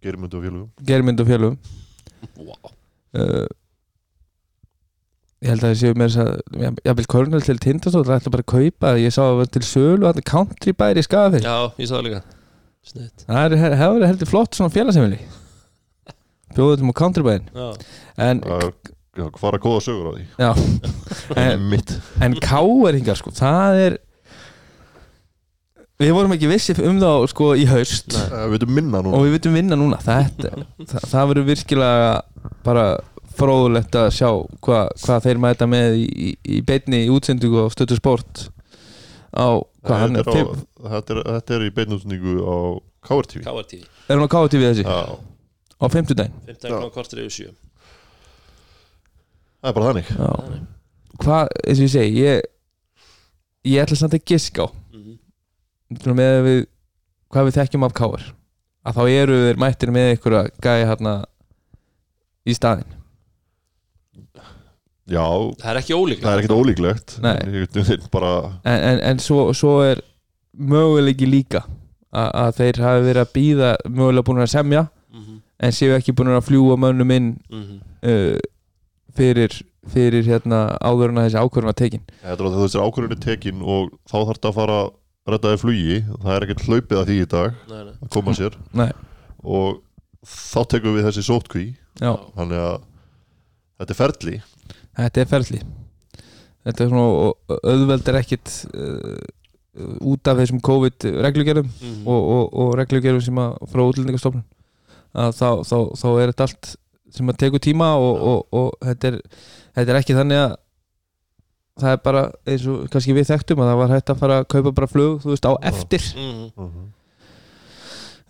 Geirmundu 0.03 0.39
og 0.39 0.45
félugum 0.45 0.87
germynd 0.87 1.21
og 1.21 1.29
fjölum 1.29 1.57
wow. 2.39 2.71
uh, 3.17 3.45
ég 5.43 5.51
held 5.51 5.61
að 5.61 5.67
það 5.67 5.77
séu 5.81 5.99
mér 5.99 6.17
að 6.23 6.31
ég, 6.63 6.79
ég 6.89 6.97
vil 6.99 7.09
kornul 7.13 7.43
til 7.45 7.59
tindastóð 7.61 8.07
það 8.09 8.21
ætla 8.21 8.33
bara 8.37 8.47
að 8.47 8.51
kaupa, 8.55 8.95
ég 9.01 9.13
sá 9.13 9.21
að 9.25 9.29
það 9.29 9.41
var 9.41 9.53
til 9.53 9.65
sölu 9.67 10.15
country 10.31 10.73
bæri 10.77 11.03
í 11.03 11.07
skafið 11.07 11.45
Já, 11.45 11.57
ég 11.77 11.89
sá 11.89 11.97
það 11.97 12.05
líka 12.09 12.23
Snitt 12.87 13.25
það 13.27 13.55
he- 13.59 13.73
hefur 13.81 13.97
verið 13.99 14.11
heldur 14.13 14.29
flott 14.31 14.55
svona 14.57 14.73
félagsefili 14.73 15.19
bjóðum 16.57 16.91
á 16.91 16.95
country 16.97 17.25
bærin 17.27 17.49
Já, 17.53 17.67
en, 18.27 18.39
hvað 19.17 19.53
er 19.57 19.61
góða 19.63 19.81
sögur 19.83 20.09
á 20.09 20.11
því. 20.15 20.25
Já, 20.37 20.51
en, 21.43 21.71
en 22.27 22.37
káeringar 22.43 23.17
sko, 23.19 23.33
það 23.35 23.79
er 23.87 23.97
við 25.97 26.11
vorum 26.13 26.33
ekki 26.35 26.49
vissi 26.51 26.75
um 26.85 26.99
þá 27.01 27.09
sko 27.31 27.51
í 27.57 27.63
haust. 27.69 28.13
Nei. 28.13 28.25
Eh, 28.27 28.43
Við 28.45 28.51
veitum 28.57 28.73
minna 28.77 28.99
núna. 29.01 29.17
Og 29.17 29.23
við 29.25 29.31
vitum 29.39 29.55
vinna 29.57 29.77
núna. 29.79 29.97
Þetta, 30.05 30.51
það, 30.85 31.07
það 31.09 31.31
verður 31.31 31.47
virkilega 31.47 32.11
bara 32.67 32.83
fróðulegt 33.37 33.97
að 33.97 34.11
sjá 34.17 34.29
hva, 34.65 34.83
hvað 35.01 35.25
þeir 35.25 35.41
mæta 35.41 35.67
með 35.69 35.97
í, 35.97 36.05
í, 36.05 36.29
í 36.57 36.61
beinni 36.65 37.03
í 37.07 37.09
útsendingu 37.13 37.65
á 37.65 37.73
stötu 37.73 37.97
sport 37.97 38.47
á 39.33 39.57
hvað 39.87 40.01
hann 40.03 40.19
er, 40.19 40.27
er 40.27 40.49
á, 40.51 40.89
þetta, 40.95 41.15
er, 41.15 41.21
þetta 41.37 41.55
er 41.57 41.65
í 41.67 41.71
beinutningu 41.77 42.35
á 42.43 42.55
KRTV 43.07 43.45
Káar 43.47 43.67
TV 43.71 43.81
er 43.85 44.13
hann 44.15 44.27
á 44.27 44.31
KTV 44.33 44.65
þessi? 44.67 44.85
Já, 44.87 44.99
á 45.77 45.85
fimmtudaginn? 45.93 46.35
15 46.47 46.67
kl. 46.73 46.89
kortir 46.95 47.23
yfir 47.23 47.35
7 47.37 47.55
það 49.57 49.69
er 49.71 49.77
bara 49.77 49.91
þannig. 49.91 50.11
Já. 50.13 50.31
hvað, 51.23 51.53
eins 51.65 51.79
og 51.79 51.85
ég 51.87 51.93
segi 51.93 52.23
ég, 52.23 52.49
ég 53.67 53.83
ætla 53.83 53.97
samt 53.99 54.17
að 54.17 54.25
giska 54.31 54.67
á. 54.67 54.67
Mhm. 54.93 55.17
svona 56.01 56.17
með 56.19 56.37
við 56.47 56.59
hvað 57.33 57.47
við 57.47 57.57
þekkjum 57.57 57.87
af 57.87 57.95
káar 57.97 58.27
að 58.87 58.97
þá 58.97 59.03
eru 59.11 59.39
þeir 59.45 59.59
mættir 59.59 59.91
með 59.91 60.13
ykkur 60.15 60.37
að 60.41 60.51
gæja 60.63 60.87
hérna 60.91 61.15
í 62.47 62.55
staðinn 62.55 62.96
Já, 65.07 65.23
Það 65.61 65.69
er 65.71 65.79
ekki 65.81 65.95
ólíklegt. 65.95 66.23
Það 66.25 66.33
er 66.33 66.41
ekkert 66.41 66.57
ólíklegt. 66.57 67.13
Nei. 67.23 67.35
En 67.43 67.53
en, 68.65 68.83
en, 68.89 68.99
en 69.11 69.19
svo, 69.23 69.53
svo 69.55 69.77
er 69.85 70.01
möguleiki 70.57 71.27
líka 71.29 71.61
að, 72.11 72.29
að 72.33 72.51
þeir 72.59 72.79
hafi 72.83 73.05
verið 73.07 73.21
að 73.23 73.33
býða 73.37 73.71
mögulega 73.87 74.27
búin 74.27 74.43
að 74.43 74.51
semja 74.53 74.87
Mhm. 75.17 75.37
en 75.63 75.71
séu 75.71 75.93
ekki 75.95 76.13
búin 76.13 76.27
að 76.35 76.43
fljúa 76.49 76.75
mönnum 76.77 77.11
inn 77.15 77.29
Mhm. 77.49 77.77
uh, 78.03 78.37
fyrir, 79.15 79.49
fyrir 79.89 80.23
hérna 80.27 80.77
áður 80.83 81.09
en 81.09 81.17
að 81.21 81.29
þessi 81.29 81.41
ákvörðun 81.41 81.71
var 81.71 81.77
tekin. 81.79 82.03
Þetta 82.21 82.43
er 82.43 82.49
að 82.49 82.57
þessi 82.65 82.81
ákvörðin 82.83 83.15
er 83.15 83.23
tekin 83.23 83.61
og 83.63 83.89
þá 84.09 84.15
þarf 84.19 84.33
þetta 84.37 84.49
að 84.51 84.57
fara 84.59 84.77
að 84.83 84.91
redda 85.27 85.53
þér 85.53 85.61
flugi 85.63 85.97
það 86.23 86.35
er 86.35 86.45
ekkert 86.45 86.65
hlaupið 86.67 86.97
að 87.01 87.07
því 87.07 87.17
í 87.23 87.27
dag 87.31 87.53
Nei, 87.69 87.83
nei. 87.83 87.93
að 88.03 88.09
koma 88.13 88.35
sér. 88.37 88.53
Nei. 88.81 88.91
og 89.43 89.81
þá 90.27 90.59
tekum 90.75 90.95
við 90.99 91.07
þessi 91.07 91.23
sótkví 91.27 91.65
Já, 92.01 92.13
þannig 92.37 92.61
að 92.67 92.77
þetta 93.79 93.91
er 93.95 93.99
ferli 94.03 94.35
þetta 94.97 95.21
er 95.23 95.29
ferli. 95.31 95.61
Þetta 96.67 96.83
er 96.83 96.89
svona 96.91 97.05
og 97.07 97.55
auðveld 97.63 98.09
er 98.11 98.17
ekkit 98.19 98.53
uh, 98.73 99.21
út 100.09 100.27
af 100.27 100.39
þessum 100.41 100.59
COVID 100.65 101.05
reglugerðum 101.23 101.67
Mhm. 101.69 102.03
og, 102.09 102.21
og, 102.35 102.53
og 102.63 102.71
reglugerðum 102.81 103.21
sem 103.23 103.37
að 103.43 103.57
frá 103.71 103.83
útlendingastofnun. 103.85 104.43
Að 105.17 105.31
þá, 105.37 105.49
þá, 105.69 105.77
þá 106.01 106.07
er 106.21 106.31
þetta 106.33 106.47
allt 106.47 106.71
sem 107.17 107.29
að 107.31 107.37
teku 107.39 107.59
tíma 107.63 107.91
og, 107.95 108.17
og, 108.31 108.41
og 108.51 108.73
þetta, 108.83 109.07
er, 109.13 109.19
þetta 109.77 109.93
er 109.93 109.99
ekki 110.01 110.17
þannig 110.17 110.41
að 110.43 110.55
það 111.77 111.91
er 111.93 112.01
bara 112.03 112.23
eins 112.49 112.65
og 112.67 112.87
kannski 112.91 113.13
við 113.15 113.27
þekktum 113.29 113.59
að 113.61 113.67
það 113.71 113.79
var 113.83 113.91
hægt 113.93 114.09
að 114.11 114.19
fara 114.23 114.37
að 114.41 114.47
kaupa 114.49 114.71
bara 114.81 114.89
flug 114.89 115.19
þú 115.23 115.29
veist 115.31 115.45
á 115.47 115.53
eftir. 115.71 116.03
Mhm. 116.17 116.83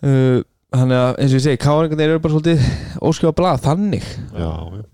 uh, 0.04 0.38
þannig 0.78 0.98
að 1.00 1.10
eins 1.22 1.32
og 1.32 1.38
ég 1.38 1.44
segi 1.48 1.60
káringarnir 1.64 2.12
eru 2.12 2.20
bara 2.22 2.34
svolítið 2.36 2.64
óskrifa 3.08 3.34
blað 3.40 3.62
þannig. 3.64 4.04
Já, 4.36 4.50
já. 4.78 4.84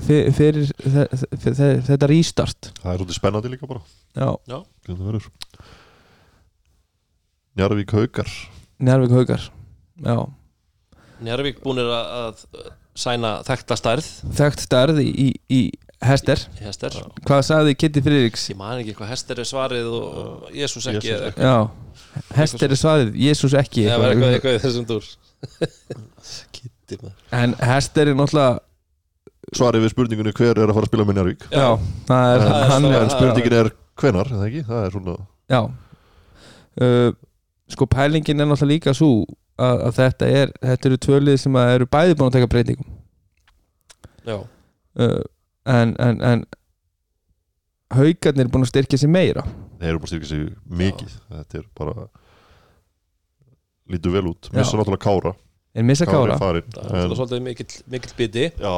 Fyrir, 0.00 0.32
fyrir, 0.36 0.70
þe- 0.82 1.08
þe- 1.12 1.54
þe- 1.58 1.82
þetta 1.90 2.08
restart. 2.10 2.70
Það 2.80 2.92
er 2.94 2.98
svolítið 3.02 3.18
spennandi 3.18 3.50
líka 3.52 3.68
bara. 3.70 3.82
Já, 4.16 4.30
það 4.88 5.02
verður. 5.08 5.26
Njarvík 7.56 7.90
haukar. 7.92 8.30
Njárvík 8.82 9.12
haukar 9.12 9.42
já, 10.02 10.16
Njarvík 11.22 11.60
búinir 11.62 11.86
að, 11.86 12.06
að 12.18 12.70
sæna 12.98 13.34
þekta 13.46 13.76
stærð. 13.78 14.06
Þekkt 14.34 14.64
stærð 14.64 14.98
í, 15.04 15.10
í, 15.12 15.28
í 15.54 15.60
Hester. 16.02 16.40
Í 16.58 16.64
Hester. 16.66 16.96
Hvað 17.28 17.42
sagði 17.46 17.76
Kitty 17.78 18.02
Friðriks? 18.02 18.48
Ég 18.50 18.58
man 18.58 18.80
ekki 18.80 18.96
hvað 18.98 19.12
Hester 19.12 19.38
er 19.38 19.46
svarið 19.46 19.86
og 19.94 20.48
Jésús 20.56 20.88
ekki 20.90 21.12
Jesús 21.12 21.20
eða? 21.20 21.28
ekki. 21.30 21.46
já, 21.46 22.24
Hester 22.40 22.74
er 22.74 22.80
svarið 22.80 23.12
Jésús 23.22 23.54
ekki 23.60 23.84
eða 23.86 24.00
var 24.02 24.16
eitthvað, 24.16 24.34
eitthvað 24.40 24.56
í 24.58 24.62
þessum 24.64 24.88
dúr. 24.90 25.12
Kitty 26.56 26.98
maður. 27.04 27.14
En 27.38 27.54
Hester 27.70 28.10
er 28.10 28.18
náttúrulega 28.18 28.58
Svarið 29.52 29.84
við 29.84 29.92
spurningunni 29.92 30.32
hver 30.36 30.56
er 30.56 30.70
að 30.70 30.76
fara 30.78 30.86
að 30.86 30.90
spila 30.92 31.04
með 31.08 31.18
já, 31.52 31.68
er 32.16 32.44
en 33.02 33.12
spurningin 33.12 33.56
er 33.58 33.68
hvenar, 34.00 34.30
er 34.30 34.38
það 34.38 34.46
ekki? 34.48 34.62
Það 34.68 34.86
er 34.86 34.94
svona 34.96 35.16
já. 35.52 35.60
Uh, 36.80 37.10
sko 37.72 37.86
pælingin 37.92 38.40
er 38.40 38.48
náttúrulega 38.48 38.72
líka 38.72 38.94
svo 38.96 39.10
að, 39.60 39.82
að 39.88 39.98
þetta 39.98 40.30
er 40.40 40.54
þetta 40.62 40.88
eru 40.88 41.00
tvölið 41.06 41.38
sem 41.42 41.60
að 41.60 41.74
eru 41.76 41.88
bæði 41.92 42.16
búin 42.16 42.32
að 42.32 42.38
taka 42.38 42.50
breytingum. 42.54 42.88
Já, 44.24 44.38
uh, 44.40 45.20
en, 45.68 45.94
en, 46.00 46.24
en 46.30 46.46
haugarnir 47.92 48.46
er 48.46 48.52
búin 48.52 48.64
að 48.64 48.72
styrkja 48.72 49.02
sig 49.02 49.12
meira. 49.12 49.44
Þeir 49.82 49.92
eru 49.92 50.02
bara 50.02 50.08
að 50.08 50.14
styrkja 50.14 50.32
sig 50.32 50.48
mikið. 50.80 51.16
Þetta 51.36 51.60
er 51.60 51.70
bara 51.76 52.08
lítur 53.92 54.16
vel 54.16 54.28
út. 54.32 54.48
Já. 54.48 54.60
Missa 54.60 54.78
náttúrulega 54.80 55.04
Kára. 55.04 55.34
En 55.72 55.88
missa 55.88 56.04
kára. 56.04 56.36
farinn 56.36 56.68
það 56.74 56.96
er 57.00 57.14
svolítið 57.16 57.44
mikill, 57.46 57.74
mikill 57.88 58.16
biti. 58.18 58.48
Já, 58.60 58.74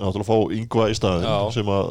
náttúrulega 0.00 0.28
fá 0.28 0.36
yngva 0.58 0.88
í 0.90 0.96
staðin 0.98 1.26
Já. 1.28 1.36
sem 1.56 1.70
að 1.72 1.86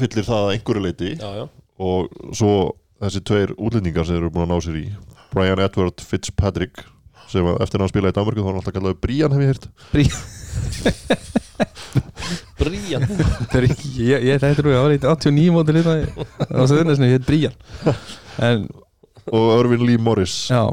fyllir 0.00 0.26
það 0.28 0.44
að 0.44 0.52
einhverju 0.54 0.84
leiti 0.84 1.10
já, 1.16 1.30
já, 1.40 1.44
og 1.82 2.00
svo 2.36 2.52
þessi 3.00 3.22
tveir 3.26 3.54
útlendingar 3.56 4.06
sem 4.06 4.18
eru 4.20 4.30
búin 4.30 4.46
að 4.46 4.52
ná 4.52 4.64
sér 4.64 4.76
í. 4.80 4.86
Brian 5.30 5.62
Edward 5.62 6.02
Fitzpatrick 6.04 6.84
sem 7.30 7.46
að 7.46 7.60
eftir 7.62 7.78
að 7.78 7.84
hann 7.84 7.92
spilaði 7.92 8.12
í 8.12 8.16
Danmarku 8.18 8.40
þá 8.40 8.46
var 8.46 8.52
hann 8.52 8.60
alltaf 8.60 8.76
kallaði 8.76 9.00
Brian 9.04 9.32
hef 9.34 9.42
ég 9.46 9.50
Þetta 12.60 13.56
er 13.56 13.64
ekki, 13.64 13.90
ég, 14.04 14.24
ég 14.28 14.40
þetta 14.40 14.60
er 14.60 14.66
nú, 14.66 14.72
ég 14.74 14.82
var 14.84 14.92
eitthvað 14.94 15.14
89 15.16 15.54
móti 15.54 15.74
líta 15.76 15.94
það 15.96 16.58
var 16.58 16.68
svo 16.68 16.76
þunni 16.76 16.96
sem 16.96 17.06
ég 17.06 17.14
heit 17.16 17.28
Brían 17.28 17.54
en 18.44 18.66
og 19.30 19.52
Örvin 19.58 19.84
Lee 19.86 20.00
Morris. 20.00 20.48
Já, 20.50 20.66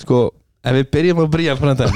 sko 0.00 0.30
ef 0.62 0.76
við 0.76 0.88
byrjum 0.94 1.20
frá 1.58 1.72
þetta 1.72 1.88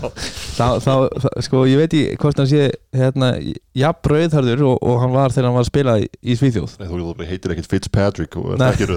þá, 0.58 0.66
þá, 0.84 0.92
þá, 1.22 1.28
sko 1.46 1.62
ég 1.68 1.80
veit 1.80 1.94
ekki 1.96 2.18
hvort 2.20 2.40
hann 2.40 2.50
sé 2.50 2.66
hérna, 2.96 3.30
jafn 3.76 4.02
brauðharður 4.06 4.64
og, 4.68 4.78
og 4.84 4.98
hann 5.04 5.14
var 5.14 5.34
þegar 5.34 5.48
hann 5.48 5.56
var 5.56 5.64
að 5.64 5.70
spila 5.70 5.96
í, 6.02 6.08
í 6.20 6.36
Svíþjóð. 6.40 6.76
Nei, 6.80 6.88
þú 6.90 7.28
heitir 7.30 7.54
ekkert 7.54 7.70
Fitzpatrick 7.70 8.38
og 8.40 8.54
er 8.56 8.66
ekki 8.68 8.90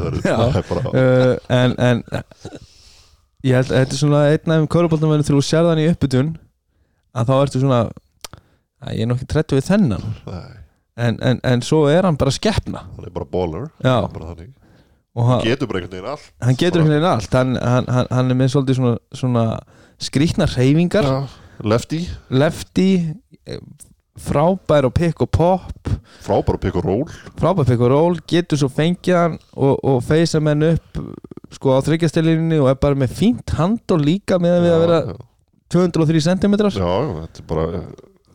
bara 0.70 0.94
uh, 1.04 1.36
en, 1.56 1.76
en 1.80 2.04
ég 3.48 3.60
held 3.60 3.72
að 3.72 3.78
þetta 3.78 3.98
er 3.98 4.02
svona 4.02 4.26
einn 4.32 4.56
af 4.58 4.68
köruboltan 4.76 5.14
verður 5.14 5.30
þegar 5.30 5.40
þú 5.40 5.48
sér 5.50 5.70
þann 5.70 5.84
í 5.84 5.88
uppbytun 5.94 6.34
að 7.14 7.30
þá 7.30 7.36
ertu 7.38 7.64
svona 7.64 7.80
að 8.84 8.98
ég 8.98 9.06
er 9.06 9.12
nokkið 9.14 9.32
trættu 9.32 9.60
við 9.60 9.70
þennan. 9.70 10.10
En, 10.94 11.16
en, 11.26 11.40
en 11.48 11.64
svo 11.66 11.86
er 11.90 12.06
hann 12.06 12.20
bara 12.20 12.34
skeppna 12.36 12.84
hann 12.90 13.08
er 13.08 13.16
bara 13.16 13.30
baller. 13.30 13.72
Bara 13.82 14.34
þannig 14.34 14.52
hann, 15.16 15.44
getur 15.46 15.68
bara 15.70 15.80
einhvern 15.84 15.94
veginn 15.98 16.12
allt. 16.16 16.28
hann 16.42 16.56
getur 16.58 16.82
einhvern 16.82 16.96
veginn 16.98 17.10
allt. 17.12 17.34
Hann, 17.38 17.56
hann, 17.62 17.86
hann, 17.88 18.08
hann 18.10 18.32
er 18.34 18.38
með 18.40 18.54
svolítið 18.56 18.80
svona, 18.80 18.98
svona 19.14 19.44
skrýtnar 20.02 20.54
reyfingar 20.58 21.04
Já. 21.06 21.18
Lefty, 21.64 22.00
lefty 22.34 22.88
eh, 23.46 23.60
frábær 24.20 24.88
og 24.90 24.94
pick 24.98 25.22
og 25.22 25.30
pop 25.34 25.90
frábær 26.26 26.58
pick 26.62 26.76
og 26.82 26.86
roll. 26.86 27.06
Frábær 27.40 27.66
pick 27.70 27.82
og 27.82 27.92
roll, 27.94 28.18
getur 28.30 28.58
svo 28.62 28.70
fengið 28.74 29.16
hann 29.18 29.38
og, 29.54 29.78
og 29.84 30.02
feysa 30.06 30.42
menn 30.44 30.66
upp 30.72 30.98
sko 31.54 31.76
á 31.78 31.80
þryggjastelinni 31.86 32.58
og 32.62 32.72
er 32.74 32.80
bara 32.82 32.98
með 32.98 33.14
fínt 33.20 33.54
hand 33.60 33.94
og 33.94 34.02
líka 34.02 34.40
með 34.42 34.56
að 34.58 34.66
við 34.66 34.74
að 34.74 34.84
vera 34.88 35.00
já, 35.06 35.16
203 35.78 36.22
cm 36.26 36.56
já, 36.74 36.90
þetta 37.22 37.44
er 37.44 37.48
bara 37.54 37.68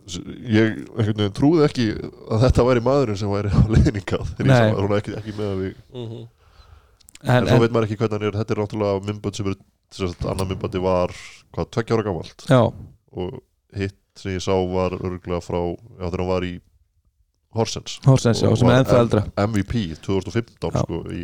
ég 0.08 0.76
einhvern 0.94 1.18
veginn 1.18 1.34
trúði 1.36 1.64
ekki 1.66 1.86
að 1.98 2.44
þetta 2.46 2.66
væri 2.70 2.82
maðurinn 2.86 3.18
sem 3.20 3.32
væri 3.34 3.50
á 3.52 3.60
leiðningað 3.74 4.30
þegar 4.38 4.46
ég 4.46 4.52
Nei. 4.54 4.70
sá 4.72 4.78
hún 4.78 4.94
ekki, 4.98 5.16
ekki 5.18 5.34
með 5.36 5.50
að 5.52 5.62
við 5.64 5.74
Mhm. 5.98 6.22
En, 7.24 7.34
en, 7.40 7.48
svo 7.50 7.60
veit 7.62 7.74
maður 7.74 7.88
ekki 7.88 7.98
hvernig 8.02 8.18
hann 8.18 8.28
er. 8.28 8.38
Þetta 8.42 8.54
er 8.54 8.62
náttúrulega 8.62 9.04
mymbönd 9.08 9.38
sem 9.38 9.50
er 9.50 9.58
sem 9.94 10.10
sagt, 10.10 10.26
annar 10.28 10.48
mymböndi 10.48 10.82
var 10.84 11.14
hvað, 11.54 11.70
tveggja 11.74 11.96
ára 11.96 12.06
gamalt? 12.06 12.44
Já, 12.48 12.60
og 13.16 13.38
hitt 13.76 13.96
sem 14.18 14.34
ég 14.34 14.44
sá 14.44 14.52
var 14.68 14.96
örgulega 14.98 15.40
frá, 15.44 15.60
já 15.96 16.04
þegar 16.04 16.22
hann 16.24 16.32
var 16.32 16.46
í 16.48 16.54
Horsens. 17.56 17.96
Horsens, 18.04 18.42
já, 18.44 18.50
sem 18.60 18.68
er 18.68 18.82
ennþá 18.82 19.00
eldra. 19.00 19.24
MVP 19.40 19.96
2015 20.04 20.74
Já. 20.74 20.82
sko, 20.82 21.00
í, 21.14 21.22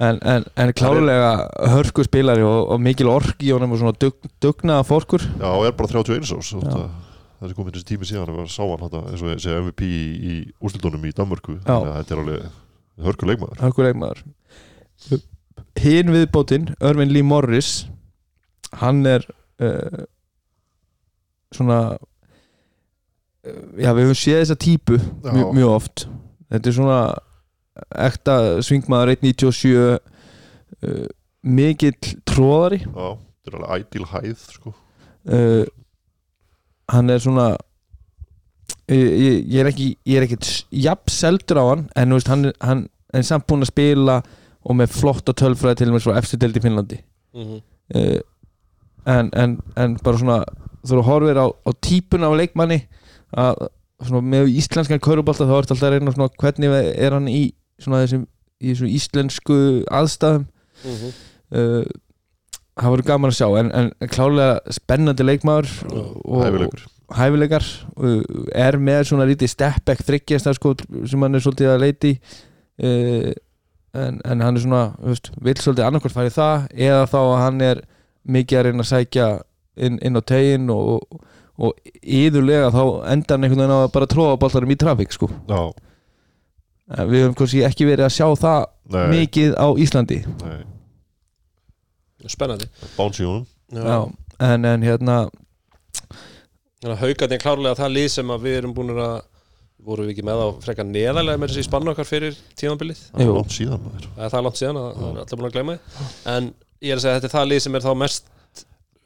en, 0.00 0.20
en, 0.24 0.46
en 0.56 0.72
klárulega 0.72 1.34
hörku 1.74 2.06
spilari 2.06 2.44
og, 2.46 2.72
og 2.72 2.80
mikil 2.80 3.10
ork 3.12 3.44
í 3.44 3.52
honum 3.52 3.76
og 3.76 3.82
svona 3.82 3.92
dug, 4.00 4.16
dugnaða 4.40 4.86
fórkur 4.88 5.26
já, 5.28 5.48
og 5.50 5.66
er 5.68 5.76
bara 5.76 5.92
31 5.92 6.32
ás 6.38 6.54
það, 6.56 6.86
er 7.44 7.54
komin 7.58 7.76
þessi 7.76 7.88
tími 7.92 8.08
síðan 8.08 8.32
að 8.32 8.48
sá 8.52 8.62
hann 8.64 8.80
þetta, 8.86 9.04
eins 9.10 9.26
og 9.26 9.44
segi 9.44 9.60
MVP 9.60 9.84
í, 9.90 10.02
í 10.32 10.38
úrslutunum 10.64 11.04
í 11.04 11.12
Danmörku. 11.16 11.58
Að 11.68 11.90
þetta 11.98 12.16
er 12.16 12.24
alveg 12.24 12.48
hörku 13.10 13.28
leikmaður 13.28 13.62
hörku 13.66 13.84
leikmaður 13.84 14.24
hinn 15.80 16.12
viðbótinn, 16.12 16.70
Örvin 16.84 17.12
Lee 17.12 17.24
Morris 17.26 17.86
hann 18.80 19.04
er 19.08 19.24
uh, 19.62 20.04
svona 21.54 21.80
uh, 21.96 23.64
já 23.80 23.90
við 23.96 24.04
höfum 24.04 24.18
séð 24.18 24.42
þessa 24.42 24.58
típu 24.60 24.98
mjög, 25.24 25.50
mjög 25.56 25.72
oft. 25.74 26.06
Þetta 26.50 26.70
er 26.70 26.76
svona 26.76 27.00
ekta 28.08 28.36
svingmaður 28.66 29.14
1.97 29.16 29.72
uh, 29.80 31.08
mikill 31.46 31.96
tróðari 32.28 32.82
já, 32.84 33.08
þetta 33.16 33.50
er 33.50 33.58
alveg 33.58 33.86
ideal 33.86 34.08
hæð 34.12 34.46
sko. 34.56 34.74
uh, 35.32 35.64
hann 36.90 37.12
er 37.14 37.22
svona 37.22 37.48
ég, 38.90 39.46
ég, 39.46 39.56
er 39.62 39.70
ekki 39.70 39.88
ég 40.04 40.18
er 40.18 40.26
ekkit 40.26 40.50
jafn 40.84 41.14
seldur 41.14 41.62
á 41.62 41.64
hann 41.70 41.86
en 41.94 42.12
þú 42.12 42.18
veist, 42.18 42.32
hann, 42.32 42.52
hann 42.60 42.84
er 43.14 43.26
samt 43.26 43.46
búinn 43.48 43.64
að 43.64 43.72
spila 43.72 44.20
og 44.64 44.76
með 44.76 44.94
flott 44.94 45.30
og 45.30 45.38
tölfræði 45.40 45.80
til 45.80 45.90
og 45.90 45.96
með 45.96 46.04
svo 46.06 46.16
eftir 46.18 46.40
deild 46.40 46.58
í 46.58 46.64
Finnlandi. 46.64 47.00
Mhm. 47.36 47.60
uh, 47.96 48.18
en, 49.08 49.30
en, 49.32 49.54
en 49.80 49.94
bara 50.04 50.20
svona 50.20 50.42
þú 50.84 51.04
horfir 51.06 51.38
á, 51.40 51.46
á 51.48 51.70
típuna 51.80 52.28
á 52.28 52.36
leikmanni 52.36 52.82
að 53.32 53.70
svona 54.04 54.20
með 54.24 54.50
íslenskan 54.60 55.00
körubólta 55.00 55.46
þá 55.48 55.56
ertu 55.56 55.74
alltaf 55.74 55.88
að 55.88 55.96
reyna 55.96 56.12
svona 56.12 56.28
hvernig 56.40 56.76
er 56.76 57.16
hann 57.16 57.28
í 57.28 57.42
svona 57.80 58.02
þessum 58.04 58.26
í 58.60 58.72
þessum 58.72 58.92
íslensku 58.92 59.58
aðstæðum? 59.88 60.46
Mhm. 60.84 61.18
uh, 61.56 61.84
það 62.80 62.94
voru 62.94 63.04
gaman 63.04 63.32
að 63.32 63.40
sjá 63.40 63.48
en, 63.60 63.70
en 63.76 64.08
klálega 64.12 64.72
spennandi 64.72 65.26
leikmaður 65.26 65.72
og 65.90 66.44
hæfilegur 66.44 66.88
hæfileikar. 67.16 67.66
Uh, 67.98 68.22
er 68.54 68.78
með 68.80 69.10
svona 69.10 69.26
lítið 69.28 69.52
step 69.52 69.84
back 69.88 70.04
þryggjast 70.06 70.50
sko, 70.56 70.74
sem 71.08 71.24
hann 71.24 71.36
er 71.36 71.44
svolítið 71.44 71.72
að 71.72 71.84
leiti 71.84 72.12
uh, 72.84 73.30
en, 73.94 74.20
en 74.24 74.44
hann 74.44 74.56
er 74.56 74.64
svona 74.64 74.82
veist, 75.02 75.30
vill 75.42 75.56
svolítið 75.58 75.86
annarkvært 75.86 76.14
fara 76.14 76.30
í 76.30 76.34
það 76.34 76.66
eða 76.88 77.06
þá 77.10 77.18
að 77.20 77.36
hann 77.44 77.60
er 77.66 77.82
mikið 78.30 78.58
að 78.60 78.66
reyna 78.68 78.84
að 78.84 78.90
sækja 78.90 79.28
inn, 79.80 79.98
inn 80.04 80.18
á 80.18 80.22
tegin 80.26 80.70
og, 80.74 81.20
og 81.60 81.92
yðurlega 82.00 82.72
þá 82.74 82.82
endar 83.12 83.36
hann 83.38 83.46
einhvern 83.48 83.64
veginn 83.64 83.76
á 83.76 83.80
að 83.84 83.92
bara 83.96 84.10
tróða 84.10 84.40
boltarum 84.42 84.74
í 84.74 84.78
trafík 84.80 85.16
sko. 85.16 85.30
já, 85.48 85.62
En 86.90 87.06
við 87.06 87.22
höfum 87.22 87.36
kannski 87.38 87.62
ekki 87.62 87.86
verið 87.86 88.08
að 88.08 88.16
sjá 88.16 88.26
það 88.40 88.64
nei, 88.90 89.04
mikið 89.12 89.52
á 89.54 89.66
Íslandi. 89.78 90.16
Nei. 90.42 90.64
Spennandi. 92.26 92.66
Honum. 92.98 93.44
Já. 93.70 94.00
En, 94.42 94.64
en 94.66 94.82
hérna 94.82 95.20
að 96.80 96.96
haugarnir 97.02 97.40
klárlega 97.42 97.76
það 97.78 97.94
lið 97.94 98.08
sem 98.14 98.32
að 98.32 98.46
við 98.46 98.58
erum 98.60 98.74
búin 98.76 98.94
að 98.96 99.18
vorum 99.86 100.06
við 100.06 100.12
ekki 100.14 100.24
með 100.28 100.42
á 100.44 100.48
frekar 100.64 100.86
neðarlega 100.88 101.40
með 101.42 101.52
þessi 101.54 101.66
spannu 101.68 101.92
okkar 101.94 102.08
fyrir 102.08 102.36
tímanbilið 102.60 103.00
það 103.12 103.22
er 103.26 103.32
langt 103.38 103.54
síðan 103.56 103.80
maður 103.86 104.08
það 104.16 104.24
er 104.26 104.34
það 104.34 104.44
langt 104.48 104.60
síðan 104.60 104.80
að 104.80 104.90
það 105.00 105.08
er 105.10 105.22
allir 105.24 105.40
búin 105.40 105.48
að 105.50 105.56
gleyma 105.56 105.76
því 105.78 106.34
en 106.34 106.50
ég 106.80 106.90
er 106.90 107.00
að 107.00 107.04
segja 107.04 107.14
að 107.14 107.20
þetta 107.20 107.30
er 107.30 107.36
það 107.38 107.48
lið 107.52 107.62
sem 107.66 107.78
er 107.80 107.86
þá 107.86 107.92
mest 108.04 108.30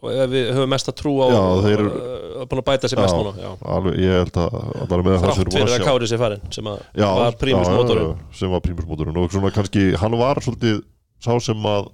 og 0.05 0.11
ef 0.21 0.29
við 0.35 0.49
höfum 0.53 0.69
mest 0.75 0.89
að 0.91 0.97
trú 1.01 1.13
á 1.17 1.27
Já, 1.33 1.43
þeir 1.65 1.79
eru- 1.81 1.93
uh, 1.97 2.45
búin 2.51 2.61
að 2.61 2.67
bæta 2.69 2.89
sér 2.93 3.01
mest 3.01 3.15
Já. 3.15 3.21
núna 3.25 3.33
já. 3.41 3.51
alveg, 3.75 3.95
ég 4.05 4.17
held 4.21 4.37
að 4.43 4.57
allar 4.85 5.05
með 5.07 5.15
það 5.15 5.21
sem 5.21 5.29
þrátt 5.31 5.39
við 5.39 5.55
búin 5.55 5.65
að 5.65 5.71
að 5.71 5.79
sjá 5.79 5.87
Kári 5.89 6.09
sér 6.11 6.21
farin 6.25 6.43
sem 6.59 6.69
að 6.75 6.83
já, 7.01 7.07
var 7.23 7.39
prímus 7.41 7.65
já, 7.65 7.73
já, 7.73 7.79
mótorinn 7.79 8.11
já, 8.11 8.17
sem 8.41 8.53
var 8.53 8.65
prímusmótorinn 8.67 9.21
og 9.23 9.33
svona 9.33 9.53
kannski, 9.57 9.85
hann 10.03 10.19
var 10.21 10.41
svolítið 10.45 10.83
sá 11.25 11.33
sem 11.47 11.69
að 11.73 11.89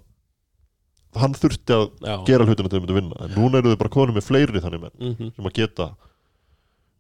hann 1.20 1.34
þurfti 1.38 1.74
að 1.74 1.86
já. 2.06 2.16
gera 2.26 2.46
hlutina 2.46 2.70
til 2.70 2.78
að 2.78 2.84
mynda 2.84 2.98
vinna 2.98 3.22
en 3.28 3.32
núna 3.38 3.58
eru 3.62 3.72
þau 3.74 3.80
bara 3.84 3.94
konum 3.94 4.14
með 4.18 4.26
fleiri 4.26 4.62
þannig 4.62 4.82
menn 4.84 5.14
Mhm. 5.14 5.30
sem 5.36 5.46
að 5.50 5.54
geta 5.60 5.86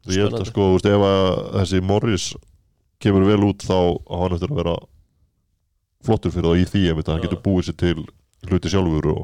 Svo 0.04 0.14
ég 0.16 0.24
held 0.26 0.38
að 0.40 0.46
sko, 0.48 0.68
þú 0.70 0.76
veist, 0.78 0.88
ef 0.88 1.04
að 1.10 1.26
þessi 1.58 1.80
Morris 1.84 2.26
kemur 3.00 3.26
vel 3.28 3.42
út 3.48 3.64
þá 3.64 3.76
á 4.08 4.14
hann 4.22 4.36
eftir 4.36 4.50
að 4.52 4.60
vera 4.62 4.76
flottur 6.04 6.32
fyrir 6.32 6.48
það 6.48 6.60
í 6.62 6.66
því 6.70 6.82
einmitt, 6.90 7.08
að 7.08 7.14
hann 7.16 7.24
getur 7.26 7.42
búið 7.44 7.68
sér 7.68 7.76
til 7.80 7.96
hluti 8.48 8.72
sjálfur 8.72 9.08
og, 9.12 9.22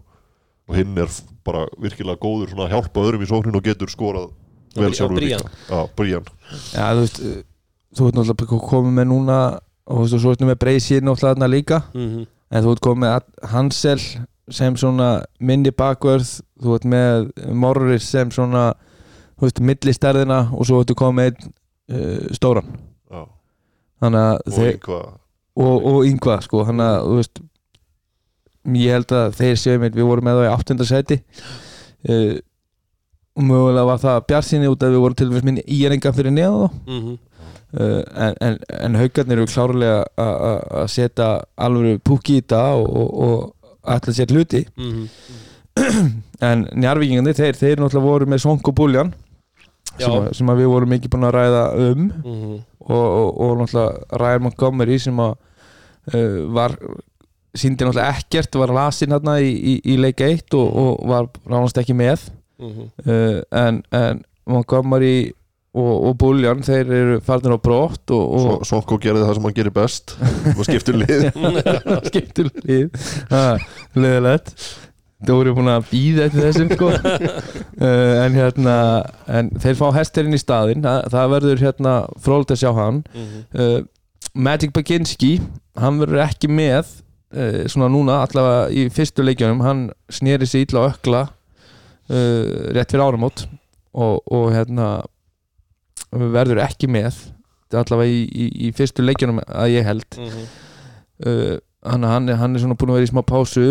og 0.69 0.77
hinn 0.77 0.99
er 1.01 1.13
bara 1.47 1.65
virkilega 1.81 2.21
góður 2.21 2.53
svona 2.53 2.67
að 2.69 2.75
hjálpa 2.77 3.05
öðrum 3.07 3.25
í 3.25 3.29
sóknin 3.31 3.57
og 3.57 3.65
getur 3.65 3.93
skorað 3.93 4.27
vel 4.77 4.91
Já, 4.93 4.99
sjálfur 5.01 5.23
líka. 5.25 5.51
Já, 5.71 5.79
Brian. 5.97 6.27
Já, 6.75 6.87
þú 6.93 7.05
veist 7.05 7.21
uh, 7.25 7.37
Þú 7.97 8.09
ert 8.11 8.17
náttúrulega 8.19 8.59
komið 8.69 8.97
með 8.99 9.07
núna 9.09 9.37
og 9.87 9.97
þú 9.97 10.03
veist, 10.03 10.17
og 10.19 10.21
svo 10.27 10.33
ertu 10.35 10.49
með 10.51 10.59
Breysir 10.61 11.05
náttúrulega 11.07 11.33
þarna 11.33 11.49
líka. 11.49 11.79
Mhm. 11.97 12.27
en 12.53 12.63
þú 12.63 12.73
ert 12.77 12.83
komið 12.85 13.03
með 13.07 13.49
Hansel 13.55 14.03
sem 14.55 14.77
svona 14.79 15.09
minni 15.41 15.73
bakvörð 15.75 16.29
þú 16.63 16.75
ert 16.77 16.85
með 16.87 17.25
Morris 17.51 18.05
sem 18.13 18.31
svona 18.31 18.69
þú 19.37 19.47
veist, 19.49 19.61
millistærðina 19.61 20.39
og 20.57 20.67
svo 20.69 20.81
ertu 20.83 20.95
komið 20.97 21.17
með 21.19 21.27
einn, 21.31 21.53
uh, 21.93 22.35
stóran 22.37 22.71
já, 23.13 23.23
þannig 24.03 24.23
að 24.23 24.41
og 24.47 24.65
einhvað 24.71 25.07
og, 25.57 25.87
og 25.93 26.07
yngva 26.09 26.39
sko, 26.45 26.65
þannig 26.69 26.87
að 26.93 27.07
þú 27.11 27.19
veist 27.21 27.43
ég 28.77 28.97
held 28.97 29.13
að 29.15 29.37
þeir 29.39 29.57
séu 29.63 29.79
með 29.79 29.95
við 30.01 30.09
vorum 30.11 30.25
með 30.27 30.41
það 30.41 30.49
í 30.49 30.55
áttundasæti 30.57 31.19
uh, 32.11 32.35
og 33.37 33.45
mögulega 33.45 33.85
var 33.91 34.01
það 34.03 34.25
bjartsinni 34.31 34.69
út 34.73 34.83
að 34.87 34.95
við 34.97 35.03
vorum 35.05 35.17
til 35.21 35.29
dæmis 35.31 35.45
minni 35.47 35.65
í 35.69 35.83
eringa 35.87 36.13
fyrir 36.17 36.33
neða 36.35 36.67
þá 36.67 36.93
Mhm. 36.97 37.15
uh, 37.77 38.03
en, 38.27 38.35
en, 38.47 38.59
en 38.81 38.95
haugarnir 39.01 39.37
eru 39.43 39.47
klárlega 39.51 39.99
að- 40.17 40.41
að 40.49 40.59
að 40.81 40.87
setja 40.95 41.29
alveg 41.67 42.01
púki 42.07 42.39
í 42.39 42.43
þetta 42.43 42.63
og, 42.81 42.87
og, 42.97 43.09
og 43.27 43.93
ætla 43.97 44.15
sér 44.17 44.33
hluti 44.33 44.65
Mhm. 44.77 45.09
en 46.41 46.65
njárvíkingandi, 46.73 47.35
þeir, 47.37 47.57
þeir 47.61 47.77
náttúrulega 47.83 48.07
voru 48.09 48.27
með 48.33 48.41
Sonko 48.47 48.73
Buljan 48.73 49.11
Já. 49.13 49.26
Sem, 50.05 50.13
að- 50.21 50.31
sem 50.39 50.53
að 50.53 50.61
við 50.63 50.71
vorum 50.75 50.95
ekki 50.97 51.11
búin 51.13 51.27
að 51.29 51.37
ræða 51.39 51.65
um. 51.91 52.07
Mhm. 52.25 52.55
og, 52.87 53.07
og, 53.07 53.29
og 53.43 53.57
náttúrulega 53.61 54.21
Ryan 54.23 54.43
Montgomery 54.47 54.99
sem 55.03 55.17
að 55.19 55.33
uh, 56.15 56.37
var 56.55 56.77
síndi 57.57 57.83
náttúrulega 57.87 58.13
ekkert 58.21 58.59
var 58.61 58.75
lasinn 58.77 59.15
hérna 59.17 59.39
í, 59.43 59.51
í, 59.57 59.75
í 59.95 59.97
leik 59.99 60.21
1 60.23 60.55
og, 60.55 60.69
og 60.85 61.09
var 61.11 61.31
ránast 61.49 61.81
ekki 61.83 61.97
með. 61.99 62.29
Mhm. 62.63 62.87
uh, 63.07 63.41
en, 63.65 63.83
en 63.93 64.23
Montgomery 64.47 65.33
og, 65.77 65.91
og 66.09 66.15
Buljan 66.23 66.63
þeir 66.65 66.93
eru 66.97 67.17
farnir 67.21 67.53
á 67.53 67.61
brott 67.61 68.09
og, 68.15 68.63
Sonko 68.65 68.97
gerði 69.03 69.27
það 69.27 69.35
sem 69.37 69.49
hann 69.49 69.57
gerir 69.59 69.75
best. 69.77 70.15
Og 70.57 70.63
skiptir 70.65 70.97
lið. 71.03 71.27
Skiptur 72.09 72.49
lið. 72.65 72.95
Leðilegt 73.97 74.55
Dóri 75.25 75.49
er 75.49 75.57
búin 75.57 75.71
að 75.73 75.87
býða 75.89 76.27
eftir 76.27 76.45
þessum 76.45 76.73
sko. 76.75 76.91
uh, 76.93 78.15
en 78.25 78.37
hérna 78.37 78.75
en 79.33 79.49
þeir 79.63 79.79
fá 79.79 79.87
hestirinn 79.97 80.37
í 80.37 80.41
staðinn. 80.41 80.85
Það, 80.85 81.07
það 81.15 81.33
verður 81.33 81.63
hérna 81.65 81.95
fróld 82.21 82.53
að 82.53 82.61
sjá 82.61 82.71
hann. 82.77 83.01
Uh, 83.57 83.81
Magic 84.37 84.75
Baginski 84.77 85.39
hann 85.81 86.03
verður 86.03 86.27
ekki 86.27 86.51
með 86.53 86.91
uh, 87.33 87.65
svona 87.73 87.89
núna 87.93 88.21
allavega 88.27 88.69
í 88.77 88.87
fyrstu 88.93 89.25
leikjunum. 89.25 89.65
Hann 89.65 89.87
sneri 90.13 90.49
sig 90.49 90.67
illa 90.69 90.85
á 90.85 90.89
ökla 90.93 91.25
uh, 91.27 92.71
rétt 92.77 92.93
fyrir 92.93 93.07
áramót. 93.09 93.47
Og, 93.97 94.21
og 94.29 94.51
hérna 94.53 94.99
verður 96.13 96.61
ekki 96.67 96.93
með 96.93 97.17
allavega 97.73 98.13
í, 98.13 98.25
í, 98.29 98.51
í 98.69 98.75
fyrstu 98.77 99.05
leikjunum 99.05 99.41
að 99.49 99.79
ég 99.79 99.89
held. 99.89 100.11
Mhm. 100.21 100.51
uh, 101.25 101.55
hann, 101.87 102.05
hann, 102.05 102.29
hann 102.37 102.57
er 102.57 102.63
svona 102.63 102.77
búin 102.77 102.93
að 102.93 103.01
vera 103.01 103.09
í 103.09 103.15
smá 103.15 103.25
pásu 103.25 103.65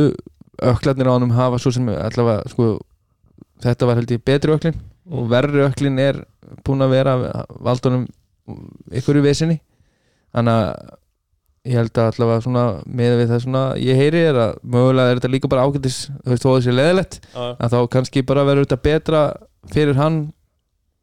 öklarnir 0.62 1.10
á 1.10 1.16
honum 1.16 1.34
hafa 1.36 1.60
svo 1.62 1.72
sem 1.76 1.88
allavega 1.90 2.44
sko, 2.52 2.76
þetta 3.64 3.90
var 3.90 4.00
held 4.00 4.14
ég 4.16 4.26
betri 4.26 4.56
öklin 4.56 4.78
og 5.06 5.30
verri 5.30 5.66
öklin 5.66 6.00
er 6.02 6.22
búin 6.66 6.86
að 6.86 6.94
vera 6.96 7.16
valdunum 7.62 8.06
ykkur 8.94 9.20
í 9.20 9.26
vesinni. 9.26 9.60
Þannig 10.36 10.56
að 10.62 10.96
ég 11.66 11.80
held 11.80 11.98
að 11.98 12.12
allavega 12.12 12.44
svona 12.46 12.64
með 12.86 13.18
við 13.20 13.32
það 13.32 13.44
svona 13.46 13.64
ég 13.82 13.98
heyri 13.98 14.22
er 14.30 14.38
að 14.38 14.58
mögulega 14.76 15.12
er 15.12 15.20
þetta 15.20 15.32
líka 15.34 15.50
bara 15.50 15.66
ágætis 15.66 15.98
þú 16.12 16.32
veist 16.32 16.46
þó 16.46 16.50
að 16.50 16.56
það 16.56 16.66
sé 16.66 16.76
leðilegt 16.76 17.18
Já, 17.24 17.46
að 17.50 17.74
þá 17.74 17.78
kannski 17.96 18.24
bara 18.30 18.46
verður 18.46 18.68
þetta 18.68 18.86
betra 18.86 19.22
fyrir 19.74 19.98
hann 19.98 20.20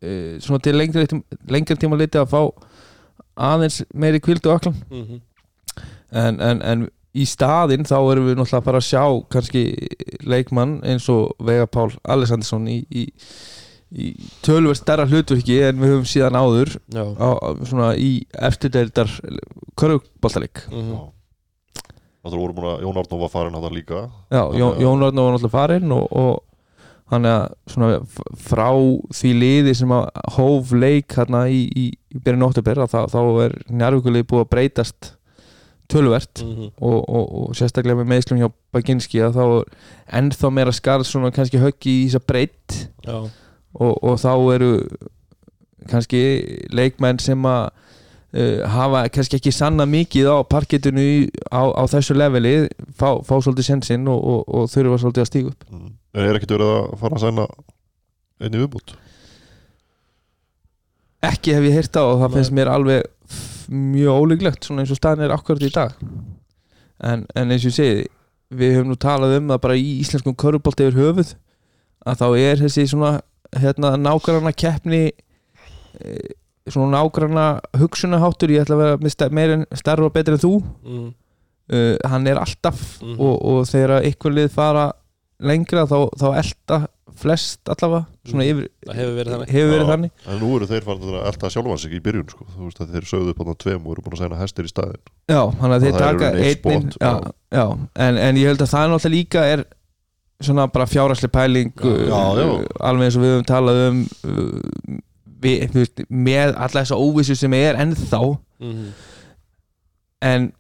uh, 0.07 0.39
svona 0.45 0.63
til 0.63 0.77
lengri, 0.79 1.07
lengri 1.51 1.79
tíma 1.83 1.99
liti 1.99 2.21
að 2.21 2.31
fá 2.31 2.41
aðeins 3.51 3.81
meiri 3.91 4.23
kvildu 4.23 4.53
öklan 4.55 4.79
mhm. 4.87 5.23
en, 6.23 6.39
en, 6.39 6.63
en 6.63 6.87
í 7.13 7.25
staðinn 7.29 7.85
þá 7.85 7.97
erum 8.13 8.29
við 8.31 8.39
náttúrulega 8.39 8.65
bara 8.65 8.81
að 8.81 8.87
sjá 8.89 9.03
kannski 9.35 9.63
leikmann 10.25 10.79
eins 10.89 11.09
og 11.13 11.35
Vega 11.45 11.67
Pál 11.69 11.91
Alessandsson 12.09 12.69
í, 12.73 12.79
í, 12.89 13.03
í 13.93 14.13
tölver 14.47 14.79
stærra 14.79 15.05
hlutverki 15.11 15.59
en 15.67 15.81
við 15.83 15.93
höfum 15.93 16.07
síðan 16.09 16.39
áður 16.41 16.73
á, 17.21 17.29
svona 17.69 17.91
í 18.01 18.25
eftirdeildar 18.33 19.13
Mhm. 20.73 20.95
Voru 22.23 22.55
búin 22.55 22.69
að 22.71 22.83
Jón 22.87 22.99
Árnó 23.03 23.19
var 23.19 23.31
farin 23.33 23.57
að 23.59 23.65
það 23.67 23.73
líka. 23.77 24.01
Já, 24.31 24.43
Jón, 24.55 24.77
Jón 24.81 25.03
Örn 25.03 25.17
var 25.19 25.33
náttúrulega 25.35 25.51
farinn 25.57 25.93
og, 25.97 26.05
og 26.15 26.45
hann 27.11 27.27
er 27.27 27.49
svona 27.67 27.97
frá 28.39 28.69
því 29.13 29.33
liði 29.41 29.75
sem 29.77 29.91
að 29.93 30.07
hóf 30.37 30.71
leik 30.73 31.17
hérna 31.19 31.43
í, 31.51 31.65
í, 31.77 31.89
í 32.15 32.21
byrjun 32.23 32.47
óttubir 32.47 32.79
þá, 32.87 33.03
þá 33.11 33.19
er 33.45 33.57
njárvíkulið 33.75 34.25
búið 34.31 34.45
að 34.47 34.53
breytast 34.55 35.11
tölvert 35.93 36.43
Mhm. 36.43 36.71
og, 36.81 36.99
og, 37.09 37.27
og 37.43 37.55
sérstaklega 37.59 38.01
með 38.01 38.11
meðslum 38.15 38.41
hjá 38.41 38.49
Baginski 38.73 39.21
að 39.23 39.37
þá 39.39 39.45
ennþá 40.21 40.51
meira 40.57 40.73
skarð 40.75 41.07
svona 41.09 41.31
kannski 41.35 41.61
höggi 41.63 41.95
í 42.03 42.07
þess 42.09 42.21
að 42.23 42.27
breytt 42.33 42.79
og, 43.09 43.93
og 44.03 44.19
þá 44.21 44.33
eru 44.55 44.73
kannski 45.91 46.21
leikmenn 46.73 47.19
sem 47.23 47.43
að 47.49 47.63
uh, 48.39 48.63
hafa 48.71 49.05
kannski 49.13 49.41
ekki 49.41 49.53
sanna 49.55 49.87
mikið 49.89 50.29
á 50.31 50.37
parkettinu 50.47 51.07
á, 51.51 51.63
á 51.75 51.83
þessu 51.91 52.15
leveli 52.17 52.55
fá, 52.95 53.19
fá 53.27 53.35
svolítið 53.43 53.67
sensinn 53.71 54.07
og, 54.09 54.21
og, 54.23 54.43
og 54.47 54.69
þurfa 54.73 55.01
svolítið 55.03 55.25
að 55.25 55.31
stíga 55.33 55.53
upp 55.55 55.67
mm. 55.73 55.91
Er 56.13 56.37
ekkert 56.37 56.53
verið 56.59 56.71
að 56.77 56.91
fara 57.01 57.17
að 57.17 57.23
sæna 57.27 57.47
einni 58.43 58.61
viðbútt 58.61 58.95
ekki 61.23 61.55
hef 61.55 61.67
ég 61.69 61.77
heyrt 61.79 61.97
á 61.99 62.03
og 62.03 62.17
það 62.21 62.29
Nei. 62.29 62.37
finnst 62.39 62.55
mér 62.57 62.71
alveg 62.73 63.05
mjög 63.71 64.23
ólíklegt 64.23 64.65
svona 64.67 64.83
eins 64.83 64.91
og 64.95 64.99
staðin 65.01 65.25
er 65.27 65.35
akkurat 65.35 65.63
í 65.63 65.71
dag 65.75 65.95
en, 67.03 67.27
en 67.35 67.51
eins 67.51 67.65
og 67.67 67.71
ég 67.73 67.77
segi 67.79 68.07
við 68.53 68.75
höfum 68.77 68.91
nú 68.93 68.99
talað 69.01 69.37
um 69.39 69.49
það 69.53 69.61
bara 69.65 69.77
í 69.81 69.89
íslenskum 70.03 70.35
körubolt 70.37 70.81
yfir 70.85 70.99
höfuð 70.99 71.35
að 72.07 72.19
þá 72.21 72.27
er 72.39 72.61
þessi 72.67 72.87
svona 72.91 73.13
hérna, 73.57 73.95
nágranna 73.97 74.53
keppni 74.53 75.03
e, 75.09 76.17
svona 76.69 76.99
nágranna 76.99 77.47
hugsunaháttur 77.81 78.53
ég 78.55 78.63
ætla 78.65 78.77
að 78.77 78.83
vera 78.83 79.31
meira 79.35 79.57
en 79.59 79.67
stærra 79.77 80.07
og 80.07 80.13
betur 80.15 80.35
en 80.37 80.43
þú 80.45 80.53
Mhm. 80.85 81.09
uh, 81.73 81.97
hann 82.11 82.27
er 82.27 82.37
alltaf 82.43 83.01
Mhm. 83.03 83.19
og, 83.21 83.43
og 83.45 83.65
þegar 83.67 84.03
einhver 84.03 84.33
lið 84.37 84.51
fara 84.51 84.93
lengra 85.49 85.85
þá, 85.91 85.97
þá 86.21 86.27
elda 86.43 86.79
flest 87.23 87.69
allavega 87.69 88.07
svona 88.31 88.45
yfir, 88.49 88.69
Það 88.87 88.97
hefur 88.99 89.17
verið 89.19 89.33
þannig 89.35 89.51
hefur 89.53 89.71
verið 89.73 89.83
Já. 89.85 89.91
þannig 89.93 90.29
En 90.33 90.39
nú 90.41 90.51
eru 90.57 90.69
þeir 90.71 90.87
farin 90.87 91.17
að 91.19 91.27
elta 91.29 91.51
sjálfan 91.53 91.81
sig 91.83 91.93
í 91.93 92.01
byrjun 92.07 92.31
sko. 92.33 92.47
Þú 92.55 92.65
veist 92.69 92.81
að 92.83 92.95
þeir 92.97 93.09
sögðu 93.11 93.35
upp 93.35 93.43
á 93.43 93.55
tveim 93.63 93.85
og 93.87 93.93
eru 93.97 94.05
búin 94.07 94.17
að 94.17 94.23
sæna 94.23 94.39
hestir 94.41 94.69
í 94.69 94.73
staðin 94.73 95.03
Já, 95.29 95.41
þannig 95.61 95.77
að 95.77 95.85
þeir 95.87 95.99
taka 96.01 96.31
já, 97.53 97.65
en, 98.07 98.19
en 98.27 98.41
ég 98.41 98.49
held 98.49 98.65
að 98.65 98.73
það 98.73 98.85
er 98.87 98.93
náttúrulega 98.95 99.17
líka 99.19 99.45
er 99.53 99.65
svona 100.43 100.67
bara 100.73 100.89
fjárasli 100.91 101.29
pæling 101.31 101.73
Já, 101.77 101.87
uh, 101.93 102.01
já, 102.09 102.47
já. 102.49 102.49
alveg 102.89 103.07
eins 103.11 103.19
og 103.21 103.23
við 103.27 103.35
höfum 103.37 103.49
talað 103.53 103.83
um 103.91 104.01
uh, 104.27 104.97
við, 105.45 105.77
veist, 105.77 106.03
með 106.09 106.55
alla 106.57 106.81
þessa 106.81 106.99
óvissu 106.99 107.37
sem 107.39 107.59
er 107.61 107.79
ennþá 107.85 108.23
Mhm. 108.63 108.91
en 110.23 110.53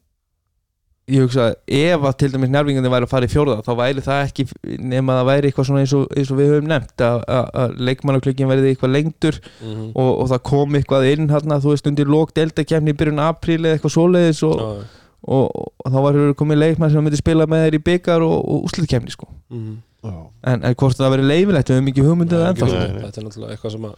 ég 1.10 1.24
hugsa 1.24 1.48
að 1.48 1.54
ef 1.66 2.04
að 2.06 2.16
til 2.22 2.28
dæmis 2.30 2.50
nærvingandi 2.54 2.90
væri 2.92 3.06
að 3.08 3.10
fara 3.10 3.26
í 3.26 3.30
fjórða 3.32 3.56
þá 3.66 3.70
væri 3.80 4.02
það 4.06 4.20
ekki 4.28 4.44
nema 4.78 5.12
að 5.16 5.18
það 5.20 5.28
væri 5.32 5.48
eitthvað 5.50 5.66
svona 5.68 5.80
eins 5.82 5.94
og, 5.98 6.04
eins 6.16 6.30
og 6.30 6.38
við 6.38 6.50
höfum 6.52 6.68
nefnt 6.70 7.02
að, 7.02 7.24
að, 7.26 7.48
að 7.62 7.74
leikmannaklökin 7.88 8.50
verði 8.52 8.70
eitthvað 8.72 8.92
lengdur 8.96 9.38
Mhm. 9.62 9.88
og, 9.98 10.10
og 10.22 10.28
það 10.30 10.42
kom 10.50 10.76
eitthvað 10.78 11.08
inn 11.10 11.26
hérna, 11.32 11.58
þú 11.64 11.72
veist 11.74 11.90
undir 11.90 12.06
lók 12.12 12.32
deltakefni 12.38 12.94
í 12.94 12.98
byrjun 13.02 13.18
apríl 13.26 13.58
eða 13.66 13.74
eitthvað 13.80 13.94
svoleiðis 13.96 14.42
og, 14.46 14.62
Já. 14.62 15.02
og, 15.26 15.66
og 15.82 15.90
þá 15.92 15.98
var 16.06 16.20
komið 16.38 16.60
leikmann 16.62 16.94
sem 16.94 17.02
myndi 17.04 17.18
spila 17.20 17.46
með 17.50 17.66
þeir 17.66 17.78
í 17.80 17.82
byggar 17.90 18.22
og, 18.26 18.38
og 18.38 18.68
úslitkefni 18.70 19.10
sko. 19.14 19.26
Mhm. 19.50 19.76
en, 20.02 20.62
en 20.66 20.74
hvort 20.74 20.98
það 20.98 21.12
verið 21.16 21.28
leifilegt 21.30 21.68
við 21.70 21.76
höfum 21.78 21.90
ekki 21.92 22.06
hugmyndið 22.06 22.40
Nei, 22.42 22.48
ennþá. 22.52 22.66
Þetta 23.02 23.20
er 23.20 23.26
náttúrulega 23.26 23.54
eitthvað 23.54 23.74
sem 23.76 23.84
að 23.90 23.94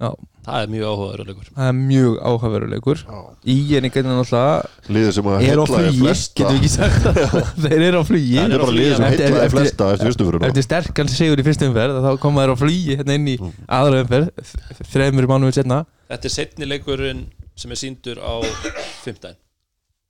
Já. 0.03 0.09
það 0.43 0.57
er 0.59 0.71
mjög 0.73 0.85
áhugaður 0.91 1.21
leikur. 1.29 1.49
Það 1.55 1.67
er 1.69 1.75
mjög 1.77 2.15
áhugaveruleikur 2.27 2.99
í 3.47 3.55
er 3.77 3.85
einhvern 3.87 4.07
veginn 4.09 4.19
alltaf 4.19 4.89
Liðið 4.91 5.13
sem 5.15 5.29
að 5.31 5.43
er 5.43 5.61
í 5.61 5.67
flugi, 5.69 6.01
flesta. 6.03 6.33
getum 6.41 6.57
við 6.57 6.59
ekki 6.59 6.71
sagt 6.73 7.05
það? 7.05 7.37
Þeir 7.63 7.85
eru 7.87 8.01
á 8.01 8.03
flugi. 8.09 8.33
Það 8.35 8.55
er 8.57 8.63
bara 8.65 8.75
liðið 8.75 8.95
sem 8.97 9.05
í 9.05 9.07
eftir- 9.13 9.53
flesta 9.53 9.87
eftir 9.93 10.09
fyrstu 10.09 10.27
fyrir 10.27 10.47
eftir 10.49 10.65
sterkan 10.67 11.11
sigur 11.13 11.39
í 11.39 11.45
fyrstu 11.47 11.69
umferð 11.69 12.01
þá 12.03 12.09
koma 12.25 12.43
þeir 12.43 12.51
á 12.51 12.57
flugi 12.59 12.97
hérna 12.99 13.17
inn 13.21 13.29
í 13.31 13.37
Mm. 13.39 13.53
aðra 13.79 14.01
umferð 14.03 14.53
þreymur 14.91 15.29
mánuður 15.31 15.55
setna 15.61 15.79
þetta 16.11 16.27
er 16.29 16.33
setni 16.35 16.67
leikurinn 16.67 17.23
sem 17.55 17.71
er 17.71 17.79
síndur 17.79 18.19
á 18.19 18.33
15 19.05 19.37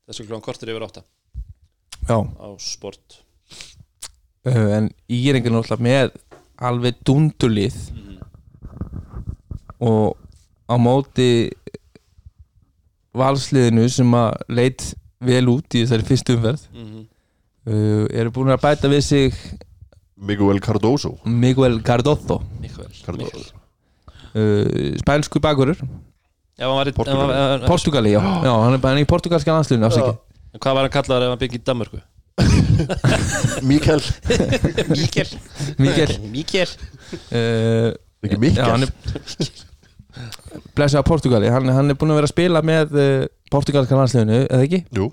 þessu 0.10 0.26
klokkan 0.26 0.48
kortir 0.50 0.74
yfir 0.74 0.88
8 0.90 1.04
já, 2.08 2.18
á 2.20 2.48
sport. 2.60 3.20
Uh, 4.44 4.70
en 4.78 4.90
í 5.08 5.22
er 5.30 5.40
einhvern 5.40 5.62
veginn 5.62 5.86
með 5.88 6.16
alveg 6.64 7.00
dundurlið. 7.08 7.78
Og 9.84 10.16
á 10.68 10.76
móti 10.80 11.52
valsliðinu 13.14 13.88
sem 13.92 14.16
að 14.18 14.38
leit 14.50 14.86
vel 15.24 15.46
út 15.54 15.76
í 15.76 15.84
þessari 15.84 16.08
fyrstu 16.08 16.36
umferð 16.38 16.64
mm 16.74 16.86
-hmm. 16.86 17.04
uh, 17.70 18.06
eru 18.12 18.34
búin 18.36 18.52
að 18.56 18.64
bæta 18.64 18.92
við 18.92 19.04
sig 19.08 19.38
Miguel 20.18 20.60
Cardoso. 20.60 21.18
Miguel 21.26 21.82
Cardozo. 21.84 22.42
Cardozo. 23.06 23.54
uh, 24.36 25.40
bakurur 25.42 25.78
ef 27.12 27.18
hann- 27.18 27.62
ef- 27.62 27.68
Portugali, 27.68 28.12
já, 28.12 28.22
já 28.46 28.54
hann 28.64 28.74
er 28.74 29.02
í 29.02 29.06
portugalska 29.06 29.52
landsliðinu 29.54 29.86
afsækja 29.86 30.18
en 30.54 30.62
hvað 30.64 30.78
var 30.78 30.88
hann 30.88 30.96
kallaður 30.96 31.28
ef 31.28 31.34
hann 31.34 31.44
byggði 31.44 31.62
í 31.62 31.66
Danmörku? 31.70 32.02
Mikael. 33.70 34.02
Míkel 34.90 35.30
Miguel 35.78 36.14
Míkel 36.34 36.70
uh, 36.70 37.92
Ekki 38.26 38.40
Mikael. 38.42 38.72
hann 38.72 38.88
er 38.88 38.94
Blessa 40.78 41.02
á 41.02 41.06
Portugali, 41.06 41.50
hann, 41.50 41.70
hann 41.74 41.90
er 41.90 41.98
búin 41.98 42.14
að 42.14 42.20
vera 42.22 42.30
að 42.30 42.34
spila 42.34 42.62
með 42.66 42.96
uh, 42.98 43.26
portugalska 43.54 43.98
landsliðinu, 43.98 44.44
eða 44.48 44.66
ekki? 44.70 44.84
Jú, 44.98 45.12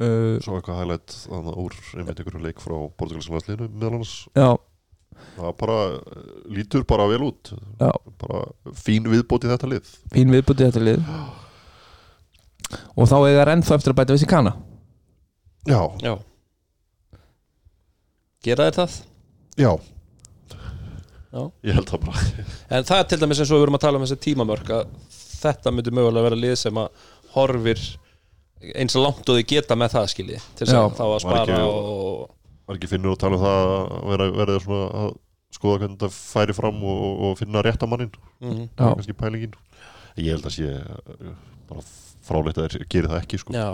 Uh, 0.00 0.38
svo 0.40 0.54
eitthvað 0.56 0.78
highlight 0.80 1.12
þannig 1.28 1.56
úr 1.60 1.74
einmitt 1.92 2.20
einhverju 2.22 2.40
leik 2.40 2.60
frá 2.64 2.72
portugalska 2.96 3.34
landsliðinu 3.34 3.66
meðal 3.74 3.98
annars. 3.98 4.12
Já, 4.32 4.46
það 5.34 5.50
bara 5.60 5.74
lítur 6.56 6.86
bara 6.88 7.04
vel 7.10 7.18
út. 7.26 7.50
Já. 7.82 7.90
bara 8.22 8.40
fín 8.80 9.10
viðbót 9.12 9.44
í 9.44 9.50
þetta 9.50 9.68
lið. 9.74 9.90
Fín 10.14 10.32
viðbútið 10.32 10.70
þetta 10.70 10.84
lið. 10.86 11.10
Og 12.96 13.10
þá 13.12 13.16
eiga 13.28 13.44
ennþá 13.52 13.76
eftir 13.76 13.92
að 13.92 13.98
bæta 14.00 14.16
við 14.16 14.22
sér 14.24 14.32
kana 14.32 14.54
já, 15.68 15.80
Já. 16.02 16.14
Gera 18.44 18.66
þér 18.70 18.76
það? 18.80 18.98
já. 19.60 19.72
Já. 21.30 21.42
ég 21.68 21.76
held 21.76 21.90
það 21.92 22.04
bara. 22.06 22.22
En 22.74 22.86
það 22.88 23.00
er 23.02 23.08
til 23.10 23.18
dæmis 23.22 23.40
eins 23.42 23.50
og 23.52 23.58
við 23.58 23.64
verum 23.66 23.76
að 23.78 23.82
tala 23.84 23.98
um 24.00 24.04
þessi 24.06 24.16
tímamörk 24.24 24.70
að 24.74 24.94
þetta 25.40 25.72
myndi 25.74 25.92
mögulega 25.94 26.26
vera 26.26 26.38
lið 26.40 26.54
sem 26.58 26.80
að 26.80 27.04
horfir 27.34 27.82
eins 28.74 28.96
og 28.98 29.04
langt 29.06 29.30
og 29.30 29.38
þið 29.38 29.46
geta 29.54 29.76
með 29.78 29.94
það 29.94 30.08
skilji 30.14 30.40
til 30.58 30.66
þess 30.66 30.74
Já. 30.74 30.80
að 30.82 30.96
þá 30.98 31.04
að 31.06 31.20
spara 31.24 31.44
ekki- 31.44 31.68
og 31.68 32.34
var 32.70 32.78
ekki 32.80 32.90
finnur 32.90 33.14
að 33.14 33.20
tala 33.22 33.38
um 33.38 33.44
það 33.44 33.70
að 33.76 34.10
vera, 34.10 34.26
vera 34.40 34.58
svona 34.64 34.88
að 35.04 35.14
skoða 35.54 35.78
hvernig 35.82 35.96
þetta 36.00 36.10
færi 36.16 36.54
fram 36.56 36.82
og, 36.86 36.98
og, 37.06 37.22
og 37.30 37.38
finna 37.40 37.62
réttamannin 37.66 38.10
mm 38.40 38.60
það 38.78 38.90
er 38.90 38.98
kannski 39.00 39.16
pælingin. 39.22 39.54
Ég 40.20 40.34
held 40.34 40.46
að 40.50 40.54
sé 40.56 40.68
uh, 40.74 41.32
bara 41.70 41.86
fráleitt 42.26 42.58
að 42.60 42.68
þeir 42.74 42.84
geri 42.92 43.10
það 43.10 43.22
ekki 43.22 43.40
sko. 43.44 43.54
Já, 43.54 43.68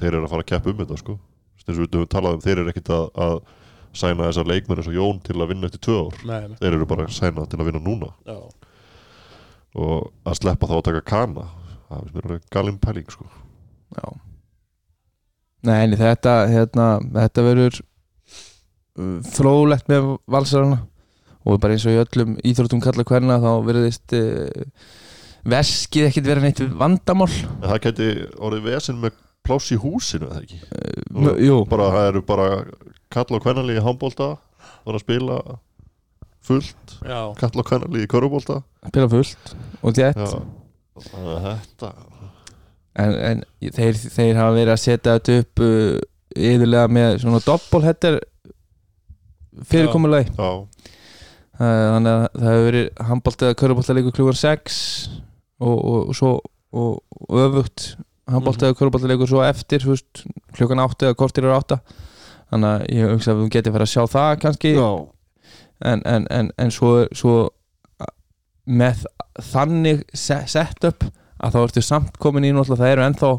þeir 0.00 0.12
eru 0.12 0.24
að 0.26 0.32
fara 0.34 0.44
að 0.44 0.50
keppa 0.52 0.72
um 0.72 0.82
þetta 0.82 0.98
sko. 1.00 1.18
eins 1.62 1.76
og 1.76 1.82
við 1.82 1.96
höfum 1.98 2.10
talað 2.10 2.38
um, 2.38 2.42
þeir 2.44 2.62
eru 2.62 2.72
ekkit 2.72 2.92
að, 2.96 3.06
að 3.26 3.36
sæna 3.92 4.28
þessar 4.28 4.50
leikmenn 4.50 4.80
eins 4.80 4.90
og 4.90 4.96
Jón 4.96 5.22
til 5.26 5.38
að 5.38 5.52
vinna 5.52 5.68
eftir 5.68 5.82
tvö 5.86 5.98
ár 6.00 6.20
nei, 6.24 6.40
nei. 6.48 6.58
þeir 6.62 6.76
eru 6.78 6.88
bara 6.90 7.06
að 7.06 7.16
sæna 7.16 7.46
til 7.46 7.60
að 7.60 7.68
vinna 7.68 7.82
núna 7.84 8.10
Já. 8.26 8.38
og 9.84 10.12
að 10.28 10.38
sleppa 10.40 10.70
þá 10.70 10.76
að 10.78 10.84
taka 10.88 11.06
kana 11.12 11.46
það 11.88 12.04
finnst 12.04 12.16
mér 12.16 12.28
alveg 12.28 12.46
galin 12.56 12.78
pæling 12.82 13.10
sko. 13.12 13.28
Já 13.98 14.06
Nei, 15.62 15.76
en 15.84 15.92
þetta 15.94 16.32
hérna, 16.50 16.86
þetta 17.14 17.42
verður 17.46 17.76
uh, 17.78 19.18
fróðlegt 19.30 19.92
með 19.92 20.08
valsarana 20.26 20.80
og 21.46 21.60
bara 21.62 21.76
eins 21.76 21.84
og 21.86 21.94
í 21.94 22.00
öllum 22.02 22.34
íþróttum 22.46 22.82
kalla 22.82 23.04
hverna 23.06 23.38
þá 23.42 23.50
verðist 23.66 24.14
uh, 24.18 24.66
veskið 25.46 26.08
ekkit 26.08 26.26
vera 26.26 26.42
neitt 26.42 26.62
vandamál 26.78 27.30
en 27.30 27.68
það 27.68 27.80
geti 27.86 28.08
orðið 28.38 28.66
vesen 28.72 28.98
með 29.02 29.14
pláss 29.46 29.72
í 29.74 29.78
húsinu 29.82 30.28
eða 30.30 30.42
ekki? 30.44 30.60
Uh, 31.14 31.34
Jú, 31.42 31.58
bara, 31.70 31.90
það 31.94 32.08
eru 32.12 32.22
bara 32.28 32.48
kall 33.12 33.36
og 33.36 33.44
kvennalí 33.44 33.76
í 33.78 33.84
handbólta 33.84 34.32
það 34.62 34.92
er 34.92 34.98
að 34.98 35.04
spila 35.04 35.38
fullt 36.42 36.96
Já. 37.06 37.18
kall 37.38 37.62
og 37.62 37.68
kvennalí 37.68 38.04
í 38.04 38.10
körubólta 38.10 38.60
spila 38.88 39.10
fullt 39.12 39.54
og 39.82 39.96
þétt. 39.98 40.22
Já, 40.22 40.40
þannig 41.08 41.34
að 41.36 41.44
þetta. 41.48 41.92
En, 43.02 43.14
en 43.30 43.44
þeir, 43.72 43.96
þeir 43.96 44.36
hafa 44.40 44.56
verið 44.56 44.74
að 44.74 44.82
setja 44.82 45.16
þetta 45.16 45.36
upp 45.42 45.62
uh, 45.64 46.00
yfirlega 46.36 46.92
með 46.92 47.18
svona 47.22 47.40
doppelheader 47.44 48.18
fyrirkomulag 49.68 50.30
Já, 50.32 50.50
þannig 51.58 52.12
að 52.12 52.22
það 52.38 52.48
hefur 52.48 52.66
verið 52.68 52.88
handbólt 53.10 53.44
eða 53.46 53.58
köruboltaleikur 53.62 54.16
klukkan 54.16 54.40
6 54.40 54.78
og, 55.62 55.76
og, 55.76 55.98
og 56.08 56.16
svo 56.18 56.32
og, 56.72 57.02
og 57.28 57.42
öfugt 57.46 57.92
handbólt 58.28 58.60
Mhm. 58.60 58.64
eða 58.70 58.78
köruboltaleikur 58.78 59.28
svo 59.28 59.42
eftir 59.42 59.78
veist, 59.86 60.24
klukkan 60.54 60.78
8 60.78 61.06
eða 61.08 61.14
kortir 61.16 61.44
eru 61.44 61.54
8 61.56 61.80
þannig 62.52 62.68
að 62.68 62.86
ég 62.94 63.10
hugsa 63.10 63.32
að 63.32 63.40
við 63.42 63.50
getum 63.50 63.72
fara 63.72 63.84
að 63.84 63.92
sjá 63.94 64.02
það 64.12 64.40
kannski. 64.40 64.74
En, 65.84 66.02
en, 66.06 66.26
en, 66.30 66.50
en 66.58 66.70
svo, 66.70 67.06
svo 67.12 67.48
með 68.68 69.04
þannig 69.42 70.04
se- 70.14 70.44
sett 70.46 70.84
upp 70.86 71.04
að 71.42 71.56
þá 71.56 71.58
ertu 71.66 71.82
samt 71.82 72.18
komin 72.22 72.44
í 72.46 72.52
náttúrulega 72.54 72.84
það 72.84 72.92
eru 72.94 73.06
ennþá 73.08 73.30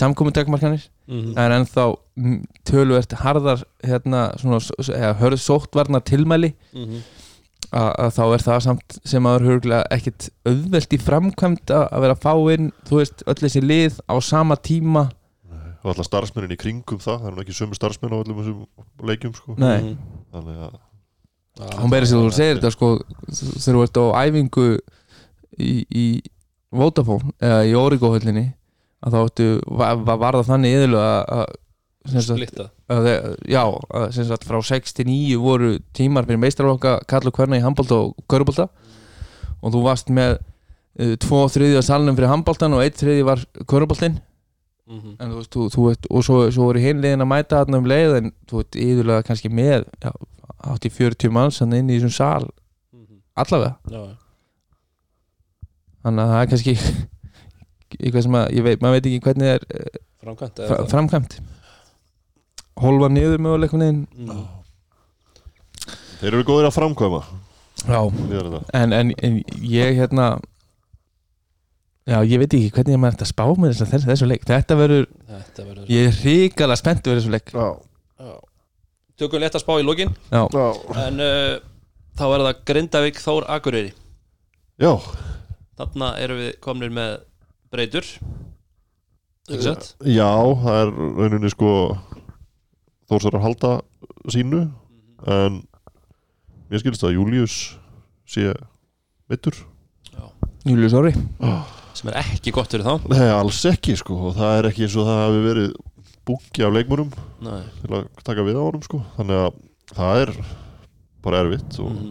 samkomin 0.00 0.32
dagmarkanir 0.36 0.84
Mm 1.10 1.32
það 1.34 1.42
er 1.42 1.54
ennþá 1.56 1.84
mm, 2.16 2.36
töluvert 2.64 3.12
harðar 3.24 3.64
hérna 3.82 4.20
svona, 4.38 4.60
hörð 5.18 5.40
sóttvarna 5.42 5.98
tilmæli 6.06 6.52
-hmm. 6.72 7.00
Að, 7.70 7.88
að 8.04 8.10
þá 8.16 8.22
er 8.34 8.44
það 8.46 8.60
samt 8.66 8.98
sem 9.06 9.26
að 9.30 9.36
er 9.38 9.46
huglega 9.50 9.84
ekkit 9.96 10.28
auðvelt 10.50 10.92
í 10.96 10.98
framkvæmt 11.04 11.72
að 11.76 12.04
vera 12.04 12.16
að 12.16 12.22
fá 12.24 12.34
inn 12.54 12.70
þú 12.88 13.00
veist, 13.00 13.24
öll 13.30 13.38
þessi 13.44 13.62
lið 13.64 13.98
á 14.10 14.14
sama 14.24 14.56
tíma 14.56 15.06
og 15.80 15.88
alltaf 15.94 16.10
starfsmennin 16.10 16.52
í 16.52 16.60
kringum 16.60 16.98
það 17.00 17.22
það 17.22 17.28
er 17.30 17.36
nú 17.38 17.42
ekki 17.44 17.54
sömu 17.56 17.78
starfsmenn 17.78 18.12
á 18.12 18.20
öllum 18.20 18.40
þessum 18.42 19.06
leikjum 19.08 19.32
sko. 19.38 19.54
Nei, 19.56 19.80
Mhm. 19.80 19.96
þannig 20.34 20.58
að 20.66 21.78
hún 21.80 21.90
beiri 21.94 22.06
sér 22.10 22.20
þú 22.20 22.32
segir 22.36 22.58
þetta 22.60 22.72
sko 22.74 22.90
þegar 23.30 23.78
þú 23.78 23.82
ert 23.86 23.96
á 23.96 24.04
æfingu 24.26 24.66
í, 25.58 25.72
í 25.88 26.04
Vodafone 26.70 27.32
eða 27.40 27.64
í 27.66 27.72
Origo-höllinni 27.74 28.44
að 29.02 29.14
þá 29.16 29.18
ættu, 29.24 29.46
var, 29.66 29.96
var 30.04 30.36
það 30.38 30.50
þannig 30.52 30.74
yðurlega 30.76 31.14
að, 31.40 31.46
sem 31.48 31.69
Splitta 32.08 32.70
að, 32.88 33.08
já, 33.44 33.60
sem 34.14 34.24
sagt 34.24 34.46
frá 34.48 34.56
6 34.64 34.94
til 34.96 35.08
9 35.10 35.40
voru 35.42 35.74
tímar 35.96 36.24
fyrir 36.24 36.40
meistarlokka 36.40 36.94
kallu 37.10 37.32
hverna 37.36 37.58
í 37.58 37.64
handbólta 37.64 37.98
og 38.06 38.14
körubólta 38.30 38.70
og 39.60 39.74
þú 39.74 39.82
varst 39.84 40.08
með 40.08 40.38
uh, 40.38 41.12
tvo 41.20 41.44
þriðja 41.52 41.82
salnum 41.84 42.16
fyrir 42.16 42.32
handbóltan 42.32 42.76
og 42.76 42.84
eitt 42.86 42.96
þriðji 43.00 43.26
var 43.28 43.44
körubóltin 43.68 44.16
mm 44.90 45.16
en 45.20 45.30
þú 45.30 45.36
veist, 45.36 45.52
þú, 45.52 45.66
þú 45.74 45.84
veist, 45.86 46.08
og 46.10 46.24
svo, 46.24 46.38
svo 46.50 46.70
voru 46.70 46.80
hinliðin 46.82 47.22
að 47.22 47.30
mæta 47.30 47.60
þarna 47.60 47.78
um 47.78 47.86
leið 47.86 48.16
en 48.16 48.32
þú 48.48 48.62
veist, 48.62 48.80
yðurlega 48.80 49.26
kannski 49.28 49.52
með 49.52 49.84
já, 50.02 50.10
80-40 50.72 51.30
manns 51.36 51.60
hann 51.62 51.76
inn 51.76 51.92
í 51.92 51.98
þessum 51.98 52.16
sal. 52.16 52.48
-hmm. 52.48 53.20
allavega, 53.34 53.76
Já, 53.90 54.16
þannig 56.02 56.24
að 56.24 56.32
það 56.32 56.42
er 56.42 56.50
kannski 56.50 56.74
eitthvað 58.00 58.22
sem 58.26 58.36
að, 58.40 58.52
ég 58.56 58.66
veit, 58.66 58.82
maður 58.82 58.96
veit 58.96 59.06
ekki 59.06 59.24
hvernig 59.26 59.46
það 59.46 59.54
er 59.54 59.64
eh, 59.76 60.02
framkvæmt 60.24 60.60
fra, 60.66 60.84
framkvæmt 60.94 61.40
holfa 62.80 63.10
niður 63.12 63.42
möguleikunni 63.44 63.90
mm. 63.96 64.40
þeir 66.20 66.30
eru 66.32 66.46
góðir 66.48 66.70
að 66.70 66.76
framkvæma. 66.78 67.20
Já, 67.80 68.00
en, 68.76 68.92
en, 68.92 69.12
en 69.24 69.36
ég 69.64 69.94
hérna 69.96 70.26
já, 72.04 72.18
ég 72.26 72.42
veit 72.42 72.52
ekki 72.52 72.72
hvernig 72.74 72.96
ég 72.96 73.00
maður 73.00 73.16
ætti 73.16 73.26
að 73.28 73.32
spá 73.32 73.44
með 73.54 73.72
þess, 73.72 73.92
þess, 73.94 74.08
þessu 74.10 74.28
leik. 74.28 74.44
Þetta 74.48 74.76
verður, 74.80 75.08
Þetta 75.30 75.66
verður 75.70 75.94
ég 75.94 76.10
er 76.10 76.20
hrikalega 76.20 76.80
spennt 76.82 77.02
fyrir 77.06 77.22
þessu 77.22 77.34
leik. 77.36 77.54
Já, 77.54 77.68
Já. 78.20 78.36
Tökum 79.20 79.40
létt 79.40 79.56
að 79.56 79.64
spá 79.64 79.74
í 79.80 79.84
lokin. 79.84 80.12
Já, 80.32 80.42
já, 80.52 80.66
En 81.06 81.24
uh, 81.24 81.56
þá 82.16 82.24
er 82.26 82.44
það 82.44 82.62
Grindavík 82.68 83.20
Þór 83.20 83.48
Akureyri. 83.56 83.92
Já, 84.80 84.92
Þarna 85.80 86.12
erum 86.20 86.40
við 86.42 86.54
komnir 86.60 86.92
með 86.92 87.12
breytur. 87.72 88.08
Ekki 89.50 89.64
sett? 89.64 89.86
já 90.06 90.28
það 90.62 90.76
er 90.76 90.90
rauninni 91.18 91.50
sko 91.50 91.70
þórsar 93.10 93.36
að 93.38 93.44
halda 93.46 93.72
sínu 94.30 94.60
en 95.30 95.60
mér 96.70 96.82
skilst 96.82 97.04
að 97.04 97.16
Július 97.18 97.56
sé 98.30 98.52
mittur 99.30 99.56
Július 100.68 100.92
Orri. 100.92 101.12
Sem 101.96 102.10
er 102.12 102.18
ekki 102.20 102.52
gott 102.52 102.68
fyrir 102.72 102.84
þá. 102.84 103.06
Nei, 103.10 103.28
alls 103.32 103.62
ekki 103.68 103.94
sko 103.98 104.16
og 104.28 104.34
það 104.36 104.58
er 104.58 104.66
ekki 104.68 104.84
eins 104.86 104.96
og 105.00 105.06
það 105.08 105.20
hafi 105.24 105.40
verið 105.46 105.70
búki 106.28 106.64
af 106.66 106.74
leikmörum 106.76 107.10
Nei. 107.42 107.62
til 107.80 107.94
að 107.96 108.04
taka 108.26 108.44
við 108.46 108.58
á 108.60 108.62
honum 108.62 108.84
sko. 108.84 109.00
Þannig 109.16 109.40
að 109.40 109.56
það 109.96 110.20
er 110.26 110.32
bara 111.24 111.40
erfitt 111.44 111.78
og 111.80 111.90
Mhm. 111.94 112.10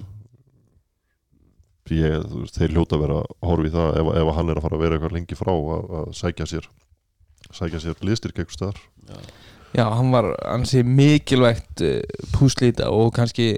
ég, 1.90 2.26
þú 2.30 2.42
veist, 2.44 2.58
þeir 2.60 2.74
hljóta 2.76 2.98
að 2.98 3.02
vera 3.06 3.22
í 3.66 3.72
það 3.74 3.96
ef, 4.02 4.10
ef 4.22 4.34
hann 4.36 4.50
er 4.50 4.60
að 4.60 4.66
fara 4.66 4.78
að 4.78 4.84
vera 4.84 4.98
eitthvað 4.98 5.16
lengi 5.18 5.38
frá 5.40 5.52
að, 5.54 5.88
að 6.00 6.12
sækja 6.20 6.46
sér 6.52 6.68
sækja 7.50 7.80
sér 7.82 8.04
liðstyrk 8.06 8.38
eitthvað 8.44 8.58
staðar 8.60 8.82
já, 9.76 9.86
hann 9.86 10.12
var 10.14 10.32
ansi 10.50 10.84
mikilvægt 10.84 11.84
uh, 11.86 12.00
púslita 12.36 12.90
og 12.94 13.12
kannski 13.18 13.50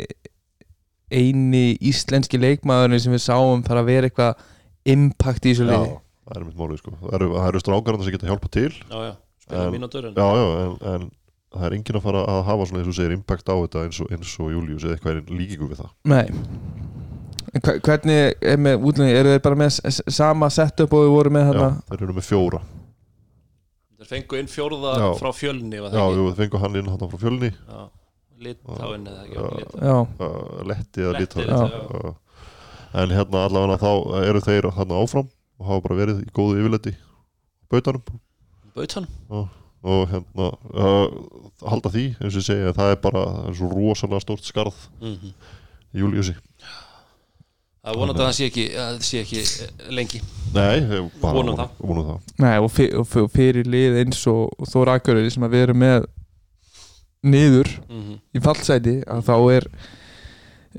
eini 1.12 1.76
íslenski 1.84 2.40
leikmaðurinn 2.40 3.02
sem 3.04 3.14
við 3.16 3.24
sáum 3.26 3.64
fara 3.68 3.82
að 3.84 3.90
vera 3.92 4.10
eitthvað 4.10 4.46
impact 4.92 5.46
í 5.46 5.52
þessu 5.54 5.66
Já, 5.68 5.72
liði. 5.74 5.96
það 6.28 6.38
er 6.40 6.46
mitt 6.48 6.60
málið 6.62 6.78
sko. 6.82 6.94
Það 7.02 7.18
eru, 7.18 7.32
það 7.36 7.50
eru 7.52 7.62
strákarna 7.66 8.06
sem 8.08 8.16
geta 8.16 8.30
hjálpa 8.30 8.52
til. 8.56 8.70
Já, 8.72 9.00
já, 9.10 9.12
spila 9.44 9.66
mínútur 9.74 10.08
en 10.08 10.16
já, 10.16 10.30
já, 10.40 10.46
en, 10.62 10.78
en 10.94 11.10
það 11.52 11.66
er 11.68 11.76
enginn 11.78 12.00
að 12.00 12.06
fara 12.08 12.22
að 12.32 12.42
hafa 12.48 12.68
svona 12.70 12.82
eins 12.82 12.92
og 12.94 12.98
segir 12.98 13.16
impact 13.18 13.52
á 13.52 13.56
þetta 13.60 13.84
eins 13.88 14.00
og, 14.00 14.12
eins 14.16 14.36
og 14.40 14.54
Július 14.56 14.88
eða 14.88 14.96
eitthvað 14.98 15.20
er 15.20 15.36
líkingu 15.42 15.68
við 15.74 15.82
það. 15.84 15.92
Nei. 16.14 16.26
Hvernig 17.84 18.46
er 18.48 18.62
með 18.64 18.86
útlendingi, 18.88 19.18
eru 19.20 19.34
þeir 19.34 19.42
bara 19.44 19.60
með 19.60 19.80
sama 20.16 20.48
setup 20.54 20.94
og 20.96 21.04
við 21.04 21.12
vorum 21.18 21.36
með 21.36 21.44
Já, 21.44 21.50
hérna 21.52 21.72
þeir 21.92 22.06
eru 22.08 22.16
með 22.16 22.28
fjóra. 22.30 22.62
Þeir 22.64 22.81
fengu 24.12 24.38
inn 24.42 24.50
fjórða 24.52 24.94
Já. 25.00 25.08
frá 25.22 25.32
fjölni 25.36 25.80
Já, 25.80 26.04
jú, 26.18 26.26
fengu 26.38 26.60
hann 26.62 26.76
inn 26.82 26.90
hann 26.92 27.00
frá 27.12 27.20
fjölni. 27.22 27.52
Já, 27.56 27.82
Litáin 28.42 29.06
eða 29.08 29.24
ekki 29.24 29.38
Já. 29.38 29.46
lit- 29.58 29.78
Já, 29.82 29.98
letti 30.72 31.06
eða 31.06 31.64
uh, 32.02 32.14
en 33.02 33.14
hérna 33.16 33.46
allavega 33.48 33.78
þá 33.80 33.92
eru 34.28 34.42
þeir 34.44 34.70
hann 34.76 34.92
áfram 34.98 35.30
og 35.62 35.68
hafa 35.70 35.84
bara 35.88 36.00
verið 36.02 36.24
í 36.26 36.32
góðu 36.36 36.58
yfirleiti 36.60 36.96
bautanum. 37.72 38.02
Baut 38.76 38.94
hann 38.98 39.08
og 39.32 40.10
hérna 40.12 40.48
uh, 40.76 41.08
halda 41.66 41.90
því, 41.94 42.04
eins 42.22 42.36
og 42.38 42.44
segja 42.46 42.74
það 42.78 42.92
er 42.96 43.00
bara 43.02 43.24
er 43.48 43.56
svo 43.58 43.70
rosalega 43.72 44.22
stórt 44.26 44.46
skarð 44.46 44.76
Mhm. 45.02 45.32
í 45.96 46.02
Júliusi 46.04 46.36
Það 47.82 47.92
er 47.96 47.98
vonandi 47.98 48.22
að 48.22 48.28
það 48.28 48.36
sé 48.38 48.48
ekki, 48.52 48.64
sé 49.08 49.22
ekki 49.24 49.40
eh, 49.42 49.86
lengi 49.98 50.20
Nei, 50.52 51.00
Vonum 51.24 51.56
það. 51.58 51.70
vonum 51.80 52.06
það. 52.12 52.34
nei 52.44 52.56
og, 52.60 52.68
fyr, 52.76 52.90
og 53.00 53.08
fyr- 53.10 53.30
fyrir 53.32 53.70
lið 53.72 53.96
eins 54.04 54.20
og, 54.30 54.52
og 54.62 54.68
Þór 54.70 54.92
Akureyri 54.98 55.32
sem 55.34 55.46
að 55.48 55.56
við 55.56 55.64
erum 55.68 55.80
með 55.82 56.06
niður 57.32 57.70
mm 57.88 58.18
í 58.32 58.42
fallsæti 58.42 58.94
að 59.12 59.24
þá 59.28 59.34
er 59.56 59.66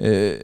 uh, 0.03 0.37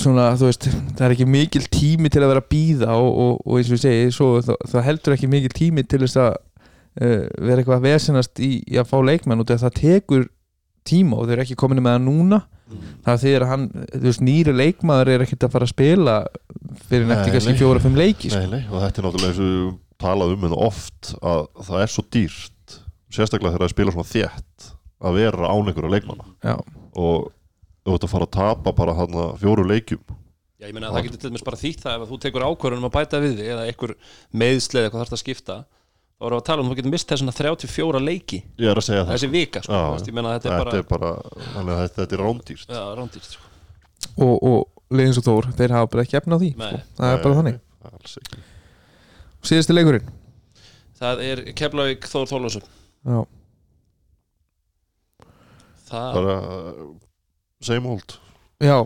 svona, 0.00 0.28
þú 0.40 0.48
veist 0.48 0.66
það 0.70 1.04
er 1.06 1.14
ekki 1.14 1.26
mikil 1.30 1.62
tími 1.72 2.10
til 2.12 2.22
að 2.24 2.32
vera 2.32 2.42
að 2.44 2.50
býða 2.54 2.96
og, 2.98 3.10
og, 3.24 3.40
og 3.46 3.58
eins 3.60 3.70
og 3.70 3.76
ég 3.78 3.82
segi, 3.84 4.10
svo, 4.16 4.28
það, 4.44 4.58
það 4.72 4.86
heldur 4.88 5.16
ekki 5.16 5.30
mikil 5.30 5.52
tími 5.60 5.84
til 5.86 6.00
þess 6.04 6.18
að 6.24 6.32
uh, 6.34 7.24
vera 7.44 7.60
eitthvað 7.60 7.76
að 7.78 7.86
vesenast 7.90 8.42
í, 8.42 8.50
í 8.66 8.80
að 8.80 8.88
fá 8.90 8.96
leikmenn 9.06 9.42
og 9.44 9.52
það 9.52 9.76
tekur 9.78 10.26
tíma 10.86 11.18
og 11.18 11.28
þeir 11.28 11.36
eru 11.36 11.44
ekki 11.46 11.58
komin 11.60 11.82
með 11.84 11.96
það 11.96 12.04
núna. 12.06 12.40
Það 13.04 13.22
þegar 13.24 13.44
hann, 13.50 13.64
þú 13.90 14.02
veist, 14.04 14.22
nýri 14.22 14.52
leikmaður 14.54 15.08
er 15.10 15.24
ekkert 15.24 15.46
að 15.48 15.54
fara 15.56 15.66
að 15.66 15.72
spila 15.72 16.16
fyrir 16.86 17.06
Nei, 17.08 17.10
nefti 17.14 17.32
kannski 17.34 17.54
fjóra-fimm 17.58 17.98
leiki 17.98 18.30
sko. 18.30 18.42
Nei, 18.44 18.52
nei, 18.52 18.68
og 18.70 18.84
þetta 18.84 19.00
er 19.00 19.06
náttúrulega 19.08 19.32
eins 19.32 19.40
og 19.40 19.50
við 19.50 19.72
talað 20.00 20.34
um 20.36 20.46
en 20.46 20.54
oft 20.68 21.10
að 21.18 21.42
það 21.66 21.82
er 21.82 21.92
svo 21.96 22.04
dýrt 22.14 22.76
sérstaklega 23.10 23.56
þegar 23.56 23.64
það 23.66 23.74
spila 23.74 23.94
svona 23.96 24.12
þétt 24.12 24.70
að 25.00 25.18
vera 25.18 25.50
án 25.50 25.72
einhverja 25.72 25.92
leikmanna. 25.96 26.28
Já, 26.46 26.54
og 27.00 27.28
þú 27.82 27.96
ert 27.96 28.06
að 28.06 28.14
fara 28.14 28.28
að 28.28 28.34
tapa 28.38 28.74
bara 28.78 28.96
hann 29.00 29.20
fjóru 29.42 29.66
leikjum. 29.66 30.04
Já, 30.60 30.68
ég 30.68 30.76
meina 30.76 30.90
að 30.90 30.98
það 30.98 31.06
getur 31.08 31.20
til 31.24 31.32
dæmis 31.32 31.44
bara 31.46 31.58
þýtt 31.58 31.84
það 31.86 31.94
ef 31.96 32.02
að 32.04 32.10
þú 32.12 32.16
tekur 32.22 32.46
ákvörðunum 32.46 32.88
að 32.90 32.96
bæta 32.98 33.20
við 33.22 33.38
þig 33.38 33.46
eða 33.54 33.66
einhver 33.66 33.92
meðsleið 34.36 34.86
eitthvað 34.86 35.02
þarf 35.02 35.14
að 35.16 35.22
skipta 35.24 35.56
þá 36.20 36.26
erum 36.28 36.36
við 36.36 36.40
að 36.42 36.46
tala 36.50 36.60
um 36.62 36.68
að 36.68 36.72
þú 36.74 36.78
getur 36.80 36.92
mist 36.92 37.12
þessuna 37.14 37.32
34 37.32 38.00
leiki. 38.04 38.38
Ég 38.60 38.68
er 38.70 38.80
að 38.80 38.84
segja 38.86 39.04
það 39.06 39.14
þessi 39.14 39.30
vika, 39.32 39.62
sko, 39.64 39.72
Já, 39.72 39.86
veist, 39.94 40.10
ég 40.10 40.16
meina 40.18 40.28
að 40.30 40.36
þetta 40.36 40.50
er 40.50 40.58
bara, 40.60 40.74
þetta 40.74 40.84
er 40.84 40.90
bara, 40.90 41.12
að 41.56 41.70
þetta, 41.80 41.96
þetta 42.02 42.16
er 42.18 42.22
rándýrt. 42.26 42.74
Já, 42.76 42.82
rándýrt 42.98 43.28
sko. 43.30 43.48
og, 44.26 44.34
og 44.50 44.94
liðins 45.00 45.20
og 45.22 45.26
Þór, 45.30 45.48
þeir 45.56 45.74
hafa 45.78 45.90
bara 45.94 46.04
ekki 46.04 46.18
efna 46.20 46.36
á 46.36 46.40
því 46.42 46.50
sko. 46.52 46.80
það 47.00 47.14
er 47.16 47.22
bara 47.24 47.38
þannig. 47.40 47.60
Nei, 47.80 47.92
alls 47.96 48.16
ekki. 48.20 48.42
Síðasti 49.50 49.76
leikurinn? 49.78 50.10
Það 51.00 51.22
er 51.24 51.40
Keflavík 51.56 52.04
Þór 52.12 52.26
Þórlásson 52.28 52.66
Já, 53.08 53.20
það, 55.88 56.18
bara 56.18 56.34
same 57.64 57.94
old. 57.94 58.18
Já 58.60 58.76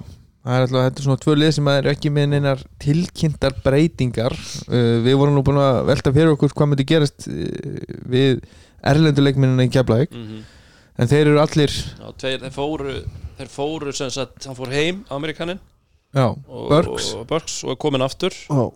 það 0.45 0.57
er 0.57 0.67
alltaf, 0.67 0.87
þetta 0.87 1.01
er 1.01 1.09
svona 1.09 1.23
tvö 1.25 1.37
lið 1.41 1.55
sem 1.57 1.71
er 1.73 1.91
ekki 1.95 2.13
með 2.15 2.31
neinar 2.35 2.65
tilkynntar 2.85 3.57
breytingar. 3.65 4.37
Uh, 4.69 4.99
Við 5.05 5.19
vorum 5.21 5.39
nú 5.39 5.45
búin 5.47 5.63
að 5.63 5.85
velta 5.89 6.13
fyrir 6.15 6.35
okkur 6.35 6.53
hvað 6.53 6.73
myndi 6.73 6.89
gerast 6.89 7.29
uh, 7.31 7.95
við 8.13 8.45
erlenduleikminna 8.85 9.65
í 9.65 9.73
Keflavík. 9.73 10.13
Mm 10.13 10.43
en 11.01 11.11
þeir 11.11 11.31
eru 11.33 11.41
allir 11.43 11.73
já, 11.75 12.07
tveir, 12.21 12.41
þeir 12.45 12.55
fóru 12.55 12.97
þeir 13.39 13.51
fóru 13.51 13.95
sem 13.97 14.11
sagt, 14.15 14.47
hann 14.47 14.59
fór 14.59 14.75
heim 14.75 15.05
Amerikanin 15.15 15.61
Já, 16.15 16.29
og, 16.31 16.67
Burks 16.71 17.09
og, 17.17 17.25
Burks 17.27 17.57
og 17.67 17.73
er 17.73 17.79
komin 17.83 18.05
aftur. 18.05 18.31
Já, 18.47 18.69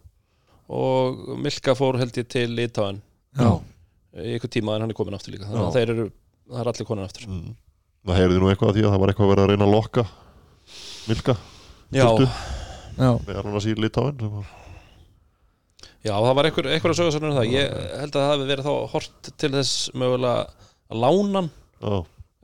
og 0.75 1.19
Milka 1.39 1.77
fór 1.79 2.01
held 2.01 2.17
ég 2.19 2.27
til 2.27 2.51
Litáin 2.51 2.99
Já, 3.39 3.53
í 4.19 4.33
ykkur 4.41 4.51
tíma 4.57 4.75
en 4.75 4.83
hann 4.83 4.91
er 4.91 4.99
komin 4.99 5.15
aftur 5.15 5.37
líka. 5.37 5.47
Þannig 5.47 5.69
að 5.69 5.77
þeir 5.77 5.93
eru, 5.95 6.07
það 6.49 6.63
er 6.65 6.71
allir 6.73 6.89
komin 6.89 7.07
aftur. 7.07 7.29
Mm. 7.31 7.53
það 8.09 8.19
heyrði 8.19 8.41
nú 8.43 8.51
eitthvað 8.51 8.73
að 8.73 8.81
því 8.81 8.83
að 8.83 8.91
það 8.91 9.05
var 9.05 9.13
eitthvað 9.13 9.29
að 9.29 9.33
vera 9.35 9.45
að 9.45 9.53
reyna 9.53 9.69
að 9.69 9.77
lokka 9.77 10.05
Milka, 11.09 11.37
já, 11.95 12.05
Fylgdu. 12.05 12.29
já, 12.99 13.11
með 13.27 13.41
annars 13.43 13.67
í 13.69 13.75
Litáin 13.79 14.19
sem 14.21 14.33
var 14.35 14.49
já, 16.05 16.13
það 16.15 16.35
var 16.39 16.49
einhver, 16.49 16.69
einhver 16.75 16.93
að 16.95 16.99
sögja 17.01 17.15
svona 17.17 17.31
um 17.33 17.37
það. 17.39 17.49
Ég 17.53 17.73
held 18.01 18.15
að 18.17 18.23
það 18.23 18.33
hefði 18.33 18.49
verið 18.53 18.69
þá 18.69 18.75
hort 18.95 19.31
til 19.43 19.51
þess 19.55 19.73
mögulega 19.99 20.45
að 20.89 21.03
lána 21.05 21.43
hann. 21.43 21.51
Já, 21.83 21.95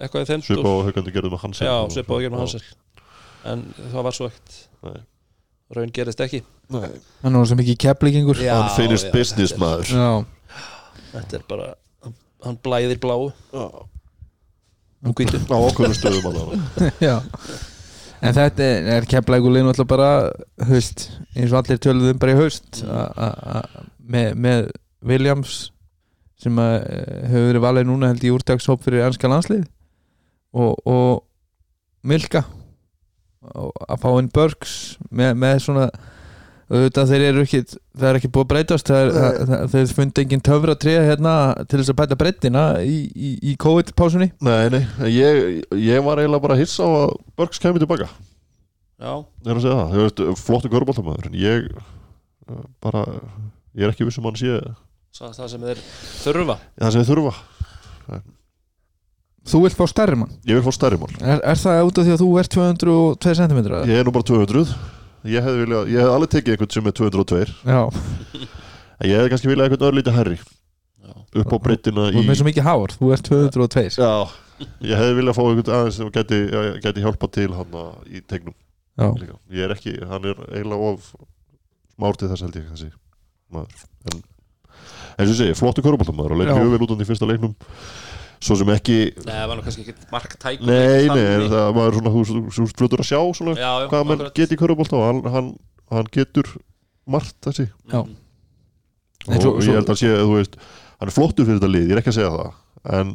eitthvað 0.04 0.24
í 0.24 0.28
þeim 0.30 0.44
svipa 0.48 0.72
á 0.74 0.76
haugandi 0.88 1.14
gerðum 1.14 1.34
með 1.36 1.44
hans 1.46 1.62
já, 1.64 1.74
svipa 1.94 2.12
á 2.12 2.16
að 2.16 2.24
gera 2.24 2.34
með 2.34 2.44
Hansel. 2.44 2.62
En 3.44 3.62
það 3.92 4.06
var 4.08 4.16
svo 4.16 4.28
ekkert. 4.30 4.58
Nei. 4.84 5.00
raun 5.74 5.92
gerist 5.96 6.20
ekki. 6.24 6.42
Nei. 6.74 6.88
hann 7.22 7.36
var 7.40 7.48
svo 7.50 7.56
mikið 7.60 7.78
Já, 8.44 8.54
Unfinished 8.62 9.10
já, 9.10 9.12
business 9.12 9.52
er- 9.52 9.60
maður 9.60 9.90
Já, 9.92 10.08
þetta 11.12 11.38
er 11.38 11.44
bara, 11.48 11.68
hann 12.44 12.58
blæðir 12.64 13.00
bláu. 13.02 13.30
Já. 13.52 13.66
og 15.04 15.14
á 15.52 15.58
okkur 15.60 15.92
stöðum 15.98 16.28
allavega. 16.32 16.90
Já 17.08 17.16
En 18.24 18.32
þetta 18.32 18.64
er, 18.64 18.86
keflægulinn 19.10 19.68
alltaf 19.68 19.88
bara 19.90 20.08
haust, 20.70 21.08
eins 21.36 21.52
og 21.52 21.58
allir 21.60 21.80
töluðum 21.84 22.18
bara 22.22 22.32
í 22.32 22.38
a- 23.26 23.34
a- 23.60 23.84
með, 24.00 24.30
með 24.40 24.70
Williams 25.04 25.70
sem 26.40 26.56
að, 26.60 26.74
eh, 26.88 27.28
hefur 27.28 27.46
verið 27.50 27.64
valið 27.66 27.86
núna 27.90 28.08
held 28.12 28.24
í 28.24 28.32
úrtakshóp 28.32 28.82
fyrir 28.84 29.04
ennska 29.06 29.28
landslið 29.30 29.66
og, 30.54 30.80
og 30.88 31.24
Milka 32.04 32.44
og 33.54 33.72
að 33.88 34.00
fá 34.00 34.08
inn 34.20 34.30
Burks 34.32 34.74
með, 35.12 35.34
með 35.40 35.60
svona 35.66 35.86
auðvitað 36.74 37.10
þeir 37.12 37.24
eru 37.28 37.42
ekki 37.44 37.60
það 37.70 38.06
er 38.08 38.18
ekki 38.18 38.30
búið 38.34 38.44
að 38.44 38.50
breytast 38.52 38.90
það 38.90 39.00
er, 39.04 39.10
það, 39.14 39.38
það, 39.50 39.64
þeir 39.74 39.94
fundi 39.98 40.24
engin 40.24 40.44
töfra 40.48 40.74
treða 40.84 41.06
hérna 41.08 41.34
til 41.70 41.80
þess 41.80 41.92
að 41.94 41.98
bæta 42.00 42.18
breyttina 42.20 42.64
í, 42.82 42.96
í, 43.14 43.32
í 43.52 43.56
COVID-pásunni. 43.64 44.30
Nei, 44.44 44.62
nei, 44.74 44.82
ég, 45.14 45.42
ég 45.78 46.04
var 46.06 46.22
eiginlega 46.22 46.44
bara 46.46 46.58
að 46.58 46.64
hissa 46.64 46.86
á 46.86 46.90
að 47.04 47.16
Burks 47.38 47.62
kemur 47.62 47.82
tilbaka. 47.84 48.10
Já, 48.98 49.12
Ég 49.44 49.50
er 49.50 49.58
að 49.58 49.64
segja 49.64 49.78
það, 49.80 49.94
þú 49.94 50.04
veist, 50.04 50.44
flottu 50.44 50.72
köruboltamæður 50.72 51.30
en 51.30 51.38
ég 51.40 51.68
bara 52.84 53.04
ég 53.74 53.86
er 53.86 53.92
ekki 53.94 54.06
viss 54.08 54.20
um 54.20 54.28
hann 54.28 54.38
sé 54.38 54.58
það 55.14 55.36
það 55.38 55.52
sem 55.54 55.66
þeir 55.68 55.84
þurfa. 56.24 56.58
Það 56.80 56.94
sem 56.94 57.04
þið 57.04 57.12
þurfa. 57.12 57.34
Þú 59.44 59.60
vilt 59.66 59.76
fá 59.76 59.84
stærri 59.90 60.16
mann? 60.16 60.32
Ég 60.48 60.56
vil 60.56 60.64
fá 60.64 60.72
stærri 60.72 60.96
mál 60.96 61.10
Er, 61.20 61.40
er 61.44 61.58
það 61.60 61.82
út 61.90 61.98
af 62.00 62.06
því 62.06 62.12
að 62.14 62.22
þú 62.22 62.28
ert 62.40 62.54
202 62.54 63.34
cm? 63.40 63.58
Ég 63.90 63.98
er 64.00 64.06
nú 64.08 64.14
bara 64.14 64.24
200 64.30 64.62
Ég 65.24 65.40
hefði 65.44 65.64
viljað, 65.64 65.86
ég 65.88 66.02
hefði 66.02 66.14
alveg 66.18 66.32
tekið 66.34 66.54
einhvern 66.54 66.74
sem 66.74 66.88
er 66.90 66.96
202 66.98 67.44
Já, 67.64 67.80
en 69.00 69.08
ég 69.08 69.14
hefði 69.16 69.30
kannski 69.32 69.48
viljað 69.50 69.66
einhvern 69.70 69.86
örlítið 69.88 70.18
herri 70.18 70.36
já, 70.36 71.14
upp 71.40 71.54
á 71.54 71.58
breytina 71.64 72.08
þú 72.10 72.18
í 72.18 72.24
er 72.24 72.28
með 72.28 72.40
svo 72.40 72.48
mikið 72.50 72.66
hár 72.68 72.94
Þú 72.98 73.12
ert 73.16 73.30
202 73.30 73.86
Já, 73.96 74.12
ég 74.84 75.00
hefði 75.00 75.16
viljað 75.20 75.38
fá 75.38 75.42
einhvern 75.46 75.78
aðeins 75.78 75.98
sem 76.00 76.12
geti, 76.18 76.42
geti 76.84 77.06
hjálpa 77.06 77.30
til 77.34 77.48
hann 77.56 77.80
í 78.06 78.20
tegnum. 78.28 78.54
Ég 79.50 79.64
er 79.64 79.74
ekki, 79.74 79.96
hann 80.06 80.28
er 80.28 80.44
eiginlega 80.52 80.92
of 80.92 81.08
smár 81.96 82.20
til 82.20 82.30
þess 82.30 82.44
held 82.44 82.60
ég 82.60 82.68
þessi 82.74 82.92
maður. 83.54 83.88
En 84.10 84.20
eins 84.20 85.28
og 85.28 85.32
ég 85.32 85.38
segi, 85.40 85.56
flottu 85.58 85.82
köruboltamæður 85.84 86.34
og 86.36 86.40
leik 86.42 86.52
Já. 86.52 86.56
mjög 86.58 86.72
vel 86.74 86.86
út 86.86 87.02
í 87.02 87.08
fyrsta 87.08 87.28
leiknum 87.30 87.56
svo 88.44 88.56
sem 88.60 88.70
ekki 88.74 88.96
Nei, 89.24 89.32
það 89.32 89.46
var 89.50 89.56
nú 89.58 89.64
kannski 89.66 89.84
ekki 89.86 90.08
marktæk 90.12 90.64
Nei, 90.68 91.06
nei, 91.08 91.48
það 91.48 91.70
maður 91.78 91.98
svona, 92.00 92.12
þú 92.52 92.66
ert 92.68 92.80
fljótur 92.82 93.02
að 93.04 93.08
sjá 93.10 93.20
svona, 93.38 93.54
já, 93.56 93.70
já, 93.84 93.88
hvað 93.92 94.04
menn 94.10 94.18
akkurat. 94.20 94.34
geti 94.40 94.56
í 94.56 94.60
körubólta 94.60 94.98
og 95.00 95.04
hann, 95.08 95.22
hann, 95.34 95.48
hann 95.94 96.10
getur 96.12 96.50
margt 97.08 97.36
þessi 97.48 97.68
Já. 97.92 98.02
Mhm. 98.04 98.20
Og 99.24 99.40
svo- 99.40 99.56
ég 99.64 99.78
held 99.78 99.88
að 99.88 99.96
sé, 100.02 100.08
þú 100.20 100.34
veist 100.36 100.56
hann 101.00 101.08
er 101.08 101.14
flottur 101.16 101.46
fyrir 101.48 101.56
þetta 101.62 101.72
lið, 101.72 101.86
ég 101.88 101.94
er 101.96 102.00
ekki 102.02 102.12
að 102.12 102.18
segja 102.18 102.34
það 102.36 102.98
en 103.00 103.14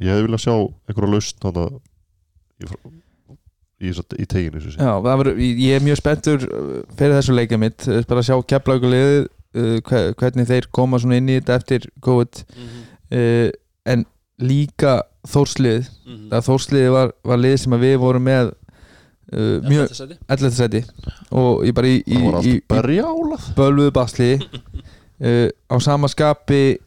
ég 0.00 0.08
hefði 0.14 0.24
viljað 0.26 0.44
sjá 0.46 0.54
einhverja 0.88 1.12
lausn 1.12 1.44
hann 1.44 1.58
að 1.60 1.74
í, 2.60 2.70
í, 3.80 3.90
í, 3.90 3.92
í 4.24 4.26
teginu 4.30 4.62
sem 4.64 4.72
sé. 4.74 4.78
Já 4.80 4.92
það 5.04 5.18
var, 5.20 5.30
ég 5.40 5.74
er 5.76 5.84
mjög 5.84 6.00
spenntur 6.00 6.46
uh, 6.48 6.70
fyrir 6.96 7.18
þessu 7.18 7.36
leikja 7.36 7.58
mitt 7.60 7.84
uh, 7.88 8.00
bara 8.08 8.22
að 8.24 8.30
sjá 8.30 8.38
keflaugulegið 8.54 9.20
uh, 9.60 10.14
hvernig 10.20 10.48
þeir 10.48 10.70
koma 10.76 11.00
svona 11.02 11.20
inn 11.20 11.28
í 11.32 11.36
þetta 11.40 11.58
eftir 11.60 11.88
COVID 12.04 12.42
Mhm, 12.56 12.80
uh, 13.20 13.50
en 13.90 14.06
líka 14.40 15.00
þórslið 15.28 15.84
mhm. 15.84 16.26
það 16.32 16.46
þórsliði 16.48 16.92
var, 16.94 17.12
var 17.28 17.40
lið 17.40 17.56
sem 17.64 17.76
að 17.76 17.84
við 17.86 17.96
vorum 18.02 18.26
með 18.28 18.50
uh, 18.50 19.58
mjög 19.66 19.84
Ellefta 19.84 19.98
sæti. 19.98 20.18
11. 20.36 20.54
seti 20.56 20.82
og 21.30 21.64
ég 21.68 21.76
bara 21.76 21.90
í, 21.90 22.00
í, 22.00 22.20
í, 22.20 22.54
í 22.56 23.50
bölvuðu 23.58 23.92
basli 23.96 24.32
uh, 24.40 25.48
á 25.48 25.76
sama 25.82 26.10
skapi 26.10 26.78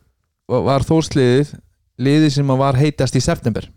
var 0.49 0.65
var 0.67 0.87
þórsliðið 0.87 1.53
liðið 2.03 2.35
sem 2.35 2.51
að 2.51 2.61
var 2.63 2.79
heitast 2.79 3.15
í 3.17 3.23
september 3.23 3.69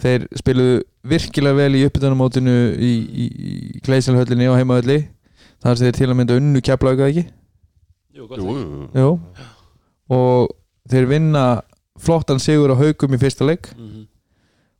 þeir 0.00 0.26
spiluðu 0.36 0.82
virkilega 1.06 1.58
vel 1.58 1.78
í 1.78 1.84
uppbytunumótinu 1.86 2.54
í, 2.74 2.92
í, 3.04 3.26
í 3.28 3.82
Gleisalhöllinni 3.84 4.48
og 4.50 4.58
heimahölli 4.60 5.00
þar 5.62 5.78
sem 5.78 5.88
þeir 5.88 5.98
til 5.98 6.10
að 6.10 6.18
mynda 6.20 6.38
unnu 6.40 6.62
keflauga 6.64 7.08
ekki 7.08 7.24
Jú, 8.14 8.28
jú. 8.30 8.88
Jú. 8.94 9.08
og 10.14 10.52
þeir 10.90 11.08
vinna 11.10 11.44
flottan 11.98 12.40
sigur 12.42 12.72
á 12.74 12.76
haugum 12.76 13.14
í 13.14 13.18
fyrsta 13.22 13.46
leik 13.46 13.68
Mhm. 13.76 14.06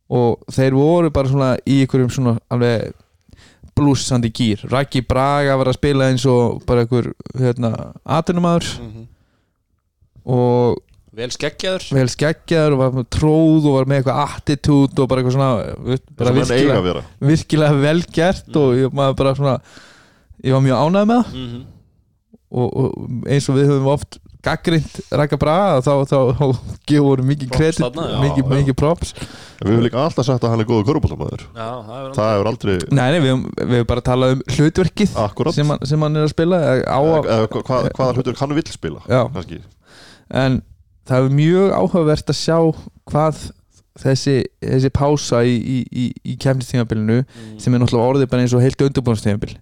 og 0.09 0.39
þeir 0.51 0.73
voru 0.75 1.09
bara 1.11 1.27
svona 1.29 1.57
í 1.65 1.81
einhverjum 1.85 2.11
svona 2.11 2.37
alveg 2.51 2.93
blúsandi 3.75 4.29
gýr 4.31 4.69
Raki 4.71 5.01
Braga 5.01 5.57
var 5.57 5.65
að 5.67 5.73
spila 5.79 6.09
eins 6.11 6.25
og 6.25 6.61
bara 6.65 6.85
einhver 6.85 7.13
hérna, 7.37 7.93
atunumæður 8.05 8.79
Mhm. 8.79 9.07
og 10.25 10.81
Vel 11.15 11.29
skeggjaður 11.31 11.93
vel 11.95 12.09
skeggjaður 12.11 12.73
og 12.75 12.79
var 12.81 12.91
með 12.91 13.05
tróð 13.15 13.65
og 13.69 13.73
var 13.77 13.85
með 13.87 14.01
eitthvað 14.01 14.17
attitude 14.35 14.99
og 14.99 15.07
bara 15.07 15.21
eitthvað 15.21 15.35
svona 15.37 15.51
bara 16.19 16.33
virkilega, 16.35 17.03
virkilega 17.21 17.81
vel 17.81 18.01
gert 18.11 18.55
og 18.59 18.73
ég, 18.75 18.91
maður 18.91 19.15
bara 19.15 19.35
svona 19.35 19.61
ég 20.43 20.51
var 20.51 20.61
mjög 20.65 20.81
ánægð 20.83 21.07
með 21.07 21.23
það 21.23 21.33
Mhm. 21.39 21.63
og, 22.51 22.75
og 22.75 23.09
eins 23.31 23.47
og 23.49 23.55
við 23.55 23.69
höfum 23.71 23.87
oft 23.93 24.19
gaggrind 24.45 24.99
Raka 25.19 25.37
Braga 25.41 25.79
þá, 25.85 25.91
þá, 26.09 26.17
þá 26.39 26.45
gefur 26.91 27.23
mikið 27.25 27.49
Props 27.51 27.59
kredit 27.59 27.81
þarna, 27.83 28.05
já, 28.11 28.19
mikið, 28.25 28.43
já. 28.45 28.51
mikið 28.59 28.77
props. 28.81 29.13
En 29.15 29.67
við 29.67 29.73
hefum 29.73 29.85
líka 29.87 29.99
alltaf 30.03 30.27
sagt 30.27 30.45
að 30.45 30.53
hann 30.53 30.63
er 30.65 30.69
góður 30.69 30.87
körubóltamæður 30.91 31.43
Já, 31.55 31.67
það 31.87 31.97
er 31.97 32.13
það 32.19 32.31
hefur 32.35 32.49
aldrei 32.51 32.75
nei, 32.91 33.05
nei, 33.15 33.19
við 33.23 33.33
höfum 33.33 33.89
bara 33.91 34.05
talað 34.11 34.35
um 34.37 34.45
hlutverkið 34.57 35.17
sem 35.57 35.73
hann, 35.73 35.85
sem 35.91 36.05
hann 36.07 36.19
er 36.21 36.27
að 36.27 36.33
spila 36.35 36.61
á 36.85 36.99
að, 36.99 37.29
Eða 37.35 37.51
hvað, 37.55 37.91
hvaða 37.99 38.17
hlutur 38.19 38.39
hann 38.41 38.55
vill 38.59 38.65
spila 38.75 39.03
en 40.35 40.61
það 41.05 41.27
er 41.29 41.35
mjög 41.37 41.75
áhugavert 41.77 42.31
að 42.33 42.39
sjá 42.39 42.57
hvað 43.11 43.43
þessi, 44.01 44.33
þessi 44.65 44.89
pása 44.91 45.43
í, 45.47 45.53
í, 45.55 45.77
í, 45.87 46.05
í 46.33 46.37
kemnistímabilinu 46.41 47.21
Mm. 47.23 47.59
sem 47.61 47.73
er 47.77 47.79
náttúrulega 47.83 48.09
orðið 48.11 48.29
bara 48.31 48.43
eins 48.43 48.55
og 48.57 48.63
heilt 48.65 48.81
undirbúinnstímabil 48.83 49.53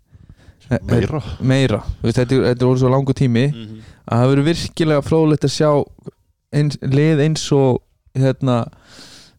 meira 0.89 1.21
meira, 1.41 1.80
Þú 2.01 2.07
veist, 2.07 2.17
þetta, 2.17 2.36
er- 2.36 2.45
þetta 2.53 2.61
er 2.63 2.69
orðið 2.69 2.84
svo 2.84 2.89
langu 2.93 3.13
tími 3.13 3.45
Mhm. 3.53 3.80
að 4.07 4.19
það 4.21 4.30
verður 4.34 4.47
virkilega 4.51 5.01
fróðlegt 5.07 5.43
að 5.47 5.53
sjá 5.57 5.69
eins, 6.53 6.78
lið 6.82 7.19
eins 7.28 7.51
og 7.51 7.82
hérna 8.15 8.57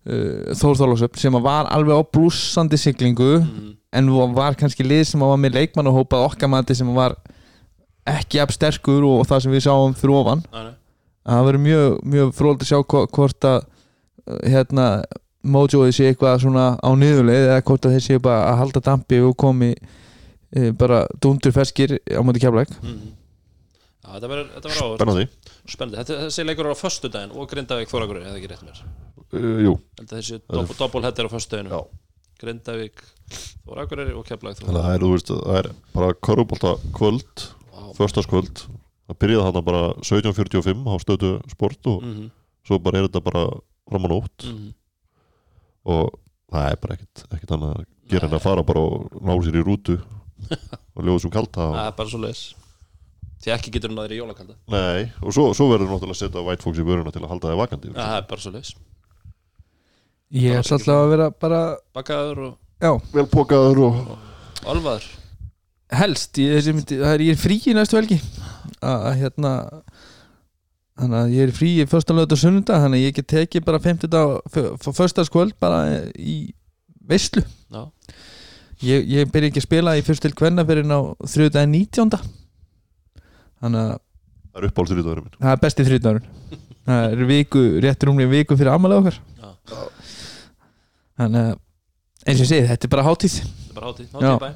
uh, 0.06 0.54
Þór 0.54 0.74
Þorlásöfn 0.80 1.18
sem 1.18 1.32
var 1.42 1.66
alveg 1.72 1.96
á 1.96 2.02
blúsandi 2.12 2.76
siglingu 2.78 3.40
Mhm. 3.40 3.76
en 3.92 4.10
var 4.34 4.54
kannski 4.54 4.82
lið 4.84 5.04
sem 5.06 5.20
var 5.20 5.36
með 5.38 5.54
leikmann 5.54 5.86
og 5.86 5.94
hópað 6.08 6.24
okkar 6.30 6.48
mati 6.50 6.74
sem 6.74 6.92
var 6.94 7.14
ekki 8.06 8.36
jafn 8.40 8.52
sterkur 8.52 9.04
og 9.04 9.26
það 9.26 9.42
sem 9.42 9.52
við 9.52 9.62
sáum 9.68 9.94
fyrir 9.94 10.14
ofan 10.20 10.42
að 10.52 10.74
það 11.26 11.44
verður 11.46 11.62
mjög, 11.64 12.02
mjög 12.04 12.32
fróðlegt 12.34 12.62
að 12.64 12.68
sjá 12.72 12.80
hvo- 12.84 13.06
hvort 13.08 13.40
að 13.40 13.64
hérna 14.44 15.04
Mojoið 15.44 15.92
sé 15.92 16.04
eitthvað 16.08 16.40
svona 16.40 16.78
á 16.80 16.88
niðurleið 16.96 17.46
eða 17.50 17.62
hvort 17.68 17.84
að 17.84 17.92
þeir 17.92 18.00
sé 18.06 18.18
bara 18.18 18.46
að 18.52 18.58
halda 18.62 18.80
dampi 18.80 19.18
og 19.20 19.36
komi 19.36 19.74
bara 20.78 21.04
dundur 21.20 21.52
feskir 21.54 21.96
á 22.10 22.20
móti 22.22 22.42
keflæk 22.42 22.70
Mhm. 22.82 23.12
Já, 24.04 24.08
þetta 24.20 24.28
verður 24.28 24.48
þetta 24.52 24.68
verður 24.68 24.82
áhugavert. 24.84 25.00
spennandi. 25.00 25.26
Spennandi, 25.64 25.96
þetta, 26.02 26.16
þessi 26.28 26.44
leikur 26.44 26.66
á 26.68 26.74
föstudaginn 26.76 27.32
og 27.40 27.48
Grindavík 27.48 27.88
Þóragur, 27.88 28.18
eða 28.20 28.36
ekki 28.36 28.50
rétt 28.52 28.64
mér. 28.66 28.80
Uh, 29.32 29.60
jú, 29.64 29.72
þessi 29.96 30.40
doppel, 30.44 30.76
doppelhettir 30.76 31.24
á 31.24 31.30
föstudaginn. 31.32 31.70
Já. 31.72 31.80
Grindavík 32.42 33.00
Þóragur 33.64 34.02
og 34.12 34.28
að 34.28 34.60
það 34.60 34.90
er, 34.92 35.00
þú 35.00 35.10
veist, 35.14 35.32
það 35.32 35.56
er 35.62 35.70
bara 35.94 36.12
korfbólta 36.20 36.74
kvöld, 36.92 37.46
förstaskvöld 37.96 38.66
það 39.08 39.18
byrjaði 39.20 39.46
þarna 39.48 39.64
bara 39.64 39.82
17.45 40.04 40.84
á 40.84 40.94
stöðu 41.00 41.32
sport 41.52 41.86
og 41.92 42.02
mm 42.02 42.30
svo 42.64 42.78
bara 42.80 42.96
er 42.98 43.08
þetta 43.08 43.20
bara 43.20 43.42
fram 43.90 44.04
á 44.04 44.08
nótt. 44.08 44.44
-hmm. 44.44 44.70
og 45.84 46.14
það 46.52 46.70
er 46.70 46.76
bara 46.80 46.94
ekkert, 46.96 47.24
ekkert 47.32 47.50
annað 47.56 47.74
að 47.76 47.84
gera 48.08 48.26
en 48.28 48.36
að 48.38 48.44
fara 48.46 48.62
bara 48.62 48.80
og 48.80 49.10
ná 49.20 49.32
sér 49.44 49.58
í 49.60 49.64
rútu 49.64 49.98
og 50.94 51.06
ljóða 51.06 51.24
svo 51.24 51.32
kalta 51.34 51.70
og, 51.70 51.80
bara 51.98 52.12
svo 52.12 52.22
leiðis 52.24 52.44
Því 53.44 53.52
ekki 53.52 53.70
getur 53.74 53.90
hún 53.92 53.98
aðri 54.00 54.16
í 54.16 54.20
jólakalda. 54.22 54.54
Nei, 54.72 55.10
og 55.20 55.34
svo, 55.36 55.50
svo 55.52 55.66
verður 55.68 55.90
náttúrulega 55.90 56.14
að 56.14 56.20
setja 56.22 56.44
White 56.46 56.64
Fox 56.64 56.78
í 56.80 56.86
vöruna 56.86 57.12
til 57.12 57.20
að 57.20 57.32
halda 57.34 57.50
það 57.50 57.58
vakandi 57.60 57.90
Það 57.92 58.14
er 58.16 58.28
bara 58.30 58.44
svo 58.44 58.52
leiðis 58.54 58.70
ég 60.34 60.56
er 60.56 60.62
alltaf 60.64 60.88
að 60.94 61.10
vera 61.12 61.28
bara 61.44 61.60
Bakaður 61.94 62.40
og 62.46 62.54
já, 62.82 62.90
vel 63.12 63.26
pókaður 63.30 63.82
og 63.84 64.00
alvaður 64.72 65.04
helst 65.94 66.40
ég, 66.40 66.56
þessi, 66.56 66.74
myndi, 66.74 66.98
það 67.00 67.14
er, 67.14 67.24
ég 67.28 67.36
er 67.36 67.40
frí 67.40 67.58
í 67.60 67.74
næstu 67.76 67.98
helgi. 67.98 68.18
Að 68.80 69.06
að, 69.10 69.16
hérna 69.20 69.52
þannig 70.94 71.18
að 71.18 71.34
ég 71.34 71.48
er 71.48 71.54
frí 71.54 71.70
í 71.82 71.86
fyrsta 71.90 72.16
lögut 72.16 72.34
og 72.36 72.40
sunnunda 72.40 72.80
þannig 72.82 73.00
að 73.00 73.06
ég 73.08 73.16
get 73.18 73.30
tekið 73.32 73.66
bara 73.66 73.82
50 73.82 74.12
dag 74.12 74.58
fyrstaskvöld 74.84 75.56
bara 75.62 75.80
í 76.14 76.36
veislu 77.04 77.42
ég, 78.82 79.06
ég 79.08 79.30
byrja 79.32 79.48
ekki 79.52 79.60
að 79.62 79.66
spila 79.68 79.96
í 79.98 80.02
fyrst 80.06 80.22
til 80.24 80.32
kvenna 80.36 80.64
fyrir 80.66 80.84
ná 80.88 80.96
þrjóðdæði 81.22 81.68
19. 81.70 82.18
þannig 83.62 83.80
að 83.80 83.92
það 84.54 84.62
er 84.62 84.66
í 84.68 84.72
það 84.76 85.24
minn. 85.24 85.38
Það 85.40 85.52
er 85.54 85.60
besti 85.64 85.86
þrjóðdæðurinn 85.88 86.28
það 86.84 87.12
er 87.14 87.24
viku, 87.30 87.62
réttur 87.80 88.10
umlega 88.12 88.30
viku 88.34 88.56
fyrir 88.60 88.72
amalega 88.74 89.00
okkar. 89.00 89.18
Já. 89.40 89.50
þannig 91.20 91.40
að 91.44 91.52
eins 92.24 92.38
og 92.40 92.44
ég 92.44 92.50
segi, 92.50 92.66
þetta 92.68 92.86
er 92.88 92.92
bara 92.94 93.04
hátíð. 93.08 93.34
Þetta 93.40 93.70
er 93.70 93.78
bara 93.78 93.90
hátíð. 93.92 94.08
Hátíð 94.14 94.40
bæ. 94.44 94.50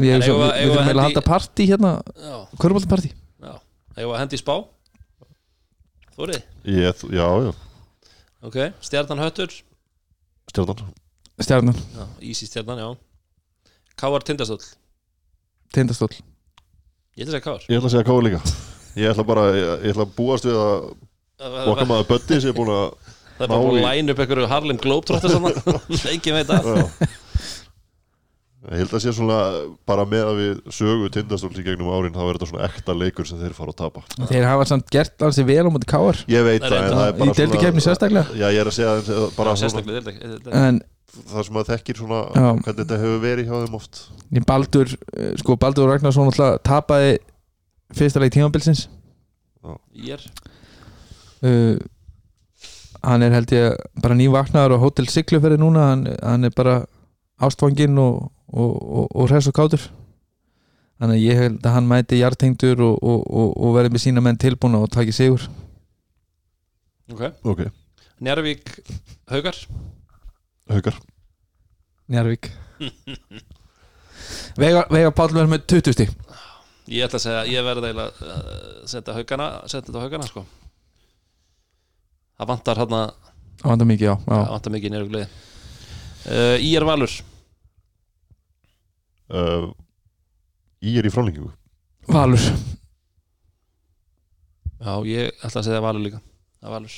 Ég 0.00 0.14
En 0.14 0.22
svo, 0.22 0.34
eigum 0.34 0.40
við, 0.40 0.50
við- 0.50 0.54
við 0.54 0.60
eigum 0.60 0.70
við 0.70 0.70
þurfum 0.70 0.70
að 0.70 0.80
að 0.80 0.86
hendi- 0.86 1.02
halda 1.04 1.22
partí 1.26 1.66
hérna 1.68 1.90
Já, 2.14 2.36
köruboltapartí 2.62 3.10
já. 3.10 3.52
Eða 3.96 4.12
að 4.14 4.20
hendi 4.22 4.36
í 4.38 4.40
spá? 4.40 4.54
Þórið 6.16 6.42
ég, 6.64 7.02
já, 7.10 7.26
já, 7.44 7.52
Ok, 8.42 8.56
stjarnan 8.80 9.18
höttur. 9.20 9.50
Stjarnan. 10.48 10.94
Stjarnan, 11.40 11.74
Já, 11.96 12.04
Ísi 12.20 12.46
stjarnan, 12.48 12.78
já 12.78 12.88
Káar 14.00 14.24
tindastóll. 14.26 14.64
Tindastóll. 15.74 16.16
Ég 17.18 17.26
ætla 17.26 17.30
að 17.30 17.36
segja 17.36 17.44
Káar 17.46 17.64
ég 17.68 17.76
ætla 17.78 17.88
að 17.90 17.94
segja 17.94 18.08
káða 18.10 18.26
líka. 18.26 18.42
Ég 19.00 19.12
ætla 19.12 19.24
bara, 19.28 19.46
ég, 19.54 19.70
ég 19.86 19.94
ætla 19.94 20.06
að 20.08 20.14
búast 20.18 20.46
við 20.48 20.58
að 20.60 20.90
Það 21.40 21.70
okkar 21.72 21.88
maður 21.88 22.08
Böddi 22.10 22.36
sem 22.42 22.50
er 22.52 22.56
búin 22.58 22.70
að 22.74 22.86
er 23.40 23.48
bara 23.48 23.60
búin 23.64 23.78
í- 23.78 23.80
að 23.80 23.86
læna 23.88 24.12
upp 24.12 24.18
einhverju 24.24 24.48
Harlem 24.50 24.80
Globetrotter 24.82 25.32
saman 25.32 25.54
Ekki 26.14 26.34
veit 26.36 26.50
að 26.52 26.66
Já. 26.68 26.82
Ég 28.70 28.76
held 28.82 28.92
að 28.92 29.00
sé 29.06 29.12
svona 29.16 29.36
bara 29.88 30.04
með 30.04 30.26
að 30.28 30.38
við 30.42 30.58
sögu 30.76 31.06
tindastóls 31.14 31.56
í 31.56 31.64
gegnum 31.64 31.88
árin 31.96 32.12
þá 32.12 32.20
er 32.26 32.36
þetta 32.36 32.48
svona 32.50 32.66
ekta 32.66 32.92
leikur 33.00 33.24
sem 33.30 33.38
þeir 33.40 33.54
fara 33.56 33.72
að 33.72 33.78
tapa. 33.80 34.02
Þeir 34.28 34.44
hafa 34.50 34.66
samt 34.68 34.90
gert 34.92 35.24
alls 35.24 35.38
í 35.40 35.44
vel 35.48 35.64
á 35.64 35.70
móti 35.72 35.88
káar 35.88 36.20
Ég 36.28 36.44
veit 36.44 36.60
það, 36.66 36.76
en 36.76 36.92
það 36.92 37.06
er 37.06 37.16
bara 37.22 37.32
í 37.32 37.38
deildi 37.40 37.60
kefni 37.62 37.84
sérstaklega. 37.86 38.36
Já, 38.36 38.46
ég 38.52 38.60
er 38.60 38.68
að 38.68 38.76
segja 38.76 39.30
bara 39.38 39.54
svona, 39.56 39.62
Sérstaklega 39.62 40.02
þetta 40.04 40.60
en 40.68 40.82
það 41.10 41.46
sem 41.46 41.58
að 41.60 41.68
þekkir 41.72 42.00
svona 42.00 42.20
Já. 42.30 42.48
hvernig 42.64 42.78
þetta 42.80 42.98
hefur 43.02 43.22
verið 43.24 43.50
hjá 43.50 43.56
þeim 43.64 43.76
oft. 43.78 44.00
Ég 44.30 44.46
Baldur 44.48 44.92
eh, 44.94 45.32
sko 45.40 45.56
Baldur 45.60 45.90
Ragnarsson 45.90 46.30
alltaf 46.30 46.60
tapaði 46.66 47.14
fyrsta 47.96 48.22
leik 48.22 48.34
tímabilsins. 48.34 48.86
Ég 49.94 50.16
er. 50.16 50.26
Uh, 51.40 51.76
hann 53.04 53.24
er 53.24 53.34
held 53.34 53.52
ég 53.54 53.80
bara 54.02 54.16
nývaknaður 54.16 54.76
á 54.78 54.82
Hotel 54.82 55.08
Sigluferði 55.10 55.60
núna. 55.60 55.88
Hann, 55.92 56.04
hann 56.22 56.48
er 56.48 56.54
bara 56.56 56.82
ástfanginn 57.40 57.98
og, 58.00 58.28
og, 58.52 58.76
og, 58.76 59.10
og 59.10 59.30
hress 59.32 59.50
og 59.50 59.56
kátur. 59.56 59.88
Þannig 61.00 61.16
að 61.16 61.24
ég 61.24 61.38
held 61.40 61.64
að 61.64 61.76
hann 61.78 61.88
mæti 61.88 62.20
hjartengdur 62.20 62.82
og, 62.84 62.96
og, 63.00 63.20
og, 63.24 63.52
og 63.56 63.76
verði 63.78 63.94
með 63.94 64.02
sína 64.04 64.24
menn 64.24 64.40
tilbúna 64.40 64.82
og 64.84 64.90
taki 64.92 65.14
sigur. 65.16 65.46
Ok. 67.10 67.24
Ok, 67.42 67.64
Njarvík 68.22 68.68
Haugar 69.32 69.56
haukar. 70.76 70.96
Njarvík 72.10 72.50
Veigar, 74.60 74.86
Veigar 74.90 75.12
Páll 75.16 75.32
verður 75.34 75.50
með 75.52 75.66
20 75.70 75.94
stík 75.96 76.14
Ég 76.90 77.04
ætla 77.06 77.20
að 77.20 77.24
segja 77.26 77.42
Ég 77.52 77.64
verði 77.66 77.90
eiginlega 77.90 78.30
að 78.34 78.88
setja 78.90 79.14
Haugana 79.16 79.46
Setja 79.70 79.84
þetta 79.86 80.00
á 80.00 80.04
Haugana 80.04 80.26
sko. 80.28 80.42
Það 82.40 82.50
vantar 82.50 82.80
hérna 82.82 83.00
Það 83.60 83.68
vandar 83.74 83.88
mikið, 83.90 84.06
já, 84.08 84.14
já. 84.16 84.32
Það 84.32 84.50
vantar 84.54 84.74
mikið 84.74 84.94
nýrug 84.94 85.14
liði 85.14 85.28
uh, 85.28 86.56
Í 86.64 86.70
er 86.80 86.86
Valur. 86.88 87.14
Uh, 89.30 89.66
Í 90.80 90.94
er 90.98 91.06
í 91.06 91.12
frálengingu 91.14 91.52
Valur. 92.10 92.42
Já, 94.80 94.92
ég 95.06 95.34
ætla 95.44 95.60
að 95.60 95.66
segja 95.68 95.82
Valur 95.84 96.02
líka. 96.02 96.18
Það 96.58 96.66
er 96.70 96.74
Valur. 96.74 96.94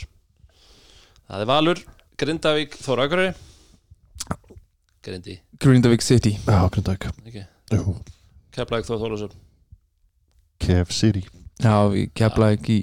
Það 1.27 1.43
er 1.43 1.51
Valur 1.51 1.83
Grindavík 2.23 2.77
Þóra 2.79 3.09
Akureyri 3.09 3.33
Grindi 5.03 5.39
Grindavík 5.59 6.03
City. 6.03 6.37
Já, 6.47 6.69
Grindag 6.71 7.09
Ekki 7.27 7.45
Jú, 7.73 7.97
Keflæk 8.55 8.87
Þóra 8.87 9.01
Þólasöf 9.03 9.33
KF 10.63 10.93
City. 10.95 11.25
Já, 11.63 11.75
í 11.97 12.05
Keflæk 12.15 12.69
í, 12.71 12.79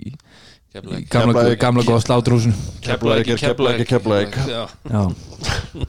Keflæk 0.74 1.08
gamla, 1.14 1.44
gamla 1.62 1.86
góða 1.88 2.02
slátrúsin 2.04 2.56
Keflavík 2.84 3.32
er 3.36 3.42
Keflavík. 3.44 3.86
Er 3.86 3.90
Keflavík. 3.94 4.36
Já, 4.50 4.64
Já, 4.90 5.04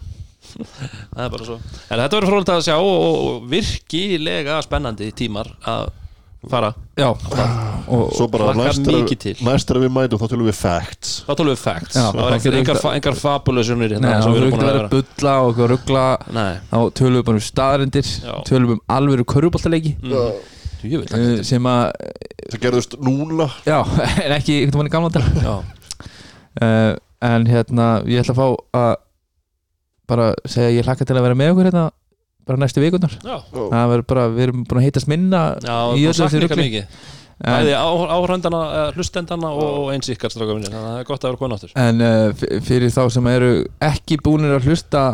það 1.14 1.24
er 1.24 1.32
bara 1.34 1.46
svo. 1.48 1.56
En 1.88 2.00
þetta 2.02 2.16
verður 2.16 2.30
frólægt 2.32 2.52
að 2.54 2.62
sjá 2.68 2.76
og, 2.78 3.00
og 3.00 3.48
virkilega 3.50 4.60
spennandi 4.66 5.10
tímar 5.16 5.50
að 5.68 5.90
fara. 6.48 6.70
Já. 6.96 7.08
Og, 7.90 8.12
Svo 8.16 8.26
bara 8.32 8.46
hlakkar 8.48 8.64
næst 8.70 8.84
þegar 8.86 9.02
mikið 9.02 9.24
við- 9.26 9.80
við 9.82 9.90
mætum 9.92 10.20
þá 10.20 10.26
tölum 10.30 10.46
við 10.48 10.54
facts. 10.56 11.10
Þá 11.26 11.32
tólum 11.36 11.52
við 11.52 11.58
facts. 11.60 11.96
Já, 11.96 12.04
Það 12.06 12.14
var 12.14 12.22
það 12.22 12.30
engar, 12.30 12.40
getur 12.44 12.58
engar, 12.60 12.76
ekki- 12.76 12.84
fa- 12.84 12.94
engar 12.96 13.18
fabulusjónir 13.20 13.90
Nei, 13.90 13.96
hérna 13.98 14.14
það 14.14 14.22
sem 14.22 14.32
við 14.32 14.40
að 14.70 14.88
bulla 14.94 15.34
og 15.44 15.60
ruggla 15.74 16.04
þá 16.70 16.78
tölum 17.00 17.18
við 17.20 17.24
bara 17.28 17.36
um 17.36 17.44
staðarindir 17.50 18.08
tölum 18.48 18.70
um 18.76 18.80
alvöru 18.88 19.24
köruboltaleiki 19.24 19.96
mm. 20.00 20.56
Uh, 20.80 21.42
sem 21.44 21.60
að, 21.68 21.92
Það 22.48 22.60
gerðust 22.62 22.94
núna. 23.04 23.50
Já, 23.68 23.84
en 24.24 24.32
ekki 24.32 24.62
einhvern 24.64 24.88
veginn 24.88 24.94
gamla 24.94 25.10
uh, 26.62 26.96
en 27.20 27.44
hérna, 27.46 27.88
ég 28.08 28.22
ætla 28.22 28.32
að 28.32 28.40
fá 28.40 28.46
að 28.80 28.94
bara 30.08 30.30
segja 30.48 30.70
að 30.70 30.76
ég 30.78 30.88
hlakka 30.88 31.04
til 31.04 31.16
að 31.18 31.26
vera 31.28 31.36
með 31.38 31.52
okkur 31.52 31.68
hérna 31.68 31.84
bara 32.48 32.60
næstu 32.60 32.82
vikunar 32.82 33.16
já, 33.20 33.36
það 33.54 33.88
verður 33.94 34.06
bara, 34.12 34.28
við 34.34 34.46
erum 34.48 34.66
búin 34.68 34.82
að 34.82 34.86
heitast 34.88 35.10
minna 35.10 35.46
já 35.64 35.78
í 35.96 36.06
öllu 36.10 36.28
þessu 36.28 36.86
en, 37.40 37.54
Bæði 37.64 37.72
áhröndana, 37.72 38.58
hlustendana 38.92 39.50
og 39.56 39.86
eins 39.94 40.10
ykkar 40.12 40.32
stráka 40.32 40.52
minni 40.52 40.68
Þannig 40.68 40.82
að 40.82 40.90
það 40.90 40.98
er 40.98 41.06
gott 41.08 41.22
að 41.22 41.30
vera 41.30 41.40
konu 41.40 41.56
áttur 41.56 41.70
en 41.80 42.02
uh, 42.04 42.42
fyrir 42.66 42.92
þá 42.92 43.00
sem 43.14 43.28
eru 43.30 43.52
ekki 43.86 44.18
búinir 44.20 44.52
að 44.58 44.68
hlusta 44.68 45.04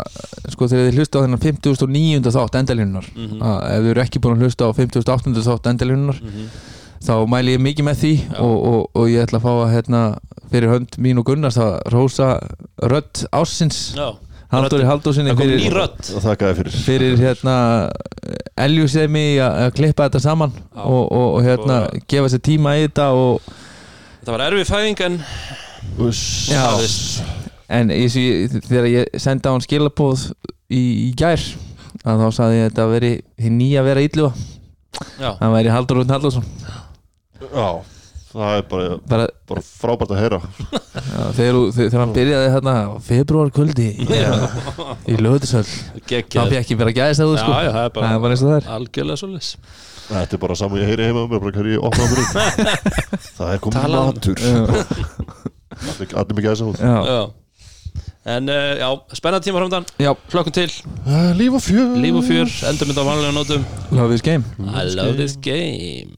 sko 0.51 0.66
þegar 0.72 0.89
þið 0.89 0.99
hlusta 0.99 1.22
á 1.22 1.22
þennan 1.22 1.45
50.900 1.45 2.35
þátt 2.35 2.59
endalínunar 2.62 3.07
mm 3.12 3.29
-hmm. 3.31 3.45
ef 3.77 3.85
þið 3.85 3.93
eru 3.93 4.03
ekki 4.03 4.22
búin 4.24 4.35
að 4.35 4.49
hlusta 4.49 4.66
á 4.66 4.70
50.800 4.74 5.47
þátt 5.47 5.70
endalínunar 5.70 6.18
þá 7.07 7.14
mæli 7.31 7.55
ég 7.55 7.62
mikið 7.62 7.87
með 7.87 8.03
því 8.03 8.12
og, 8.43 8.57
og, 8.57 8.81
og 8.97 9.09
ég 9.12 9.22
ætla 9.22 9.39
að 9.39 9.47
fá 9.47 9.53
að 9.53 9.72
hérna, 9.77 10.03
fyrir 10.51 10.72
hönd 10.72 10.99
mín 11.03 11.20
og 11.20 11.29
Gunnars 11.29 11.59
að 11.62 11.79
rósa 11.95 12.29
rödd 12.83 13.27
ásins 13.31 13.95
Já, 13.95 14.16
Halldóri 14.53 14.84
það 14.86 15.24
ný 15.26 15.32
fyrir, 15.40 15.62
Það 16.07 16.26
fyrir. 16.61 16.76
fyrir 16.86 17.16
hérna 17.18 17.55
eljusemi 18.62 19.24
að 19.42 19.57
að 19.66 19.72
klippa 19.78 20.07
þetta 20.07 20.20
saman 20.22 20.53
Já. 20.55 20.82
og, 20.84 21.05
og, 21.12 21.28
hérna 21.44 21.78
Og- 21.88 22.05
gefa 22.09 22.30
sér 22.32 22.42
tíma 22.47 22.76
í 22.78 22.84
þetta 22.86 23.09
og 23.16 23.49
Það 24.26 24.32
var 24.36 24.44
erfið 24.49 24.70
fæðing 24.70 25.03
en 25.07 25.18
það 25.99 26.86
en 27.76 27.90
ég, 28.22 28.57
þegar 28.68 28.86
ég 28.90 29.20
sendi 29.22 29.47
á 29.47 29.53
hann 29.55 29.64
skilabóð 29.64 30.28
í, 30.70 30.80
í 31.07 31.11
gær 31.18 31.42
að 32.07 32.22
þá 32.22 32.28
sagði 32.38 32.59
ég 32.61 32.64
að 32.66 32.70
þetta 32.70 32.86
veri 32.94 33.12
hinn 33.42 33.59
nýja 33.59 33.82
að 33.82 33.88
vera 33.90 34.07
illu 34.07 34.30
Já, 35.20 35.30
hann 35.42 35.53
væri 35.55 35.70
Haldur 35.74 35.99
Rúnd 36.01 36.11
Haldursson 36.14 36.47
Já, 37.42 37.68
það 38.37 38.57
er 38.59 38.64
bara, 38.70 38.87
bara 39.11 39.26
bara 39.49 39.62
frábært 39.64 40.12
að 40.12 40.20
heyra. 40.22 40.39
Já, 40.66 41.22
þegar, 41.39 41.57
þú- 41.57 41.72
þegar 41.76 42.03
hann 42.03 42.14
byrjaði 42.16 42.53
þarna 42.57 42.74
á 42.76 42.91
februar 43.07 43.51
kvöldi 43.57 43.87
í 43.97 45.16
lögutisöld 45.20 45.70
þá 45.70 46.01
geggjað 46.12 46.55
fekk 46.57 46.72
bara 46.82 46.95
gæðist 46.99 47.22
að 47.24 47.30
þú 47.30 47.37
Já, 47.37 47.43
sko. 47.43 47.53
Já, 47.53 47.57
það 47.57 47.66
er 47.66 47.72
það 47.76 47.87
er 47.87 47.95
bara 47.97 48.18
bara 48.24 48.37
eins 48.37 48.45
og 48.45 48.51
það 48.53 48.59
er. 48.61 48.68
algjörlega 48.76 49.20
svolítið 49.22 49.51
Þetta 50.07 50.37
er 50.37 50.43
bara 50.45 50.55
saman 50.55 50.78
ég 50.82 50.87
heyri 50.93 51.09
heima 51.09 51.24
um 51.24 51.32
mér 51.32 51.43
bara 51.43 51.55
Það 53.39 53.49
er 53.51 53.59
komið 53.64 53.97
matur. 53.97 54.45
Allir 56.20 56.37
mikið 56.39 56.53
aðeins 56.53 56.80
já, 56.80 56.97
Já. 57.11 57.24
En 58.26 58.51
uh, 58.51 58.74
já, 58.80 58.89
spennandi 59.14 59.47
tíma 59.47 59.61
framdann 59.62 59.84
Hlökkum 60.03 60.55
til, 60.55 60.70
Líf 61.39 61.59
og 61.59 61.62
fjör. 61.62 61.93
Líf 62.03 62.16
og 62.18 62.24
fjör 62.26 62.55
Endur 62.70 62.91
mynd 62.91 62.99
á 62.99 63.05
vanlega 63.07 63.34
nótum. 63.37 63.66
Love 63.95 64.11
this 64.14 64.22
game. 64.26 64.43
I 64.59 64.87
love 64.95 65.14
this 65.18 65.37
game 65.39 66.16